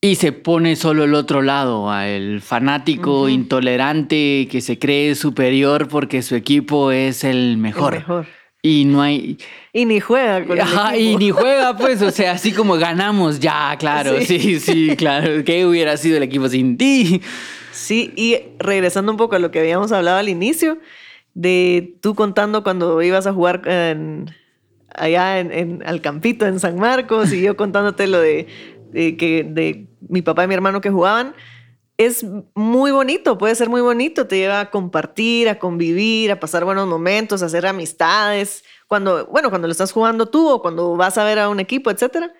y 0.00 0.14
se 0.14 0.32
pone 0.32 0.76
solo 0.76 1.04
el 1.04 1.14
otro 1.14 1.42
lado, 1.42 1.92
el 2.00 2.40
fanático 2.40 3.28
intolerante 3.28 4.46
que 4.50 4.60
se 4.60 4.78
cree 4.78 5.16
superior 5.16 5.88
porque 5.88 6.22
su 6.22 6.36
equipo 6.36 6.92
es 6.92 7.24
el 7.24 7.56
mejor. 7.58 7.94
El 7.94 8.00
mejor. 8.00 8.26
Y 8.62 8.84
no 8.84 9.02
hay. 9.02 9.38
Y 9.72 9.84
ni 9.86 10.00
juega 10.00 10.44
con 10.44 10.60
Ajá, 10.60 10.96
Y 10.96 11.16
ni 11.16 11.30
juega, 11.30 11.76
pues, 11.78 12.02
o 12.02 12.10
sea, 12.10 12.32
así 12.32 12.52
como 12.52 12.76
ganamos, 12.76 13.40
ya, 13.40 13.76
claro, 13.78 14.20
sí, 14.20 14.60
sí, 14.60 14.94
claro. 14.96 15.44
¿Qué 15.44 15.66
hubiera 15.66 15.96
sido 15.96 16.16
el 16.16 16.22
equipo 16.22 16.48
sin 16.48 16.76
ti? 16.76 17.20
Sí, 17.72 18.12
y 18.16 18.36
regresando 18.58 19.12
un 19.12 19.18
poco 19.18 19.36
a 19.36 19.38
lo 19.38 19.50
que 19.50 19.60
habíamos 19.60 19.92
hablado 19.92 20.18
al 20.18 20.28
inicio, 20.28 20.78
de 21.34 21.94
tú 22.00 22.14
contando 22.14 22.62
cuando 22.62 23.00
ibas 23.02 23.26
a 23.26 23.32
jugar 23.32 23.62
allá 24.94 25.38
en, 25.38 25.82
al 25.86 26.00
campito 26.00 26.46
en 26.46 26.58
San 26.58 26.76
Marcos 26.78 27.32
y 27.32 27.40
yo 27.40 27.56
contándote 27.56 28.08
lo 28.08 28.20
de 28.20 28.48
que, 28.92 29.46
de 29.48 29.88
mi 30.08 30.22
papá 30.22 30.44
y 30.44 30.48
mi 30.48 30.54
hermano 30.54 30.80
que 30.80 30.90
jugaban, 30.90 31.34
es 31.98 32.24
muy 32.54 32.92
bonito, 32.92 33.38
puede 33.38 33.56
ser 33.56 33.68
muy 33.68 33.80
bonito, 33.80 34.28
te 34.28 34.36
lleva 34.36 34.60
a 34.60 34.70
compartir, 34.70 35.48
a 35.48 35.58
convivir, 35.58 36.30
a 36.30 36.38
pasar 36.38 36.64
buenos 36.64 36.86
momentos, 36.86 37.42
a 37.42 37.46
hacer 37.46 37.66
amistades, 37.66 38.64
cuando, 38.86 39.26
bueno, 39.26 39.50
cuando 39.50 39.66
lo 39.66 39.72
estás 39.72 39.92
jugando 39.92 40.26
tú 40.26 40.48
o 40.48 40.62
cuando 40.62 40.96
vas 40.96 41.18
a 41.18 41.24
ver 41.24 41.40
a 41.40 41.48
un 41.48 41.58
equipo, 41.58 41.90
etcétera, 41.90 42.32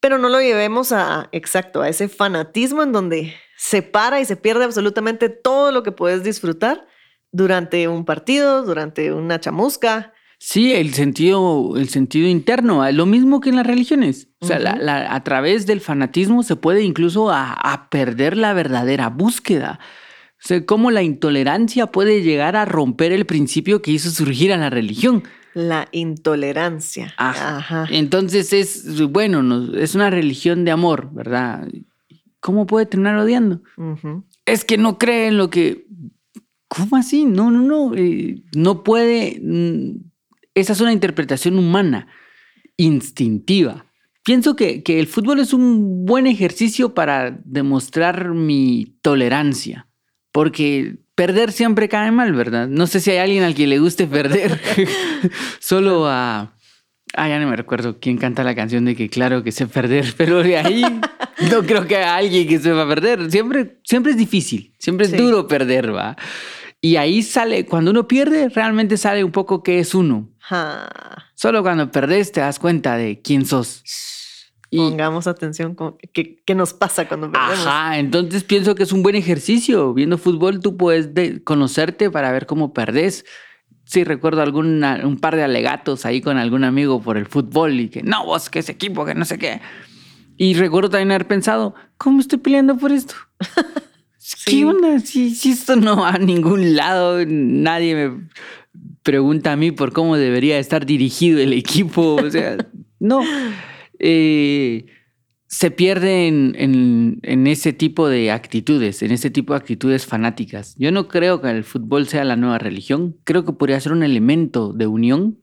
pero 0.00 0.18
no 0.18 0.28
lo 0.28 0.40
llevemos 0.40 0.92
a, 0.92 1.28
exacto, 1.32 1.80
a 1.80 1.88
ese 1.88 2.08
fanatismo 2.08 2.82
en 2.82 2.92
donde 2.92 3.34
se 3.56 3.80
para 3.80 4.20
y 4.20 4.26
se 4.26 4.36
pierde 4.36 4.64
absolutamente 4.64 5.30
todo 5.30 5.72
lo 5.72 5.82
que 5.82 5.92
puedes 5.92 6.22
disfrutar 6.22 6.86
durante 7.32 7.88
un 7.88 8.04
partido, 8.04 8.62
durante 8.62 9.12
una 9.12 9.40
chamusca, 9.40 10.12
Sí, 10.38 10.74
el 10.74 10.92
sentido, 10.92 11.76
el 11.76 11.88
sentido 11.88 12.28
interno, 12.28 12.90
lo 12.92 13.06
mismo 13.06 13.40
que 13.40 13.48
en 13.48 13.56
las 13.56 13.66
religiones. 13.66 14.28
O 14.40 14.46
sea, 14.46 14.78
a 15.10 15.24
través 15.24 15.66
del 15.66 15.80
fanatismo 15.80 16.42
se 16.42 16.56
puede 16.56 16.82
incluso 16.82 17.30
a, 17.30 17.88
perder 17.90 18.36
la 18.36 18.52
verdadera 18.52 19.08
búsqueda. 19.08 19.80
O 20.32 20.46
sea, 20.46 20.64
cómo 20.66 20.90
la 20.90 21.02
intolerancia 21.02 21.86
puede 21.86 22.22
llegar 22.22 22.54
a 22.54 22.66
romper 22.66 23.12
el 23.12 23.24
principio 23.24 23.80
que 23.80 23.92
hizo 23.92 24.10
surgir 24.10 24.52
a 24.52 24.58
la 24.58 24.68
religión. 24.68 25.22
La 25.54 25.88
intolerancia. 25.92 27.14
Ajá. 27.16 27.86
Entonces 27.90 28.52
es, 28.52 29.02
bueno, 29.08 29.74
es 29.74 29.94
una 29.94 30.10
religión 30.10 30.66
de 30.66 30.70
amor, 30.70 31.08
¿verdad? 31.12 31.66
¿Cómo 32.40 32.66
puede 32.66 32.84
terminar 32.84 33.16
odiando? 33.16 33.62
Es 34.44 34.66
que 34.66 34.76
no 34.76 34.98
cree 34.98 35.28
en 35.28 35.38
lo 35.38 35.48
que... 35.48 35.86
¿Cómo 36.68 36.96
así? 36.96 37.24
No, 37.24 37.50
no, 37.50 37.62
no. 37.62 37.96
Eh, 37.96 38.42
no 38.54 38.84
puede 38.84 39.40
mm, 39.42 40.10
esa 40.56 40.72
es 40.72 40.80
una 40.80 40.92
interpretación 40.92 41.58
humana, 41.58 42.08
instintiva. 42.78 43.86
Pienso 44.24 44.56
que, 44.56 44.82
el 44.84 45.06
fútbol 45.06 45.38
es 45.38 45.52
un 45.52 46.06
buen 46.06 46.26
ejercicio 46.26 46.94
para 46.94 47.38
demostrar 47.44 48.30
mi 48.30 48.96
tolerancia, 49.02 49.86
porque 50.32 50.96
perder 51.14 51.52
siempre 51.52 51.88
cae 51.90 52.10
mal, 52.10 52.32
¿verdad? 52.32 52.68
No 52.68 52.86
sé 52.86 53.00
si 53.00 53.10
hay 53.10 53.18
alguien 53.18 53.44
al 53.44 53.54
que 53.54 53.66
le 53.66 53.78
guste 53.78 54.06
perder. 54.06 54.58
Solo 55.60 56.08
a... 56.08 56.54
Ah, 57.14 57.28
ya 57.28 57.38
no 57.38 57.48
me 57.48 57.56
recuerdo 57.56 58.00
quién 58.00 58.16
canta 58.16 58.42
la 58.42 58.54
canción 58.54 58.84
de 58.86 58.96
que 58.96 59.08
claro 59.08 59.42
que 59.42 59.52
sé 59.52 59.66
perder, 59.66 60.14
pero 60.16 60.42
de 60.42 60.56
ahí 60.56 60.82
no 61.50 61.62
creo 61.62 61.86
que 61.86 61.96
haya 61.96 62.16
alguien 62.16 62.48
que 62.48 62.58
sepa 62.58 62.88
perder. 62.88 63.30
Siempre, 63.30 63.78
siempre 63.84 64.12
es 64.12 64.18
difícil, 64.18 64.74
siempre 64.78 65.06
es 65.06 65.16
duro 65.16 65.46
perder, 65.46 65.94
¿va? 65.94 66.16
Y 66.80 66.96
ahí 66.96 67.22
sale, 67.22 67.66
cuando 67.66 67.90
uno 67.90 68.06
pierde, 68.06 68.48
realmente 68.48 68.96
sale 68.96 69.24
un 69.24 69.32
poco 69.32 69.62
qué 69.62 69.78
es 69.78 69.94
uno. 69.94 70.30
Solo 71.34 71.62
cuando 71.62 71.90
perdés 71.90 72.32
te 72.32 72.40
das 72.40 72.58
cuenta 72.58 72.96
de 72.96 73.20
quién 73.20 73.46
sos. 73.46 73.82
Pongamos 74.70 75.26
atención 75.26 75.74
con 75.74 75.96
qué, 76.12 76.42
nos 76.54 76.74
pasa 76.74 77.08
cuando 77.08 77.30
perdemos. 77.30 77.66
Ajá, 77.66 77.98
entonces 77.98 78.44
pienso 78.44 78.74
que 78.74 78.82
es 78.82 78.92
un 78.92 79.02
buen 79.02 79.16
ejercicio. 79.16 79.94
Viendo 79.94 80.18
fútbol 80.18 80.60
tú 80.60 80.76
puedes 80.76 81.10
conocerte 81.44 82.10
para 82.10 82.32
ver 82.32 82.46
cómo 82.46 82.72
perdés. 82.72 83.24
Sí, 83.84 84.02
recuerdo 84.02 84.42
algún 84.42 84.82
un 84.82 85.18
par 85.18 85.36
de 85.36 85.44
alegatos 85.44 86.04
ahí 86.04 86.20
con 86.20 86.38
algún 86.38 86.64
amigo 86.64 87.00
por 87.00 87.16
el 87.16 87.26
fútbol 87.26 87.78
y 87.78 87.88
que 87.88 88.02
no, 88.02 88.24
vos, 88.24 88.50
que 88.50 88.58
ese 88.58 88.72
equipo, 88.72 89.04
que 89.04 89.14
no 89.14 89.24
sé 89.24 89.38
qué. 89.38 89.60
Y 90.36 90.54
recuerdo 90.54 90.90
también 90.90 91.12
haber 91.12 91.28
pensado, 91.28 91.74
¿cómo 91.96 92.20
estoy 92.20 92.38
peleando 92.38 92.76
por 92.76 92.92
esto? 92.92 93.14
¿Qué 94.44 94.64
onda? 94.64 94.98
Si, 94.98 95.34
si, 95.34 95.52
esto 95.52 95.76
no 95.76 95.98
va 95.98 96.10
a 96.10 96.18
ningún 96.18 96.74
lado, 96.74 97.24
nadie 97.24 97.94
me 97.94 98.28
pregunta 99.06 99.52
a 99.52 99.56
mí 99.56 99.70
por 99.70 99.92
cómo 99.92 100.16
debería 100.16 100.58
estar 100.58 100.84
dirigido 100.84 101.38
el 101.38 101.52
equipo. 101.52 102.16
O 102.16 102.30
sea, 102.30 102.56
no. 102.98 103.22
Eh, 104.00 104.86
se 105.46 105.70
pierde 105.70 106.26
en, 106.26 107.20
en, 107.22 107.46
ese 107.46 107.72
tipo 107.72 108.08
de 108.08 108.32
actitudes, 108.32 109.02
en 109.02 109.12
ese 109.12 109.30
tipo 109.30 109.52
de 109.52 109.58
actitudes 109.58 110.06
fanáticas. 110.06 110.74
Yo 110.76 110.90
no 110.90 111.06
creo 111.06 111.40
que 111.40 111.48
el 111.50 111.62
fútbol 111.62 112.08
sea 112.08 112.24
la 112.24 112.34
nueva 112.34 112.58
religión. 112.58 113.16
Creo 113.22 113.44
que 113.44 113.52
podría 113.52 113.80
ser 113.80 113.92
un 113.92 114.02
elemento 114.02 114.72
de 114.72 114.88
unión. 114.88 115.38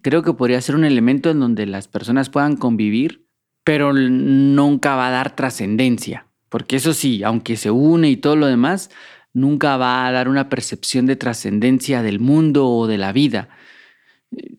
Creo 0.00 0.22
que 0.22 0.32
podría 0.32 0.60
ser 0.60 0.74
un 0.74 0.84
elemento 0.84 1.30
en 1.30 1.40
donde 1.40 1.66
las 1.66 1.86
personas 1.86 2.30
puedan 2.30 2.56
convivir, 2.56 3.26
pero 3.62 3.92
nunca 3.92 4.96
va 4.96 5.08
a 5.08 5.10
dar 5.10 5.36
trascendencia. 5.36 6.26
Porque 6.48 6.76
eso 6.76 6.94
sí, 6.94 7.22
aunque 7.22 7.56
se 7.56 7.70
une 7.70 8.10
y 8.10 8.16
todo 8.16 8.36
lo 8.36 8.46
demás, 8.46 8.90
nunca 9.32 9.76
va 9.76 10.06
a 10.06 10.12
dar 10.12 10.28
una 10.28 10.48
percepción 10.48 11.06
de 11.06 11.16
trascendencia 11.16 12.02
del 12.02 12.20
mundo 12.20 12.68
o 12.68 12.86
de 12.86 12.98
la 12.98 13.12
vida, 13.12 13.48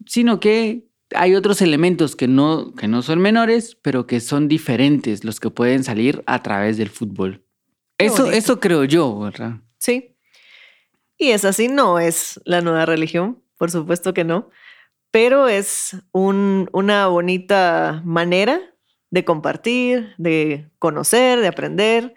sino 0.05 0.39
que 0.39 0.87
hay 1.15 1.35
otros 1.35 1.61
elementos 1.61 2.15
que 2.15 2.27
no, 2.27 2.73
que 2.73 2.87
no 2.87 3.01
son 3.01 3.19
menores, 3.19 3.75
pero 3.81 4.07
que 4.07 4.19
son 4.19 4.47
diferentes 4.47 5.23
los 5.23 5.39
que 5.39 5.49
pueden 5.49 5.83
salir 5.83 6.23
a 6.25 6.41
través 6.41 6.77
del 6.77 6.89
fútbol. 6.89 7.43
Eso, 7.97 8.31
eso 8.31 8.59
creo 8.59 8.83
yo, 8.85 9.19
¿verdad? 9.19 9.59
Sí. 9.77 10.15
Y 11.17 11.31
es 11.31 11.45
así, 11.45 11.67
no 11.67 11.99
es 11.99 12.39
la 12.45 12.61
nueva 12.61 12.85
religión, 12.85 13.43
por 13.57 13.69
supuesto 13.69 14.13
que 14.13 14.23
no, 14.23 14.49
pero 15.11 15.47
es 15.47 15.97
una 16.13 17.07
bonita 17.07 18.01
manera 18.05 18.59
de 19.11 19.25
compartir, 19.25 20.15
de 20.17 20.71
conocer, 20.79 21.41
de 21.41 21.47
aprender 21.47 22.15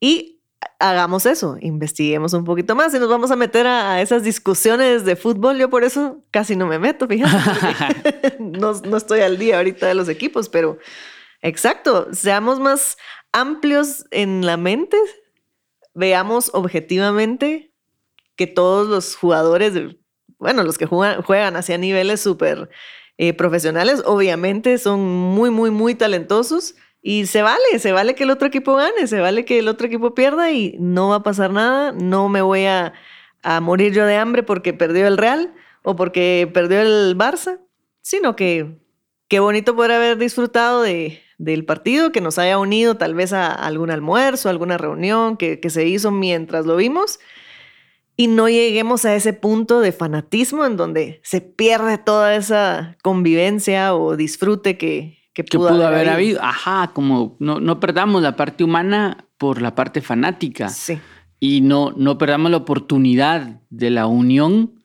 y 0.00 0.33
hagamos 0.78 1.26
eso, 1.26 1.56
investiguemos 1.60 2.32
un 2.32 2.44
poquito 2.44 2.74
más 2.74 2.94
y 2.94 2.98
nos 2.98 3.08
vamos 3.08 3.30
a 3.30 3.36
meter 3.36 3.66
a, 3.66 4.00
esas 4.00 4.22
discusiones 4.22 5.04
de 5.04 5.16
fútbol. 5.16 5.58
Yo 5.58 5.70
por 5.70 5.84
eso 5.84 6.22
casi 6.30 6.56
no 6.56 6.66
me 6.66 6.78
meto, 6.78 7.06
fíjate. 7.06 8.36
no, 8.38 8.72
no, 8.72 8.96
estoy 8.96 9.20
al 9.20 9.38
día 9.38 9.56
ahorita 9.58 9.86
de 9.86 9.94
los 9.94 10.08
equipos, 10.08 10.48
pero 10.48 10.78
Exacto, 11.44 12.08
seamos 12.14 12.58
más 12.58 12.96
amplios 13.30 14.06
en 14.10 14.46
la 14.46 14.56
mente, 14.56 14.96
veamos 15.92 16.50
objetivamente 16.54 17.70
que 18.34 18.46
todos 18.46 18.88
los 18.88 19.14
jugadores, 19.14 19.74
bueno, 20.38 20.62
los 20.62 20.78
que 20.78 20.86
juegan, 20.86 21.20
juegan 21.20 21.56
hacia 21.56 21.76
niveles 21.76 22.22
súper 22.22 22.70
eh, 23.18 23.34
profesionales, 23.34 24.02
obviamente 24.06 24.78
son 24.78 25.00
muy, 25.02 25.50
muy, 25.50 25.70
muy 25.70 25.94
talentosos 25.94 26.76
y 27.06 27.26
se 27.26 27.42
vale, 27.42 27.78
se 27.78 27.92
vale 27.92 28.14
que 28.14 28.22
el 28.22 28.30
otro 28.30 28.48
equipo 28.48 28.76
gane, 28.76 29.06
se 29.06 29.20
vale 29.20 29.44
que 29.44 29.58
el 29.58 29.68
otro 29.68 29.86
equipo 29.86 30.14
pierda 30.14 30.50
y 30.52 30.74
no 30.80 31.10
va 31.10 31.16
a 31.16 31.22
pasar 31.22 31.52
nada, 31.52 31.92
no 31.92 32.30
me 32.30 32.40
voy 32.40 32.64
a, 32.64 32.94
a 33.42 33.60
morir 33.60 33.92
yo 33.92 34.06
de 34.06 34.16
hambre 34.16 34.42
porque 34.42 34.72
perdió 34.72 35.06
el 35.06 35.18
Real 35.18 35.52
o 35.82 35.96
porque 35.96 36.50
perdió 36.54 36.80
el 36.80 37.14
Barça, 37.14 37.60
sino 38.00 38.36
que 38.36 38.78
qué 39.28 39.38
bonito 39.38 39.76
poder 39.76 39.92
haber 39.92 40.16
disfrutado 40.16 40.80
de, 40.80 41.20
del 41.36 41.66
partido, 41.66 42.10
que 42.10 42.22
nos 42.22 42.38
haya 42.38 42.58
unido 42.58 42.96
tal 42.96 43.14
vez 43.14 43.34
a 43.34 43.52
algún 43.52 43.90
almuerzo, 43.90 44.48
alguna 44.48 44.78
reunión 44.78 45.36
que, 45.36 45.60
que 45.60 45.68
se 45.68 45.84
hizo 45.86 46.10
mientras 46.10 46.64
lo 46.64 46.74
vimos 46.76 47.20
y 48.16 48.28
no 48.28 48.48
lleguemos 48.48 49.04
a 49.04 49.14
ese 49.14 49.34
punto 49.34 49.80
de 49.80 49.92
fanatismo 49.92 50.64
en 50.64 50.78
donde 50.78 51.20
se 51.22 51.42
pierde 51.42 51.98
toda 51.98 52.34
esa 52.34 52.96
convivencia 53.02 53.94
o 53.94 54.16
disfrute 54.16 54.78
que, 54.78 55.23
que 55.34 55.44
pudo, 55.44 55.86
haber, 55.86 56.08
habido. 56.08 56.42
Ajá, 56.42 56.92
como 56.94 57.36
no, 57.40 57.58
no, 57.60 57.80
perdamos 57.80 58.22
la 58.22 58.36
parte 58.36 58.62
humana 58.62 59.26
por 59.36 59.60
la 59.60 59.74
parte 59.74 60.00
fanática. 60.00 60.68
Sí. 60.68 60.98
Y 61.40 61.60
no, 61.60 61.92
no 61.96 62.16
perdamos 62.16 62.50
la 62.52 62.58
oportunidad 62.58 63.60
de 63.68 63.90
la 63.90 64.06
unión 64.06 64.80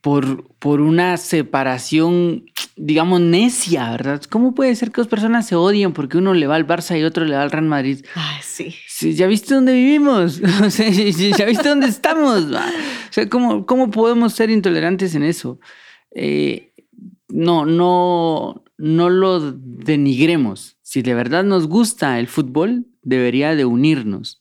por, 0.00 0.54
por 0.58 0.80
una 0.80 1.16
separación, 1.16 2.44
digamos, 2.76 3.20
necia, 3.20 3.90
¿verdad? 3.90 4.22
¿Cómo 4.30 4.54
puede 4.54 4.74
ser 4.76 4.92
que 4.92 5.00
dos 5.00 5.08
personas 5.08 5.46
se 5.46 5.56
odien 5.56 5.92
porque 5.92 6.18
uno 6.18 6.34
le 6.34 6.46
va 6.46 6.56
al 6.56 6.66
Barça 6.66 6.98
y 6.98 7.02
otro 7.02 7.24
le 7.24 7.34
va 7.34 7.42
al 7.42 7.50
Real 7.50 7.64
Madrid? 7.64 8.04
Ay, 8.14 8.40
sí. 8.42 8.74
sí 8.86 9.14
¿Ya 9.14 9.26
viste 9.26 9.54
dónde 9.54 9.72
vivimos? 9.72 10.40
¿Ya 11.38 11.46
viste 11.46 11.68
dónde 11.68 11.88
estamos? 11.88 12.44
O 13.08 13.12
sea, 13.16 13.30
¿cómo, 13.30 13.64
cómo 13.64 13.90
podemos 13.90 14.34
ser 14.34 14.50
intolerantes 14.50 15.14
en 15.14 15.22
eso? 15.22 15.58
Eh, 16.14 16.74
no, 17.28 17.64
no, 17.64 18.62
no 18.78 19.10
lo 19.10 19.52
denigremos. 19.52 20.76
Si 20.82 21.02
de 21.02 21.14
verdad 21.14 21.44
nos 21.44 21.66
gusta 21.68 22.18
el 22.18 22.28
fútbol, 22.28 22.86
debería 23.02 23.54
de 23.54 23.64
unirnos, 23.64 24.38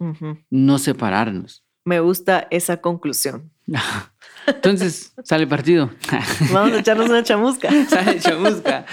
no 0.49 0.77
separarnos. 0.79 1.63
Me 1.85 1.99
gusta 1.99 2.47
esa 2.49 2.81
conclusión. 2.81 3.51
Entonces, 4.47 5.13
sale 5.23 5.47
partido. 5.47 5.89
Vamos 6.51 6.73
a 6.73 6.79
echarnos 6.79 7.09
una 7.09 7.23
chamusca. 7.23 7.69
Sale 7.89 8.19
chamusca. 8.19 8.85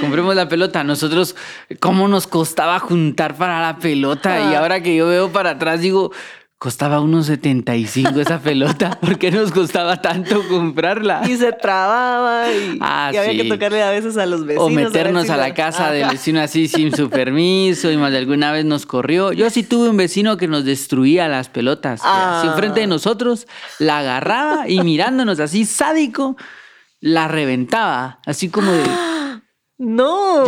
compremos 0.00 0.36
la 0.36 0.48
pelota. 0.48 0.84
Nosotros, 0.84 1.34
¿cómo 1.80 2.06
nos 2.06 2.26
costaba 2.28 2.78
juntar 2.78 3.36
para 3.36 3.60
la 3.60 3.78
pelota? 3.78 4.38
Y 4.38 4.54
ah. 4.54 4.60
ahora 4.60 4.82
que 4.82 4.94
yo 4.94 5.08
veo 5.08 5.32
para 5.32 5.50
atrás, 5.50 5.80
digo, 5.80 6.12
Costaba 6.60 7.00
unos 7.00 7.24
75 7.24 8.20
esa 8.20 8.38
pelota. 8.38 8.90
¿Por 9.00 9.18
qué 9.18 9.30
nos 9.30 9.50
costaba 9.50 10.02
tanto 10.02 10.46
comprarla? 10.46 11.22
Y 11.26 11.38
se 11.38 11.52
trababa 11.52 12.52
y, 12.52 12.76
ah, 12.82 13.06
había 13.06 13.32
que 13.32 13.44
tocarle 13.48 13.82
a 13.82 13.90
veces 13.90 14.18
a 14.18 14.26
los 14.26 14.44
vecinos. 14.44 14.66
O 14.66 14.68
meternos 14.68 15.30
a, 15.30 15.38
la 15.38 15.54
casa 15.54 15.90
del 15.90 16.10
vecino 16.10 16.38
así 16.38 16.68
sin 16.68 16.94
su 16.94 17.08
permiso 17.08 17.90
y 17.90 17.96
más 17.96 18.12
de 18.12 18.18
alguna 18.18 18.52
vez 18.52 18.66
nos 18.66 18.84
corrió. 18.84 19.32
Yo 19.32 19.48
sí 19.48 19.62
tuve 19.62 19.88
un 19.88 19.96
vecino 19.96 20.36
que 20.36 20.48
nos 20.48 20.66
destruía 20.66 21.28
las 21.28 21.48
pelotas. 21.48 22.02
Así 22.04 22.46
ah. 22.46 22.50
enfrente 22.52 22.80
de 22.80 22.86
nosotros, 22.88 23.46
la 23.78 24.00
agarraba 24.00 24.68
y 24.68 24.82
mirándonos 24.82 25.40
así 25.40 25.64
sádico, 25.64 26.36
la 27.00 27.26
reventaba. 27.26 28.18
Así 28.26 28.50
como 28.50 28.70
de... 28.70 28.84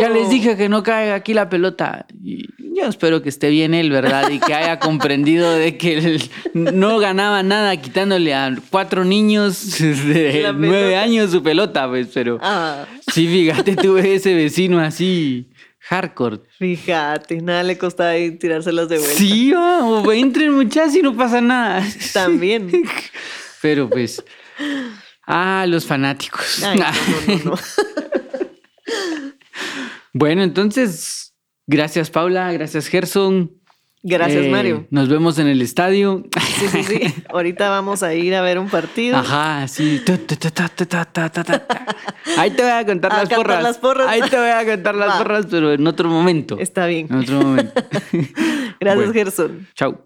Ya 0.03 0.09
les 0.09 0.29
dije 0.29 0.57
que 0.57 0.69
no 0.69 0.83
caiga 0.83 1.15
aquí 1.15 1.33
la 1.33 1.49
pelota. 1.49 2.05
Y 2.23 2.47
yo 2.75 2.87
espero 2.87 3.21
que 3.21 3.29
esté 3.29 3.49
bien 3.49 3.73
él, 3.73 3.89
¿verdad? 3.89 4.29
Y 4.29 4.39
que 4.39 4.53
haya 4.53 4.79
comprendido 4.81 5.53
de 5.53 5.77
que 5.77 5.97
él 5.97 6.29
no 6.53 6.99
ganaba 6.99 7.43
nada 7.43 7.77
quitándole 7.77 8.33
a 8.33 8.53
cuatro 8.69 9.05
niños 9.05 9.77
de 9.79 10.51
nueve 10.57 10.95
años 10.97 11.31
su 11.31 11.41
pelota, 11.41 11.87
pues, 11.87 12.07
pero 12.13 12.37
ah. 12.41 12.85
sí, 13.11 13.27
fíjate, 13.27 13.75
tuve 13.75 14.15
ese 14.15 14.33
vecino 14.33 14.79
así 14.79 15.47
hardcore. 15.79 16.41
Fíjate, 16.57 17.41
nada 17.41 17.63
le 17.63 17.77
costaba 17.77 18.13
tirárselos 18.39 18.89
de 18.89 18.97
vuelta. 18.97 19.15
Sí, 19.15 19.53
o 19.53 20.11
entren 20.11 20.53
muchas 20.53 20.95
y 20.95 21.01
no 21.01 21.15
pasa 21.15 21.41
nada. 21.41 21.85
También. 22.13 22.71
Pero 23.61 23.89
pues, 23.89 24.23
ah, 25.25 25.65
los 25.67 25.85
fanáticos. 25.85 26.63
Ay, 26.63 26.79
no, 26.79 26.85
no, 27.35 27.43
no. 27.45 27.55
Bueno, 30.13 30.43
entonces, 30.43 31.33
gracias 31.67 32.09
Paula, 32.09 32.51
gracias 32.53 32.87
Gerson. 32.87 33.63
Gracias, 34.05 34.47
Mario. 34.47 34.85
Nos 34.89 35.07
vemos 35.07 35.39
en 35.39 35.47
el 35.47 35.61
estadio. 35.61 36.25
Sí, 36.59 36.67
sí, 36.67 36.83
sí. 36.83 37.01
Ahorita 37.29 37.69
vamos 37.69 38.03
a 38.03 38.13
ir 38.13 38.35
a 38.35 38.41
ver 38.41 38.59
un 38.59 38.67
partido. 38.67 39.15
Ajá, 39.15 39.65
sí. 39.69 40.01
Ahí 42.37 42.51
te 42.51 42.63
voy 42.63 42.71
a 42.71 42.85
contar 42.85 43.13
las, 43.13 43.29
porras. 43.29 43.63
las, 43.63 43.77
porras. 43.77 44.07
Ahí 44.09 44.21
te 44.29 44.37
voy 44.37 44.49
a 44.49 44.65
contar 44.65 44.95
las 44.95 45.17
porras, 45.17 45.45
pero 45.49 45.71
en 45.71 45.87
otro 45.87 46.09
momento. 46.09 46.59
Está 46.59 46.85
bien. 46.85 47.07
En 47.09 47.15
otro 47.15 47.41
momento. 47.41 47.81
Gracias, 48.81 49.13
Gerson. 49.13 49.67
Chao. 49.73 50.05